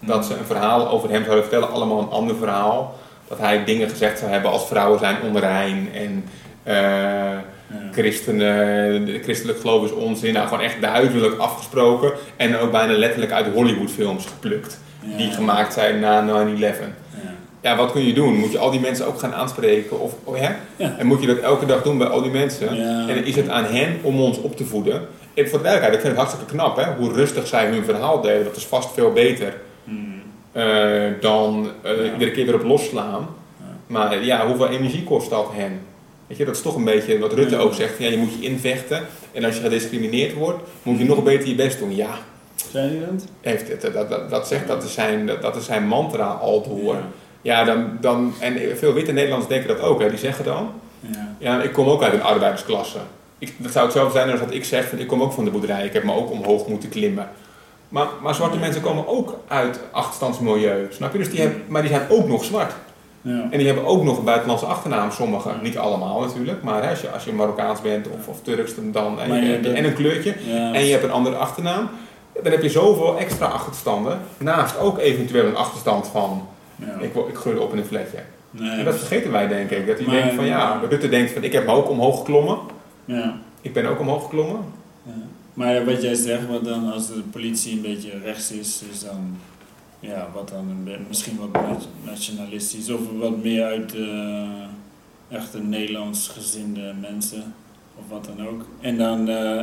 dat 0.00 0.24
ze 0.26 0.32
een 0.38 0.44
verhaal 0.44 0.88
over 0.88 1.10
hem 1.10 1.22
zouden 1.24 1.44
vertellen. 1.44 1.70
Allemaal 1.72 1.98
een 2.00 2.10
ander 2.10 2.36
verhaal. 2.36 2.94
Dat 3.28 3.38
hij 3.38 3.64
dingen 3.64 3.88
gezegd 3.88 4.18
zou 4.18 4.30
hebben 4.30 4.50
als 4.50 4.66
vrouwen 4.66 4.98
zijn 4.98 5.16
onrein 5.28 5.88
en 5.94 6.24
eh. 6.62 7.38
Christenen, 7.92 9.04
de 9.06 9.20
christelijk 9.22 9.60
geloof 9.60 9.84
is 9.84 9.92
onzin. 9.92 10.32
Nou, 10.32 10.48
gewoon 10.48 10.62
echt 10.64 10.80
duidelijk 10.80 11.38
afgesproken. 11.38 12.12
En 12.36 12.56
ook 12.58 12.70
bijna 12.70 12.92
letterlijk 12.92 13.32
uit 13.32 13.46
Hollywoodfilms 13.54 14.26
geplukt. 14.26 14.80
Die 15.16 15.30
gemaakt 15.30 15.72
zijn 15.72 16.00
na 16.00 16.44
9-11. 16.46 16.58
Ja. 16.60 16.70
Ja, 17.60 17.76
wat 17.76 17.92
kun 17.92 18.06
je 18.06 18.12
doen? 18.12 18.36
Moet 18.36 18.52
je 18.52 18.58
al 18.58 18.70
die 18.70 18.80
mensen 18.80 19.06
ook 19.06 19.18
gaan 19.18 19.34
aanspreken? 19.34 20.00
Of, 20.00 20.14
oh? 20.24 20.38
Ja. 20.38 20.56
En 20.98 21.06
moet 21.06 21.20
je 21.20 21.26
dat 21.26 21.38
elke 21.38 21.66
dag 21.66 21.82
doen 21.82 21.98
bij 21.98 22.06
al 22.06 22.22
die 22.22 22.30
mensen? 22.30 22.74
Ja. 22.76 23.08
En 23.08 23.24
is 23.24 23.36
het 23.36 23.48
aan 23.48 23.64
hen 23.64 23.98
om 24.02 24.20
ons 24.20 24.38
op 24.40 24.56
te 24.56 24.64
voeden. 24.64 25.06
En 25.34 25.48
voor 25.48 25.58
de 25.58 25.64
duidelijkheid, 25.64 25.92
ik 25.94 26.00
vind 26.00 26.12
het 26.12 26.16
hartstikke 26.16 26.52
knap 26.52 26.76
hè? 26.76 26.84
hoe 26.98 27.12
rustig 27.12 27.46
zij 27.46 27.66
hun 27.66 27.84
verhaal 27.84 28.20
deden. 28.20 28.44
Dat 28.44 28.56
is 28.56 28.64
vast 28.66 28.92
veel 28.94 29.12
beter 29.12 29.54
Hmm. 29.84 30.22
eh, 30.52 30.64
dan 31.20 31.70
eh, 31.82 32.04
Ja. 32.04 32.12
iedere 32.12 32.30
keer 32.30 32.44
weer 32.46 32.54
op 32.54 32.62
losslaan. 32.64 33.26
Maar 33.86 34.12
eh, 34.12 34.24
ja, 34.24 34.46
hoeveel 34.46 34.68
energie 34.68 35.04
kost 35.04 35.30
dat 35.30 35.48
hen? 35.52 35.80
Weet 36.26 36.36
je, 36.38 36.44
dat 36.44 36.56
is 36.56 36.62
toch 36.62 36.76
een 36.76 36.84
beetje 36.84 37.18
wat 37.18 37.32
Rutte 37.32 37.56
ook 37.56 37.74
zegt. 37.74 37.98
Ja, 37.98 38.08
je 38.08 38.16
moet 38.16 38.32
je 38.40 38.46
invechten. 38.46 39.06
En 39.32 39.44
als 39.44 39.54
je 39.56 39.60
gediscrimineerd 39.62 40.34
wordt, 40.34 40.62
moet 40.82 40.98
je 40.98 41.04
nog 41.04 41.22
beter 41.22 41.48
je 41.48 41.54
best 41.54 41.78
doen. 41.78 41.94
Ja, 41.96 42.10
Zijn 42.70 42.90
die 42.90 43.00
dat? 43.00 43.24
heeft 43.40 43.68
het, 43.68 43.92
dat, 43.92 44.08
dat, 44.08 44.30
dat 44.30 44.48
zegt 44.48 44.66
dat 44.66 44.82
is 44.84 44.94
zijn, 44.94 45.26
dat, 45.26 45.42
dat 45.42 45.56
is 45.56 45.64
zijn 45.64 45.86
mantra 45.86 46.26
al 46.26 46.62
door. 46.68 46.94
Ja. 46.94 47.02
Ja, 47.42 47.64
dan, 47.64 47.96
dan, 48.00 48.34
en 48.40 48.76
veel 48.76 48.92
witte 48.92 49.12
Nederlanders 49.12 49.50
denken 49.50 49.68
dat 49.68 49.80
ook. 49.80 50.00
Hè. 50.00 50.08
Die 50.08 50.18
zeggen 50.18 50.44
dan, 50.44 50.70
Ja. 51.00 51.34
ja, 51.38 51.62
ik 51.62 51.72
kom 51.72 51.88
ook 51.88 52.02
uit 52.02 52.12
een 52.12 52.22
arbeidersklasse. 52.22 52.98
Ik, 53.38 53.52
dat 53.56 53.72
zou 53.72 53.84
hetzelfde 53.84 54.12
zijn 54.18 54.30
als 54.30 54.40
dat 54.40 54.54
ik 54.54 54.64
zeg, 54.64 54.88
van, 54.88 54.98
ik 54.98 55.06
kom 55.06 55.22
ook 55.22 55.32
van 55.32 55.44
de 55.44 55.50
boerderij. 55.50 55.84
Ik 55.84 55.92
heb 55.92 56.04
me 56.04 56.14
ook 56.14 56.30
omhoog 56.30 56.66
moeten 56.66 56.88
klimmen. 56.88 57.28
Maar, 57.88 58.06
maar 58.22 58.34
zwarte 58.34 58.58
mensen 58.58 58.82
komen 58.82 59.08
ook 59.08 59.38
uit 59.48 59.80
achterstandsmilieu. 59.90 60.86
Snap 60.90 61.12
je? 61.12 61.18
Dus 61.18 61.30
die 61.30 61.40
hebben, 61.40 61.62
maar 61.68 61.82
die 61.82 61.90
zijn 61.90 62.06
ook 62.08 62.28
nog 62.28 62.44
zwart. 62.44 62.72
Ja. 63.34 63.46
En 63.50 63.58
die 63.58 63.66
hebben 63.66 63.84
ook 63.86 64.02
nog 64.02 64.18
een 64.18 64.24
buitenlandse 64.24 64.66
achternaam, 64.66 65.10
sommigen. 65.10 65.52
Niet 65.62 65.78
allemaal 65.78 66.20
natuurlijk, 66.20 66.62
maar 66.62 66.82
hè, 66.82 66.90
als, 66.90 67.00
je, 67.00 67.10
als 67.10 67.24
je 67.24 67.32
Marokkaans 67.32 67.80
bent 67.80 68.08
of, 68.08 68.28
of 68.28 68.42
Turks 68.42 68.72
dan, 68.92 69.20
en, 69.20 69.34
je- 69.44 69.60
je- 69.62 69.68
en 69.72 69.84
een 69.84 69.94
kleurtje 69.94 70.34
Ja. 70.46 70.72
en 70.74 70.84
je 70.84 70.90
hebt 70.92 71.04
een 71.04 71.10
andere 71.10 71.36
achternaam, 71.36 71.88
dan 72.42 72.52
heb 72.52 72.62
je 72.62 72.68
zoveel 72.70 73.18
extra 73.18 73.46
achterstanden. 73.46 74.18
Naast 74.38 74.78
ook 74.78 74.98
eventueel 74.98 75.46
een 75.46 75.56
achterstand 75.56 76.06
van, 76.08 76.46
Ja. 76.76 76.96
ik, 77.00 77.14
ik 77.14 77.34
groeide 77.36 77.60
op 77.60 77.72
in 77.72 77.78
een 77.78 77.84
flatje. 77.84 78.18
Nee, 78.50 78.70
En 78.78 78.84
dat 78.84 78.96
vergeten 78.96 79.32
wij 79.32 79.48
denk 79.48 79.70
ik. 79.70 79.86
Dat 79.86 79.96
hij 79.98 80.06
Maar- 80.06 80.16
denkt 80.16 80.34
van 80.34 80.44
ja, 80.46 80.80
Rutte 80.88 81.08
denkt 81.08 81.32
van 81.32 81.42
ik 81.44 81.52
heb 81.52 81.66
me 81.66 81.72
ook 81.72 81.88
omhoog 81.90 82.18
geklommen. 82.18 82.58
ja. 83.04 83.34
Ik 83.60 83.72
ben 83.72 83.86
ook 83.86 84.00
omhoog 84.00 84.22
geklommen. 84.22 84.60
Ja. 85.02 85.12
Maar 85.54 85.84
wat 85.84 86.02
jij 86.02 86.14
zegt, 86.14 86.46
wat 86.50 86.64
dan 86.64 86.92
als 86.92 87.06
de 87.06 87.22
politie 87.32 87.72
een 87.76 87.82
beetje 87.82 88.10
rechts 88.24 88.50
is, 88.52 88.82
is 88.92 89.00
dan 89.00 89.36
ja, 90.00 90.30
wat 90.34 90.48
dan 90.48 90.88
misschien 91.08 91.36
wat 91.36 91.52
na- 91.52 91.78
nationalistisch 92.04 92.90
of 92.90 93.00
wat 93.18 93.42
meer 93.42 93.64
uit 93.64 93.94
eh 93.94 94.64
echte 95.28 95.58
Nederlands 95.58 96.28
gezinde 96.28 96.94
mensen 97.00 97.54
of 97.98 98.04
wat 98.08 98.24
dan 98.24 98.46
ook. 98.46 98.64
En 98.80 98.98
dan 98.98 99.28
eh, 99.28 99.62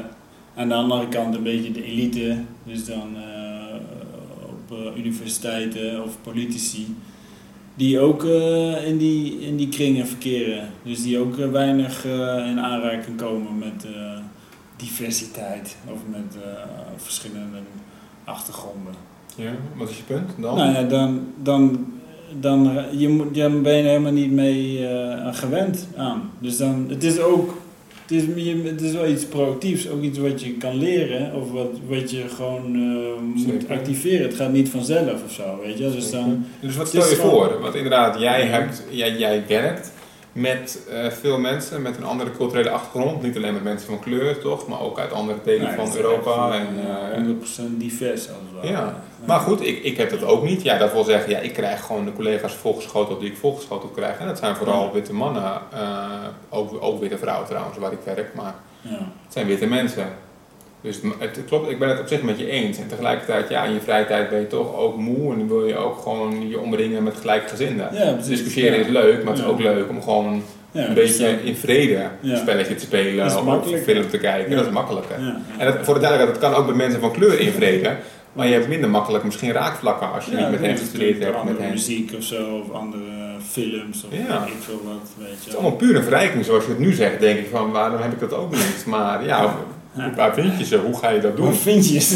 aan 0.56 0.68
de 0.68 0.74
andere 0.74 1.08
kant 1.08 1.36
een 1.36 1.44
beetje 1.44 1.72
de 1.72 1.84
elite, 1.84 2.38
dus 2.64 2.86
dan 2.86 3.16
eh, 3.16 3.76
op 4.50 4.96
universiteiten 4.98 6.04
of 6.04 6.22
politici. 6.22 6.96
Die 7.76 8.00
ook 8.00 8.24
in, 8.86 8.98
die, 8.98 9.40
in 9.40 9.58
die 9.58 9.70
kringen 9.70 10.08
verkeren. 10.08 10.70
Dus 10.84 11.04
die 11.04 11.20
ook 11.20 11.36
weinig 11.36 12.06
in 12.46 12.60
aanraking 12.60 13.18
komen 13.18 13.58
met 13.58 13.88
diversiteit 14.76 15.78
of 15.94 16.00
met 16.10 16.38
verschillende 16.98 17.58
achtergronden. 18.24 18.94
Ja, 19.36 19.52
wat 19.76 19.90
is 19.90 19.98
je 19.98 20.04
punt 20.04 20.32
dan? 20.38 20.58
Nou 20.58 20.74
ja, 20.74 20.84
dan, 20.84 21.28
dan, 21.44 21.86
dan, 22.40 22.78
je 22.98 23.10
moet, 23.10 23.36
dan 23.36 23.62
ben 23.62 23.74
je 23.74 23.82
er 23.84 23.88
helemaal 23.88 24.12
niet 24.12 24.32
mee 24.32 24.88
eh, 24.88 25.34
gewend 25.36 25.88
aan. 25.98 26.32
Dus 26.40 26.58
dan, 26.58 26.86
het 26.90 27.04
is 27.04 27.20
ook, 27.20 27.54
het 28.02 28.12
is, 28.12 28.24
het 28.64 28.82
is 28.82 28.92
wel 28.94 29.08
iets 29.08 29.26
proactiefs, 29.26 29.90
ook 29.90 30.02
iets 30.02 30.18
wat 30.18 30.42
je 30.44 30.52
kan 30.54 30.76
leren 30.76 31.34
of 31.34 31.52
wat, 31.52 31.70
wat 31.88 32.12
je 32.12 32.24
gewoon 32.36 32.76
eh, 32.76 33.46
moet 33.48 33.70
activeren. 33.70 34.28
Het 34.28 34.36
gaat 34.36 34.52
niet 34.52 34.70
vanzelf 34.70 35.24
of 35.26 35.32
zo, 35.32 35.60
weet 35.66 35.78
je. 35.78 35.92
Dus 35.92 36.12
dan, 36.12 36.46
Dus 36.60 36.76
wat 36.76 36.88
stel 36.88 37.10
je 37.10 37.16
gewoon- 37.16 37.30
voor? 37.32 37.60
Want 37.62 37.76
inderdaad, 37.76 38.20
jij, 38.20 38.42
hebt, 38.46 38.84
jij, 38.90 39.18
jij 39.18 39.44
werkt 39.48 39.92
met 40.32 40.88
eh, 40.92 41.08
veel 41.12 41.40
mensen 41.40 41.82
met 41.82 41.98
een 41.98 42.04
andere 42.04 42.32
culturele 42.32 42.70
achtergrond. 42.70 43.22
Niet 43.24 43.36
alleen 43.36 43.54
met 43.54 43.64
mensen 43.64 43.88
van 43.88 44.00
kleur, 44.00 44.40
toch? 44.40 44.68
Maar 44.68 44.80
ook 44.82 45.00
uit 45.00 45.12
andere 45.12 45.38
delen 45.44 45.74
van 45.74 45.96
Europa. 45.96 46.54
echt, 46.54 46.60
En, 46.60 46.68
eh, 46.88 47.18
eh, 47.18 47.26
100% 47.26 47.80
divers 47.80 48.28
als 48.28 48.38
het 48.38 48.56
ware. 48.56 48.68
Ja. 48.68 49.04
Maar 49.26 49.40
goed, 49.40 49.66
ik, 49.66 49.84
ik 49.84 49.98
heb 49.98 50.10
dat 50.10 50.24
ook 50.24 50.44
niet. 50.44 50.62
Ja, 50.64 50.78
dat 50.78 50.92
wil 50.94 51.04
zeggen, 51.04 51.30
ja, 51.30 51.38
ik 51.40 51.54
krijg 51.54 51.82
gewoon 51.86 52.06
de 52.06 52.14
collega's 52.14 52.54
volgeschoteld 52.54 53.20
die 53.20 53.30
ik 53.30 53.38
volgeschoteld 53.38 53.92
krijg. 53.96 54.18
En 54.20 54.28
dat 54.28 54.38
zijn 54.38 54.56
vooral 54.56 54.92
witte 54.94 55.14
mannen. 55.14 55.44
eh, 55.74 56.10
ook, 56.50 56.78
ook 56.84 57.00
witte 57.00 57.18
vrouwen 57.18 57.48
trouwens, 57.48 57.78
waar 57.78 57.92
ik 57.92 58.00
werk. 58.04 58.34
Maar 58.34 58.56
Ja. 58.82 58.90
het 58.90 59.34
zijn 59.34 59.48
witte 59.48 59.66
mensen. 59.66 60.08
Dus 60.82 61.00
het, 61.20 61.36
het 61.36 61.46
klopt, 61.48 61.70
ik 61.70 61.80
ben 61.80 61.90
het 61.90 62.00
op 62.00 62.08
zich 62.08 62.22
met 62.22 62.40
je 62.40 62.50
eens. 62.50 62.78
En 62.78 62.88
tegelijkertijd, 62.88 63.50
ja, 63.50 63.64
in 63.64 63.74
je 63.74 63.80
vrije 63.80 64.06
tijd 64.06 64.30
ben 64.30 64.40
je 64.40 64.48
toch 64.48 64.76
ook 64.76 64.98
moe. 64.98 65.32
En 65.32 65.38
dan 65.40 65.48
wil 65.48 65.66
je 65.68 65.78
ook 65.78 66.02
gewoon 66.02 66.50
je 66.50 66.60
omringen 66.60 67.04
met 67.04 67.16
gelijkgezinden. 67.20 67.90
Ja. 67.92 68.12
Discussiëren 68.28 68.80
is 68.80 68.88
leuk, 68.88 69.24
maar 69.24 69.34
het 69.34 69.42
is 69.44 69.50
ook 69.50 69.60
leuk 69.60 69.90
om 69.90 70.02
gewoon 70.02 70.44
Ja, 70.72 70.88
een 70.88 70.94
beetje 70.94 71.44
in 71.44 71.56
vrede 71.56 72.08
Ja. 72.20 72.36
spelletje 72.38 72.76
te 72.76 72.82
spelen 72.86 73.26
of 73.26 73.66
een 73.72 73.78
film 73.78 74.10
te 74.10 74.18
kijken. 74.18 74.50
Ja. 74.52 74.56
Dat 74.58 74.66
is 74.66 74.72
makkelijker. 74.72 75.16
En 75.58 75.66
dat, 75.66 75.76
voor 75.82 75.94
de 75.94 76.00
duidelijkheid, 76.00 76.42
dat 76.42 76.52
kan 76.52 76.60
ook 76.62 76.66
bij 76.68 76.76
mensen 76.76 77.00
van 77.00 77.12
kleur 77.12 77.40
in 77.40 77.52
vrede. 77.52 77.96
Maar 78.34 78.48
je 78.48 78.54
hebt 78.54 78.68
minder 78.68 78.90
makkelijk 78.90 79.24
misschien 79.24 79.52
raakvlakken 79.52 80.12
als 80.14 80.26
je 80.26 80.32
Ja, 80.32 80.50
niet 80.50 80.60
met 80.62 80.70
is 80.70 80.80
gestudeerd 80.80 81.20
hebt. 81.20 81.32
Met 81.32 81.40
andere 81.42 81.62
hen. 81.62 81.72
muziek 81.72 82.12
of 82.18 82.24
zo, 82.24 82.64
of 82.68 82.72
andere 82.76 83.02
films, 83.50 84.04
of 84.04 84.18
Ja. 84.28 84.40
weet 84.40 84.54
ik 84.54 84.62
veel 84.62 84.82
wat, 84.84 85.10
weet 85.18 85.28
Het 85.30 85.44
je 85.44 85.50
is 85.50 85.56
allemaal 85.56 85.76
puur 85.78 85.96
een 85.96 86.04
verrijking 86.04 86.46
zoals 86.46 86.64
je 86.64 86.70
het 86.70 86.80
nu 86.80 86.94
zegt, 86.94 87.20
denk 87.20 87.40
ik 87.40 87.48
van 87.52 87.72
waarom 87.72 88.02
heb 88.02 88.12
ik 88.14 88.20
dat 88.20 88.34
ook 88.34 88.52
niet. 88.52 88.84
Maar 88.86 89.26
ja, 89.26 89.56
Waar 90.16 90.34
vind 90.34 90.58
je 90.58 90.66
ze? 90.66 90.78
Hoe 90.78 90.98
ga 90.98 91.10
je 91.10 91.20
dat 91.22 91.36
doen? 91.36 91.46
Hoe 91.46 91.54
vind 91.56 91.90
je 91.90 92.00
ze? 92.00 92.16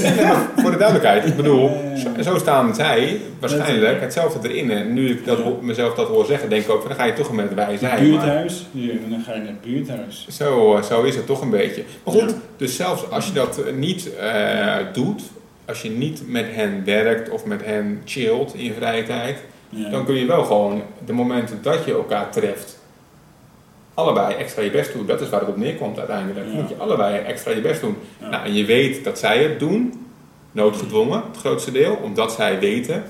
Voor 0.55 0.71
de 0.71 0.77
duidelijkheid, 0.77 1.25
ik 1.25 1.35
bedoel, 1.35 1.69
zo, 1.97 2.21
zo 2.23 2.37
staan 2.37 2.75
zij 2.75 3.21
waarschijnlijk 3.39 4.01
hetzelfde 4.01 4.49
erin. 4.49 4.71
En 4.71 4.93
nu 4.93 5.09
ik 5.09 5.25
dat, 5.25 5.61
mezelf 5.61 5.93
dat 5.93 6.07
hoor 6.07 6.25
zeggen, 6.25 6.49
denk 6.49 6.63
ik 6.63 6.69
ook 6.69 6.79
van 6.79 6.87
dan 6.89 6.97
ga 6.99 7.05
je 7.05 7.13
toch 7.13 7.31
met 7.31 7.53
wij 7.53 7.71
Het 7.71 7.79
zijn. 7.79 7.91
Maar 7.91 8.01
buurthuis. 8.01 8.65
Ja, 8.71 8.93
dan 9.09 9.21
ga 9.25 9.33
je 9.33 9.39
naar 9.39 9.47
het 9.47 9.61
buurthuis. 9.61 10.27
zo, 10.29 10.75
eh, 10.75 10.83
zo 10.83 11.03
is 11.03 11.15
het 11.15 11.25
toch 11.25 11.41
een 11.41 11.49
beetje. 11.49 11.83
Maar 12.03 12.13
goed, 12.13 12.35
dus 12.57 12.75
zelfs 12.75 13.09
als 13.09 13.27
je 13.27 13.33
dat 13.33 13.61
eh, 13.63 13.73
niet 13.73 14.15
eh, 14.15 14.75
doet, 14.93 15.21
als 15.67 15.81
je 15.81 15.89
niet 15.89 16.21
met 16.27 16.45
hen 16.49 16.85
werkt 16.85 17.29
of 17.29 17.45
met 17.45 17.65
hen 17.65 18.01
chillt 18.05 18.53
in 18.53 18.63
je 18.63 18.73
vrije 18.73 19.03
tijd, 19.03 19.37
Ja. 19.69 19.89
dan 19.89 20.05
kun 20.05 20.15
je 20.15 20.25
wel 20.25 20.43
gewoon 20.43 20.81
de 21.05 21.13
momenten 21.13 21.59
dat 21.61 21.85
je 21.85 21.93
elkaar 21.93 22.31
treft, 22.31 22.79
allebei 23.93 24.35
extra 24.35 24.61
je 24.61 24.71
best 24.71 24.93
doen. 24.93 25.05
Dat 25.05 25.21
is 25.21 25.29
waar 25.29 25.39
het 25.39 25.49
op 25.49 25.57
neerkomt 25.57 25.97
uiteindelijk. 25.97 26.45
Ja. 26.47 26.53
Moet 26.53 26.69
je 26.69 26.75
allebei 26.75 27.17
extra 27.17 27.51
je 27.51 27.61
best 27.61 27.81
doen. 27.81 27.97
Ja. 28.19 28.29
Nou, 28.29 28.45
en 28.45 28.53
je 28.53 28.65
weet 28.65 29.03
dat 29.03 29.19
zij 29.19 29.43
het 29.43 29.59
doen, 29.59 30.05
noodgedwongen, 30.51 31.23
het 31.27 31.37
grootste 31.37 31.71
deel, 31.71 31.95
omdat 32.03 32.31
zij 32.31 32.59
weten 32.59 33.03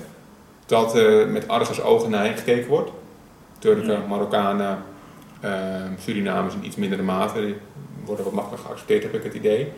dat 0.66 0.96
er 0.96 1.28
met 1.28 1.48
argusogen 1.48 2.10
naar 2.10 2.24
hen 2.24 2.36
gekeken 2.36 2.68
wordt. 2.68 2.90
Turken. 3.58 4.02
Marokkanen, 4.08 4.78
eh, 5.40 5.50
Surinamers 6.00 6.54
in 6.54 6.64
iets 6.64 6.76
mindere 6.76 7.02
mate, 7.02 7.54
worden 8.04 8.24
wat 8.24 8.34
makkelijker 8.34 8.66
geaccepteerd, 8.68 9.02
heb 9.02 9.14
ik 9.14 9.22
het 9.22 9.34
idee. 9.34 9.72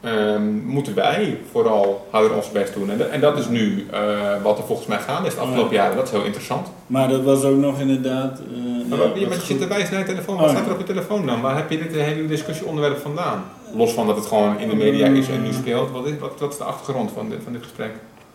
Ehm, 0.00 0.58
moeten 0.66 0.94
wij 0.94 1.38
vooral 1.50 2.06
harder 2.10 2.34
ons 2.36 2.50
best 2.50 2.74
doen. 2.74 2.90
En, 2.90 2.98
dat- 2.98 3.08
en 3.08 3.20
dat 3.20 3.38
is 3.38 3.48
nu 3.48 3.86
eh, 3.90 3.98
wat 4.42 4.58
er 4.58 4.64
volgens 4.64 4.86
mij 4.88 4.98
gaande 4.98 5.28
is 5.28 5.34
de 5.34 5.40
afgelopen 5.40 5.74
Ja. 5.74 5.82
jaren. 5.82 5.96
Dat 5.96 6.04
is 6.06 6.10
heel 6.10 6.24
interessant. 6.24 6.66
Maar 6.86 7.08
dat 7.08 7.22
was 7.22 7.42
ook 7.44 7.56
nog 7.56 7.80
inderdaad... 7.80 8.38
eh, 8.38 8.88
Maar, 8.88 8.98
ja, 8.98 9.04
wat- 9.04 9.14
je, 9.14 9.20
wat 9.20 9.28
maar 9.28 9.38
je 9.38 9.44
goed. 9.46 9.58
zit 9.60 9.68
wijzen 9.68 9.90
naar 9.90 10.00
je 10.00 10.06
telefoon. 10.06 10.34
Oh, 10.34 10.40
Wat 10.40 10.50
staat 10.50 10.66
er 10.66 10.72
op 10.72 10.78
je 10.78 10.84
telefoon 10.84 11.26
dan? 11.26 11.40
Waar 11.40 11.56
heb 11.56 11.70
je 11.70 11.78
dit 11.78 11.92
hele 11.94 12.26
discussieonderwerp 12.26 12.98
vandaan? 12.98 13.44
Los 13.74 13.92
van 13.92 14.06
dat 14.06 14.16
het 14.16 14.26
gewoon 14.26 14.58
in 14.58 14.68
de 14.68 14.76
media 14.76 15.06
is 15.06 15.28
en 15.28 15.42
nu 15.42 15.52
speelt. 15.52 15.90
Wat 15.90 16.06
is, 16.06 16.18
wat, 16.18 16.32
wat 16.40 16.52
is 16.52 16.58
de 16.58 16.64
achtergrond 16.64 17.10
van 17.12 17.28
dit, 17.28 17.38
van 17.44 17.52
dit 17.52 17.62
gesprek? 17.62 17.90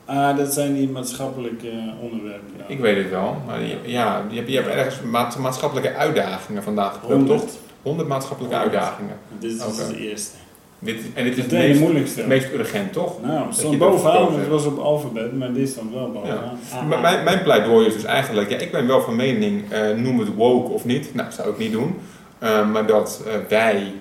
Ah, 0.06 0.38
dat 0.38 0.54
zijn 0.54 0.74
die 0.74 0.90
maatschappelijke 0.90 1.72
onderwerpen. 2.02 2.54
Ja. 2.58 2.64
Ik 2.68 2.80
weet 2.80 2.98
het 2.98 3.10
wel. 3.10 3.36
Maar 3.48 3.62
je, 3.62 3.78
ja, 3.86 4.24
je, 4.30 4.36
hebt, 4.36 4.50
je 4.50 4.56
hebt 4.56 4.68
ergens 4.68 4.96
maat- 5.02 5.38
maatschappelijke 5.38 5.94
uitdagingen 5.96 6.64
vandaag 6.64 6.94
geplukt, 6.94 7.20
toch? 7.28 7.28
100. 7.40 7.58
100 7.82 8.08
maatschappelijke 8.08 8.58
uitdagingen. 8.58 9.16
Dit 9.40 9.52
is 9.52 9.64
Oké. 9.66 9.88
de 9.94 10.10
eerste. 10.10 10.36
Dit, 10.80 11.02
en 11.14 11.24
dit 11.24 11.38
is 11.38 11.44
Het 11.44 11.52
meest, 11.52 11.80
moeilijkste. 11.80 12.28
meest 12.28 12.54
urgent, 12.54 12.94
toch? 12.94 13.22
Nou, 13.22 13.46
het 13.46 13.56
stond 13.56 13.78
bovenaan, 13.78 14.14
verkozen 14.14 14.40
het 14.40 14.50
was 14.50 14.66
op 14.66 14.78
alfabet, 14.78 15.38
maar 15.38 15.54
dit 15.54 15.70
stond 15.70 15.94
wel 15.94 16.12
bovenaan. 16.12 16.58
Ah, 16.74 16.88
Maar 16.88 17.00
mijn, 17.00 17.24
mijn 17.24 17.44
pleidooi 17.44 17.88
is 17.88 17.94
dus 17.94 18.04
eigenlijk, 18.04 18.50
ja, 18.50 18.58
ik 18.58 18.72
ben 18.72 18.88
wel 18.88 19.02
van 19.02 19.16
mening, 19.16 19.72
eh, 19.72 19.90
noem 19.96 20.20
het 20.20 20.36
woke 20.36 20.72
of 20.72 20.86
niet, 20.86 21.14
nou, 21.14 21.28
dat 21.28 21.36
zou 21.38 21.50
ik 21.50 21.58
niet 21.58 21.72
doen. 21.72 21.96
Eh, 22.40 22.70
maar 22.72 22.86
dat 22.86 23.24
eh, 23.28 23.34
wij, 23.50 23.94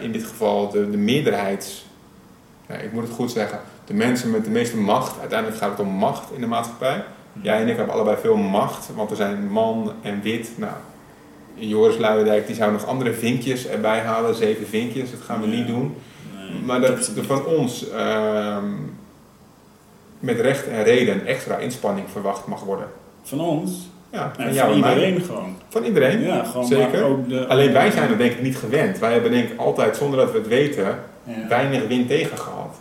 in 0.00 0.12
dit 0.12 0.24
geval 0.24 0.70
de, 0.70 0.90
de 0.90 0.96
meerderheids, 0.96 1.86
ik 2.82 2.92
moet 2.92 3.02
het 3.02 3.12
goed 3.12 3.30
zeggen, 3.30 3.58
de 3.84 3.94
mensen 3.94 4.30
met 4.30 4.44
de 4.44 4.50
meeste 4.50 4.76
macht, 4.76 5.20
uiteindelijk 5.20 5.60
gaat 5.60 5.70
het 5.70 5.80
om 5.80 5.92
macht 5.92 6.32
in 6.34 6.40
de 6.40 6.46
maatschappij. 6.46 7.04
Jij 7.42 7.60
en 7.60 7.68
ik 7.68 7.76
hebben 7.76 7.94
allebei 7.94 8.16
veel 8.20 8.36
macht, 8.36 8.88
want 8.94 9.10
we 9.10 9.16
zijn 9.16 9.48
man 9.50 9.92
en 10.02 10.20
wit. 10.22 10.50
Nou, 10.56 10.72
Joris 11.54 11.96
Luijendijk 11.98 12.46
die 12.46 12.56
zou 12.56 12.72
nog 12.72 12.86
andere 12.86 13.12
vinkjes 13.12 13.66
erbij 13.66 13.98
halen, 14.00 14.34
zeven 14.34 14.66
vinkjes, 14.66 15.10
dat 15.10 15.20
gaan 15.20 15.40
we 15.40 15.46
Ja. 15.48 15.54
niet 15.54 15.66
doen. 15.66 15.94
Nee, 16.36 16.60
Maar 16.64 16.80
dat 16.80 17.12
er 17.16 17.24
van 17.24 17.46
ons 17.46 17.90
ehm, 17.90 18.64
met 20.18 20.40
recht 20.40 20.68
en 20.68 20.82
reden 20.84 21.26
extra 21.26 21.56
inspanning 21.56 22.06
verwacht 22.12 22.46
mag 22.46 22.60
worden. 22.64 22.86
Van 23.22 23.40
ons? 23.40 23.90
Ja, 24.10 24.32
van 24.36 24.44
mij. 24.54 24.74
iedereen 24.94 25.20
gewoon. 25.22 25.56
Van 25.68 25.84
iedereen. 25.84 26.20
Ja, 26.20 26.44
gewoon 26.44 26.66
Zeker. 26.66 27.00
maar 27.00 27.02
ook 27.10 27.28
de, 27.28 27.46
Alleen 27.46 27.72
wij 27.72 27.90
zijn 27.90 28.10
er 28.10 28.18
denk 28.18 28.32
ik 28.32 28.42
niet 28.42 28.56
gewend. 28.56 28.98
Wij 28.98 29.12
hebben 29.12 29.30
denk 29.30 29.48
ik 29.50 29.58
altijd, 29.60 29.96
zonder 29.96 30.18
dat 30.18 30.32
we 30.32 30.38
het 30.38 30.48
weten, 30.48 30.98
Ja. 31.24 31.48
weinig 31.48 31.86
wind 31.86 32.08
tegen 32.08 32.38
gehad. 32.38 32.76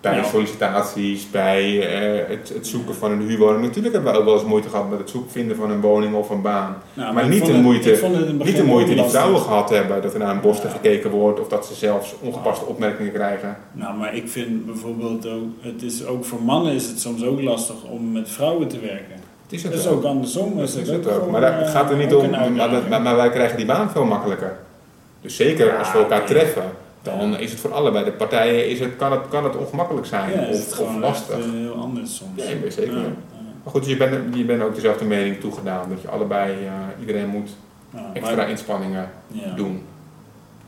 Bij 0.00 0.16
Ja. 0.16 0.24
sollicitaties, 0.24 1.30
bij 1.30 1.88
eh, 1.88 2.28
het, 2.28 2.48
het 2.54 2.66
zoeken 2.66 2.94
van 2.94 3.10
een 3.10 3.20
huurwoning. 3.20 3.64
Natuurlijk 3.66 3.94
hebben 3.94 4.12
we 4.12 4.18
ook 4.18 4.24
wel 4.24 4.34
eens 4.34 4.44
moeite 4.44 4.68
gehad 4.68 4.90
met 4.90 4.98
het 4.98 5.10
zoeken 5.10 5.30
vinden 5.30 5.56
van 5.56 5.70
een 5.70 5.80
woning 5.80 6.14
of 6.14 6.30
een 6.30 6.42
baan. 6.42 6.76
Maar 6.94 7.28
niet 7.28 7.46
de 7.46 7.52
moeite- 7.52 7.90
het 7.90 8.44
Niet 8.44 8.56
de 8.56 8.64
moeite 8.64 8.94
die 8.94 9.04
vrouwen 9.04 9.40
gehad 9.40 9.70
hebben, 9.70 10.02
dat 10.02 10.12
er 10.12 10.18
naar 10.18 10.30
een 10.34 10.40
borsten 10.40 10.68
Ja. 10.68 10.74
gekeken 10.74 11.10
wordt 11.10 11.40
of 11.40 11.48
dat 11.48 11.66
ze 11.66 11.74
zelfs 11.74 12.14
ongepaste 12.20 12.64
opmerkingen 12.64 13.12
krijgen. 13.12 13.56
Nou, 13.72 13.96
maar 13.96 14.14
ik 14.14 14.28
vind 14.28 14.66
bijvoorbeeld 14.66 15.26
ook, 15.28 15.44
het 15.60 15.82
is 15.82 16.06
ook 16.06 16.24
voor 16.24 16.42
mannen 16.42 16.72
is 16.72 16.86
het 16.88 17.00
soms 17.00 17.24
ook 17.24 17.42
lastig 17.42 17.76
om 17.90 18.12
met 18.12 18.28
vrouwen 18.28 18.68
te 18.68 18.78
werken. 18.80 19.14
Het 19.42 19.52
is 19.52 19.62
Dat 19.62 19.72
het 19.72 19.80
is 19.80 19.86
ook. 19.88 20.04
andersom. 20.04 20.56
Dat 20.58 20.68
is 20.68 20.74
het 20.88 21.08
ook 21.08 21.30
Maar 21.30 21.40
daar- 21.40 21.58
het 21.58 21.68
gaat 21.70 21.90
er 21.90 21.96
niet 21.96 22.10
eh, 22.12 22.18
om, 22.18 22.30
maar, 22.30 22.70
maar, 22.88 23.02
maar 23.02 23.16
wij 23.16 23.30
krijgen 23.30 23.56
die 23.56 23.66
baan 23.66 23.90
veel 23.90 24.04
makkelijker. 24.04 24.56
Dus 25.20 25.36
zeker 25.36 25.76
als 25.76 25.92
we 25.92 25.98
elkaar 25.98 26.24
treffen, 26.26 26.62
dan 27.02 27.38
is 27.38 27.50
het 27.50 27.60
voor 27.60 27.72
allebei 27.72 28.04
de 28.04 28.12
partijen 28.12 28.68
is 28.68 28.80
het, 28.80 28.96
kan, 28.96 29.12
het, 29.12 29.28
kan 29.28 29.44
het 29.44 29.56
ongemakkelijk 29.56 30.06
zijn 30.06 30.30
Ja, 30.32 30.40
of, 30.40 30.46
het 30.48 30.56
of 30.70 30.72
gewoon 30.76 31.00
lastig. 31.00 31.36
echt, 31.36 31.44
eh, 31.46 31.50
heel 31.52 31.74
anders 31.74 32.16
soms. 32.16 32.30
Ben 32.34 32.72
zeker. 32.72 32.96
Ja, 32.96 33.02
Maar 33.62 33.72
goed, 33.72 33.82
dus 33.82 33.90
je 33.90 33.96
bent, 33.96 34.36
je 34.36 34.44
bent 34.44 34.62
ook 34.62 34.74
dezelfde 34.74 35.04
mening 35.04 35.40
toegedaan, 35.40 35.88
dat 35.88 36.02
je 36.02 36.08
allebei, 36.08 36.52
eh, 36.66 36.72
iedereen 37.00 37.28
moet 37.28 37.50
extra 38.12 38.36
maar- 38.36 38.50
inspanningen 38.50 39.10
doen. 39.56 39.82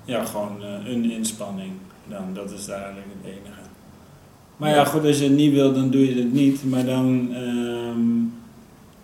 Ja, 0.05 0.25
gewoon 0.25 0.57
eh, 0.63 0.93
een 0.93 1.11
inspanning. 1.11 1.73
Dan, 2.09 2.25
dat 2.35 2.51
is 2.51 2.69
eigenlijk 2.69 3.07
het 3.21 3.31
enige. 3.33 3.61
Maar 4.57 4.71
ja, 4.71 4.85
goed, 4.85 5.05
als 5.05 5.19
je 5.19 5.25
het 5.25 5.33
niet 5.33 5.53
wil, 5.53 5.73
dan 5.73 5.91
doe 5.91 6.15
je 6.15 6.23
het 6.23 6.33
niet. 6.33 6.65
Maar 6.65 6.85
dan, 6.85 7.29
ehm, 7.35 8.01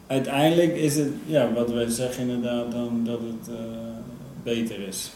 uiteindelijk 0.06 0.76
is 0.76 0.96
het, 0.96 1.08
ja, 1.26 1.52
wat 1.52 1.70
wij 1.72 1.88
zeggen 1.88 2.28
inderdaad, 2.28 2.72
dan 2.72 3.00
dat 3.04 3.18
het 3.20 3.56
beter 4.42 4.80
is. 4.88 5.10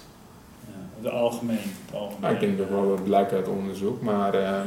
Het 1.03 1.13
algemeen. 1.13 1.57
Het 1.87 1.95
algemeen. 1.95 2.21
Nou, 2.21 2.35
ik 2.35 2.41
denk 2.41 2.59
dat 2.59 2.69
wel 2.69 2.89
dat 2.89 3.05
blijkt 3.05 3.33
uit 3.33 3.49
onderzoek, 3.49 4.03
maar 4.03 4.35
eh, 4.35 4.41
Ja. 4.41 4.65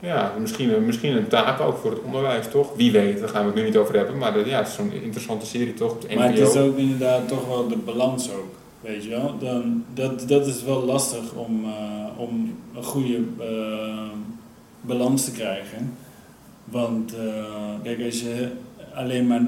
ja, 0.00 0.32
misschien, 0.40 0.74
een- 0.74 0.86
misschien 0.86 1.16
een 1.16 1.28
taak 1.28 1.60
ook 1.60 1.76
voor 1.76 1.90
het 1.90 2.00
onderwijs, 2.04 2.48
toch? 2.50 2.74
Wie 2.76 2.92
weet, 2.92 3.20
daar 3.20 3.28
gaan 3.28 3.40
we 3.40 3.46
het 3.46 3.56
nu 3.56 3.62
niet 3.64 3.76
over 3.76 3.96
hebben, 3.96 4.18
maar 4.18 4.36
eh, 4.36 4.46
ja, 4.46 4.58
het 4.58 4.68
is 4.68 4.74
zo'n 4.74 4.92
interessante 4.92 5.46
serie, 5.46 5.74
toch? 5.74 5.98
De 5.98 6.14
Maar 6.16 6.28
het 6.28 6.38
is 6.38 6.56
ook 6.56 6.76
inderdaad 6.76 7.28
toch 7.28 7.46
wel 7.46 7.68
de 7.68 7.76
balans 7.76 8.30
ook. 8.32 8.54
Weet 8.80 9.04
je 9.04 9.10
wel? 9.10 9.34
Dan, 9.38 9.84
dat, 9.94 10.28
dat 10.28 10.46
is 10.46 10.62
wel 10.62 10.84
lastig 10.84 11.32
om, 11.34 11.64
eh, 11.64 12.20
om 12.20 12.56
een 12.76 12.82
goede 12.84 13.20
balans 14.80 15.24
te 15.24 15.30
krijgen. 15.32 15.94
Want 16.64 17.14
kijk, 17.82 18.04
als 18.04 18.20
je 18.20 18.48
alleen 18.94 19.26
maar 19.26 19.40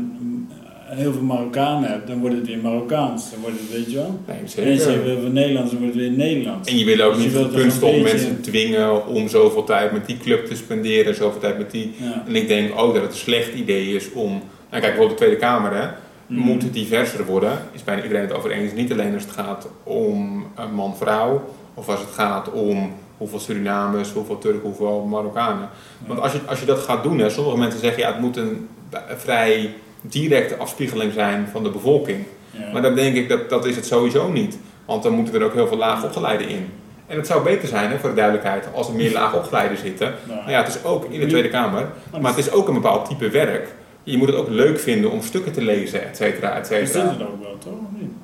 heel 0.95 1.13
veel 1.13 1.23
Marokkanen 1.23 1.91
hebt, 1.91 2.07
dan 2.07 2.21
wordt 2.21 2.37
het 2.37 2.47
weer 2.47 2.59
Marokkaans. 2.59 3.31
Dan 3.31 3.41
wordt 3.41 3.57
het, 3.61 3.71
weet 3.73 3.91
je 3.91 3.97
wel? 3.97 4.21
Nee, 4.27 4.37
En 4.37 4.43
als 4.43 4.53
zeker. 4.53 4.93
je 4.93 5.03
wil 5.03 5.21
van 5.23 5.33
Nederlands, 5.33 5.71
dan 5.71 5.81
wordt 5.81 5.95
het 5.95 6.05
weer 6.05 6.13
Nederlands. 6.13 6.71
En 6.71 6.79
je 6.79 6.85
wil 6.85 7.01
ook 7.07 7.15
Dus 7.15 7.23
je 7.23 7.29
niet 7.29 7.39
het 7.39 7.53
kunst 7.53 7.83
een 7.83 7.89
om 7.89 8.03
mensen 8.03 8.41
dwingen 8.41 9.07
om 9.07 9.29
zoveel 9.29 9.65
tijd 9.65 9.93
met 9.93 10.07
die 10.07 10.17
club 10.17 10.47
te 10.47 10.57
spenderen, 10.57 11.15
zoveel 11.15 11.41
tijd 11.41 11.59
met 11.59 11.71
die. 11.71 11.95
Ja. 12.01 12.23
En 12.27 12.37
ik 12.37 12.49
denk 12.49 12.79
ook 12.81 12.93
dat 12.95 13.03
het 13.03 13.13
een 13.13 13.19
slecht 13.19 13.55
idee 13.55 13.95
is 13.95 14.13
om. 14.13 14.31
Nou, 14.31 14.43
kijk, 14.69 14.83
bijvoorbeeld 14.83 15.11
de 15.19 15.25
Tweede 15.25 15.37
Kamer 15.37 15.75
hè, 15.75 15.87
Mhm. 16.27 16.41
moet 16.41 16.73
diverser 16.73 17.25
worden. 17.25 17.59
Is 17.73 17.85
bijna 17.85 18.03
iedereen 18.03 18.23
het 18.25 18.33
over 18.37 18.51
eens. 18.51 18.73
Niet 18.73 18.93
alleen 18.93 19.15
als 19.15 19.23
het 19.23 19.33
gaat 19.33 19.69
om 19.83 20.47
een 20.55 20.75
man-vrouw, 20.75 21.43
of 21.75 21.89
als 21.89 22.01
het 22.01 22.09
gaat 22.15 22.53
om 22.53 22.93
hoeveel 23.17 23.39
Surinamers, 23.41 24.13
hoeveel 24.13 24.39
Turken, 24.39 24.61
hoeveel 24.63 25.07
Marokkanen. 25.11 25.69
Want 26.07 26.21
als 26.21 26.33
je, 26.33 26.39
als 26.47 26.61
je 26.61 26.67
dat 26.67 26.79
gaat 26.79 27.03
doen, 27.03 27.19
hè, 27.19 27.31
sommige 27.31 27.59
mensen 27.59 27.81
zeggen 27.81 28.03
ja, 28.03 28.13
het 28.13 28.21
moet 28.21 28.37
een 28.37 28.69
vrij 29.17 29.75
directe 30.09 30.57
afspiegeling 30.57 31.13
zijn 31.13 31.49
van 31.53 31.63
de 31.63 31.71
bevolking. 31.71 32.25
Ja. 32.51 32.73
Maar 32.73 32.83
dan 32.83 32.95
denk 32.95 33.17
ik 33.17 33.29
dat 33.29 33.51
dat 33.51 33.65
is 33.67 33.77
het 33.77 33.87
sowieso 33.87 34.29
niet. 34.33 34.59
Want 34.85 35.03
dan 35.03 35.13
moeten 35.13 35.35
er 35.35 35.43
ook 35.45 35.55
heel 35.55 35.67
veel 35.69 35.77
laag 35.77 36.05
opgeleiden 36.05 36.49
in. 36.49 36.67
En 37.07 37.17
het 37.17 37.27
zou 37.27 37.45
beter 37.45 37.69
zijn, 37.69 37.91
hè, 37.91 37.99
voor 37.99 38.09
de 38.09 38.15
duidelijkheid, 38.15 38.65
als 38.75 38.89
er 38.89 38.95
meer 38.95 39.13
laag 39.21 39.35
opgeleiden 39.35 39.79
zitten. 39.79 40.15
Nou, 40.29 40.51
ja, 40.51 40.63
het 40.63 40.69
is 40.75 40.85
ook 40.85 41.05
in 41.05 41.21
de 41.21 41.27
Tweede 41.27 41.49
Kamer, 41.49 41.89
maar 42.21 42.31
het 42.31 42.47
is 42.47 42.51
ook 42.53 42.69
een 42.69 42.75
bepaald 42.75 43.09
type 43.09 43.29
werk. 43.31 43.69
Je 44.03 44.17
moet 44.17 44.27
het 44.29 44.37
ook 44.37 44.49
leuk 44.49 44.79
vinden 44.79 45.11
om 45.11 45.23
stukken 45.23 45.53
te 45.53 45.63
lezen, 45.63 46.05
et 46.09 46.17
cetera, 46.17 46.57
et 46.57 46.71
is 46.71 46.91
cetera. 46.93 47.11
het 47.13 47.23
ook 47.23 47.43
wel, 47.43 47.57
toch? 47.59 47.73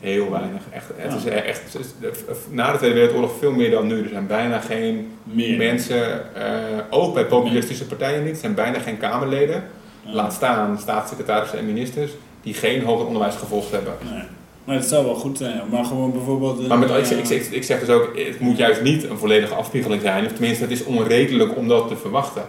Heel 0.01 0.31
weinig. 0.31 0.61
Echt, 0.72 0.85
het 0.97 1.14
is 1.14 1.24
echt, 1.24 1.72
het 1.72 1.83
is- 1.83 2.37
na 2.51 2.72
de 2.72 2.78
Tweede 2.78 2.95
Wereldoorlog 2.97 3.33
veel 3.39 3.53
meer 3.53 3.70
dan 3.70 3.87
nu. 3.87 4.03
Er 4.03 4.09
zijn 4.09 4.26
bijna 4.26 4.59
geen 4.61 5.12
Meer. 5.22 5.57
mensen, 5.57 6.35
eh, 6.35 6.43
ook 6.91 7.14
bij 7.14 7.24
populistische 7.24 7.87
partijen 7.87 8.22
niet, 8.22 8.33
er 8.33 8.39
zijn 8.39 8.55
bijna 8.55 8.78
geen 8.78 8.99
Kamerleden. 8.99 9.62
Ja. 10.05 10.13
Laat 10.13 10.33
staan 10.33 10.79
staatssecretarissen 10.79 11.59
en 11.59 11.67
ministers 11.67 12.11
die 12.43 12.55
geen 12.55 12.83
hoger 12.85 13.07
onderwijs 13.07 13.35
gevolgd 13.35 13.71
hebben. 13.71 13.93
Nee. 14.11 14.23
Maar 14.65 14.77
het 14.77 14.85
zou 14.85 15.05
wel 15.05 15.15
goed 15.15 15.39
zijn, 15.39 15.61
maar 15.71 15.85
gewoon 15.85 16.13
bijvoorbeeld... 16.13 16.69
Maar 16.69 16.79
met, 16.79 16.91
ik, 16.91 16.97
eh, 16.97 17.05
zeg- 17.05 17.19
ik, 17.19 17.25
zeg- 17.27 17.51
ik 17.51 17.65
zeg 17.65 17.81
dus 17.81 17.89
ook, 17.89 18.11
het 18.19 18.41
moet 18.41 18.57
juist 18.57 18.83
niet 18.83 19.11
een 19.11 19.19
volledige 19.19 19.55
afspiegeling 19.55 20.03
zijn. 20.03 20.25
Of 20.27 20.33
tenminste, 20.33 20.63
het 20.63 20.73
is 20.73 20.85
onredelijk 20.85 21.57
om 21.57 21.69
dat 21.69 21.89
te 21.89 21.97
verwachten. 21.97 22.43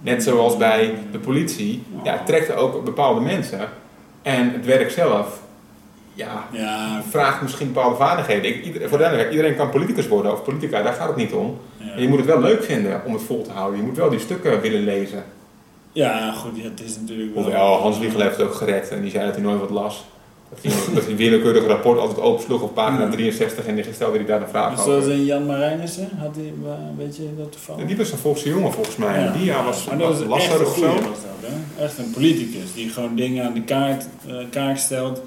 Net 0.00 0.22
zoals 0.22 0.56
bij 0.56 0.94
de 1.12 1.18
politie, 1.18 1.82
ja, 2.04 2.12
het 2.12 2.26
trekt 2.26 2.54
ook 2.54 2.84
bepaalde 2.84 3.20
mensen. 3.20 3.60
En 4.22 4.52
het 4.52 4.64
werk 4.66 4.90
zelf, 4.90 5.40
ja, 6.14 6.44
Ja, 6.50 7.02
vraagt 7.10 7.42
misschien 7.42 7.72
bepaalde 7.72 7.96
vaardigheden. 7.96 8.44
Ik, 8.50 8.64
ieder, 8.64 8.80
voor 8.80 8.90
de 8.90 9.04
duidelijkheid, 9.04 9.30
iedereen 9.36 9.56
kan 9.56 9.70
politicus 9.70 10.08
worden 10.08 10.32
of 10.32 10.42
politica, 10.44 10.82
daar 10.82 10.92
gaat 10.92 11.08
het 11.08 11.16
niet 11.16 11.32
om. 11.32 11.58
ja. 11.76 11.92
Je 11.96 12.08
moet 12.08 12.18
het 12.18 12.26
wel 12.26 12.40
leuk 12.40 12.64
vinden 12.64 13.02
om 13.04 13.12
het 13.12 13.22
vol 13.22 13.42
te 13.42 13.50
houden. 13.52 13.80
Je 13.80 13.86
moet 13.86 13.96
wel 13.96 14.10
die 14.10 14.18
stukken 14.18 14.60
willen 14.60 14.84
lezen. 14.84 15.24
Ja, 15.98 16.32
goed, 16.32 16.50
ja, 16.56 16.62
het 16.62 16.80
is 16.84 16.96
natuurlijk 17.00 17.34
wel... 17.34 17.42
Hoewel, 17.42 17.74
Hans 17.74 17.98
Wiegel 17.98 18.20
heeft 18.20 18.36
het 18.36 18.46
ook 18.46 18.54
gered 18.54 18.88
en 18.90 19.00
die 19.02 19.10
zei 19.10 19.24
dat 19.24 19.34
hij 19.34 19.44
nooit 19.44 19.60
wat 19.60 19.70
las. 19.70 20.04
Dat 20.50 20.58
ging, 20.60 20.94
dat 20.94 21.06
die 21.06 21.16
willekeurige 21.16 21.66
rapport 21.66 21.98
altijd 21.98 22.20
opensloeg 22.20 22.62
op 22.62 22.74
pagina 22.74 23.08
63 23.10 23.66
en 23.66 23.74
die 23.74 23.84
stelde 23.92 24.16
hij 24.16 24.26
daar 24.26 24.42
een 24.42 24.48
vraag 24.48 24.70
Dus 24.70 24.78
over. 24.80 24.92
zoals 24.92 25.06
een 25.06 25.24
Jan 25.24 25.46
Marijnissen, 25.46 26.08
had 26.18 26.34
hij, 26.36 26.52
weet 26.96 27.16
je 27.16 27.28
dat 27.38 27.52
toevallig? 27.52 27.86
Die 27.86 27.96
was 27.96 28.12
een 28.12 28.18
volkse 28.18 28.48
jongen 28.48 28.72
volgens 28.72 28.96
mij. 28.96 29.20
Ja. 29.22 29.32
Die 29.32 29.44
jaar 29.44 29.64
was 29.64 29.84
Maar 29.84 29.98
dat 29.98 30.08
was 30.08 30.18
echt 30.20 30.28
lastig 30.28 30.58
een 30.58 30.66
of 30.66 30.72
goeie 30.74 30.88
zo. 30.90 30.94
was 30.94 31.02
dat, 31.02 31.50
hè? 31.50 31.84
Echt 31.84 31.98
een 31.98 32.10
politicus 32.10 32.74
die 32.74 32.88
gewoon 32.90 33.14
dingen 33.16 33.44
aan 33.44 33.54
de 33.54 33.62
kaart, 33.62 34.06
eh, 34.28 34.34
kaart 34.50 34.78
stelt. 34.80 35.22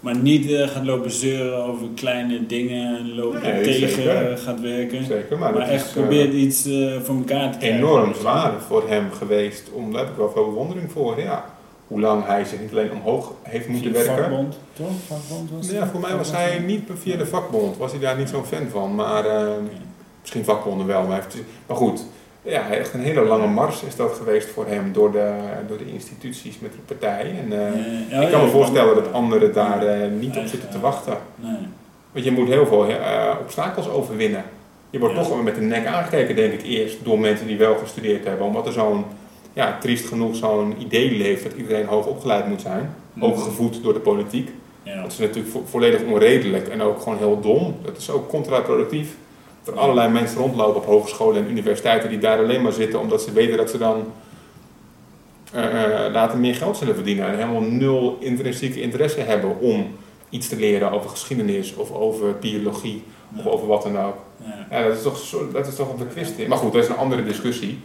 Maar 0.00 0.16
niet 0.16 0.50
eh, 0.52 0.68
gaat 0.68 0.84
lopen 0.84 1.10
zeuren 1.10 1.64
over 1.64 1.86
kleine 1.94 2.46
dingen 2.46 2.96
en 2.98 3.14
lopen 3.14 3.42
Nee, 3.42 3.62
tegen 3.62 3.88
zeker. 3.88 4.38
gaat 4.38 4.60
werken. 4.60 5.04
Zeker, 5.04 5.38
maar, 5.38 5.56
echt 5.56 5.84
is, 5.84 5.88
eh, 5.88 5.92
probeert 5.92 6.32
iets 6.32 6.66
eh, 6.66 7.00
voor 7.02 7.16
elkaar 7.16 7.52
te 7.52 7.58
krijgen. 7.58 7.78
enorm 7.78 8.14
zwaar 8.14 8.52
voor 8.66 8.88
hem 8.88 9.10
geweest. 9.12 9.70
Om, 9.72 9.92
daar 9.92 10.00
heb 10.00 10.10
ik 10.10 10.16
wel 10.16 10.30
veel 10.30 10.44
bewondering 10.44 10.92
voor. 10.92 11.20
Ja. 11.20 11.44
Hoe 11.86 12.00
lang 12.00 12.26
hij 12.26 12.44
zich 12.44 12.60
niet 12.60 12.70
alleen 12.70 12.92
omhoog 12.92 13.32
heeft 13.42 13.68
moeten 13.68 13.92
werken. 13.92 14.14
Vakbond, 14.16 14.58
toch? 14.72 14.90
Vakbond 15.06 15.50
was 15.50 15.70
Ja, 15.70 15.86
voor 15.86 16.00
mij 16.00 16.16
was 16.16 16.30
hij 16.30 16.58
niet 16.58 16.82
via 16.94 17.16
de 17.16 17.26
vakbond. 17.26 17.76
Was 17.76 17.90
hij 17.90 18.00
daar 18.00 18.16
niet 18.18 18.28
zo'n 18.28 18.44
fan 18.44 18.68
van. 18.70 18.94
Maar 18.94 19.24
misschien 20.20 20.44
vakbonden 20.44 20.86
wel. 20.86 21.02
Maar, 21.06 21.16
heeft, 21.22 21.36
maar 21.66 21.76
goed, 21.76 22.04
ja, 22.48 22.70
echt 22.70 22.94
een 22.94 23.00
hele 23.00 23.24
lange 23.24 23.46
mars 23.46 23.82
is 23.82 23.96
dat 23.96 24.12
geweest 24.12 24.48
voor 24.48 24.66
hem 24.66 24.92
door 24.92 25.12
de, 25.12 25.30
door 25.68 25.78
de 25.78 25.92
instituties 25.92 26.58
met 26.58 26.72
de 26.72 26.78
partij. 26.86 27.34
En, 27.44 27.52
eh, 27.52 28.10
Ja, 28.10 28.20
ik 28.20 28.30
kan 28.30 28.44
me 28.44 28.50
voorstellen 28.50 28.94
dat 28.94 29.12
anderen 29.12 29.52
daar 29.52 29.86
eh, 29.86 30.08
niet 30.18 30.36
op 30.36 30.46
zitten 30.46 30.70
te 30.70 30.80
wachten. 30.80 31.16
Nee. 31.34 31.56
Want 32.12 32.24
je 32.24 32.30
moet 32.32 32.48
heel 32.48 32.66
veel 32.66 32.86
eh, 32.88 33.34
obstakels 33.40 33.88
overwinnen. 33.88 34.44
Je 34.90 34.98
wordt 34.98 35.14
toch 35.14 35.28
wel 35.28 35.42
met 35.42 35.54
de 35.54 35.60
nek 35.60 35.86
aangekeken, 35.86 36.36
denk 36.36 36.52
ik, 36.52 36.62
eerst 36.62 37.04
door 37.04 37.18
mensen 37.18 37.46
die 37.46 37.56
wel 37.58 37.76
gestudeerd 37.76 38.24
hebben. 38.24 38.46
Omdat 38.46 38.66
er 38.66 38.72
zo'n, 38.72 39.04
ja, 39.52 39.76
triest 39.80 40.06
genoeg 40.06 40.36
zo'n 40.36 40.74
idee 40.78 41.10
leeft 41.16 41.42
dat 41.42 41.52
iedereen 41.52 41.86
hoog 41.86 42.06
opgeleid 42.06 42.46
moet 42.48 42.60
zijn. 42.60 42.94
Ook 43.20 43.38
gevoed 43.38 43.82
door 43.82 43.92
de 43.92 44.00
politiek. 44.00 44.50
Dat 45.02 45.12
is 45.12 45.18
natuurlijk 45.18 45.48
vo- 45.52 45.62
volledig 45.66 46.02
onredelijk 46.02 46.68
en 46.68 46.82
ook 46.82 47.00
gewoon 47.00 47.18
heel 47.18 47.40
dom. 47.40 47.76
Dat 47.84 47.96
is 47.96 48.10
ook 48.10 48.28
contraproductief. 48.28 49.14
Er 49.68 49.78
allerlei 49.78 50.10
mensen 50.10 50.38
rondlopen 50.38 50.76
op 50.76 50.86
hogescholen 50.86 51.44
en 51.44 51.50
universiteiten 51.50 52.08
die 52.08 52.18
daar 52.18 52.38
alleen 52.38 52.62
maar 52.62 52.72
zitten 52.72 53.00
omdat 53.00 53.22
ze 53.22 53.32
weten 53.32 53.56
dat 53.56 53.70
ze 53.70 53.78
dan 53.78 54.12
eh, 55.52 55.62
later 56.12 56.38
meer 56.38 56.54
geld 56.54 56.76
zullen 56.76 56.94
verdienen. 56.94 57.26
En 57.26 57.36
helemaal 57.36 57.60
nul 57.60 58.16
intrinsieke 58.20 58.80
interesse 58.80 59.20
hebben 59.20 59.58
om 59.60 59.86
iets 60.30 60.48
te 60.48 60.56
leren 60.56 60.92
over 60.92 61.10
geschiedenis 61.10 61.74
of 61.74 61.92
over 61.92 62.38
biologie 62.38 63.02
of 63.36 63.46
over 63.46 63.66
wat 63.66 63.82
dan 63.82 63.98
ook. 63.98 64.16
Ja. 64.44 64.66
Ja, 64.70 64.82
dat 64.88 64.96
is 64.96 65.02
toch, 65.02 65.18
zo, 65.18 65.50
dat 65.52 65.66
is 65.66 65.74
toch 65.74 65.92
een 65.92 65.98
verkwisting. 65.98 66.48
Maar 66.48 66.58
goed, 66.58 66.72
dat 66.72 66.82
is 66.82 66.88
een 66.88 66.96
andere 66.96 67.24
discussie. 67.24 67.78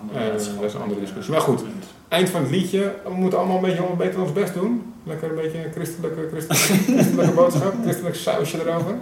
Andere 0.00 0.18
Eh, 0.18 0.30
dat 0.30 0.64
is 0.64 0.74
een 0.74 0.80
andere 0.80 1.00
discussie. 1.00 1.32
Maar 1.32 1.42
goed. 1.42 1.62
Eind 2.08 2.30
van 2.30 2.40
het 2.40 2.50
liedje, 2.50 2.94
we 3.04 3.14
moeten 3.14 3.38
allemaal 3.38 3.56
een 3.56 3.62
beetje, 3.62 3.78
allemaal 3.78 3.96
beter 3.96 4.20
ons 4.20 4.32
best 4.32 4.54
doen. 4.54 4.92
Lekker 5.04 5.28
een 5.28 5.34
beetje 5.34 5.64
een 5.64 5.72
christelijke, 5.72 6.28
christelijke, 6.30 6.92
christelijke 6.92 7.34
boodschap, 7.34 7.74
christelijk 7.82 8.14
sausje 8.14 8.60
erover. 8.60 8.94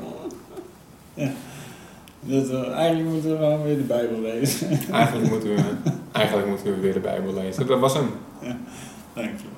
Dat 2.26 2.48
we, 2.48 2.66
eigenlijk 2.70 3.10
moeten 3.10 3.30
we 3.30 3.36
gewoon 3.36 3.62
weer 3.62 3.76
de 3.76 3.82
Bijbel 3.82 4.20
lezen. 4.20 4.68
Eigenlijk 4.92 5.30
moeten 5.30 5.48
we, 5.54 5.62
eigenlijk 6.12 6.48
moeten 6.48 6.74
we 6.74 6.80
weer 6.80 6.92
de 6.92 7.00
Bijbel 7.00 7.34
lezen. 7.34 7.66
Dat 7.66 7.78
was 7.80 7.94
hem. 7.94 8.10
Dank 9.14 9.30
je. 9.40 9.55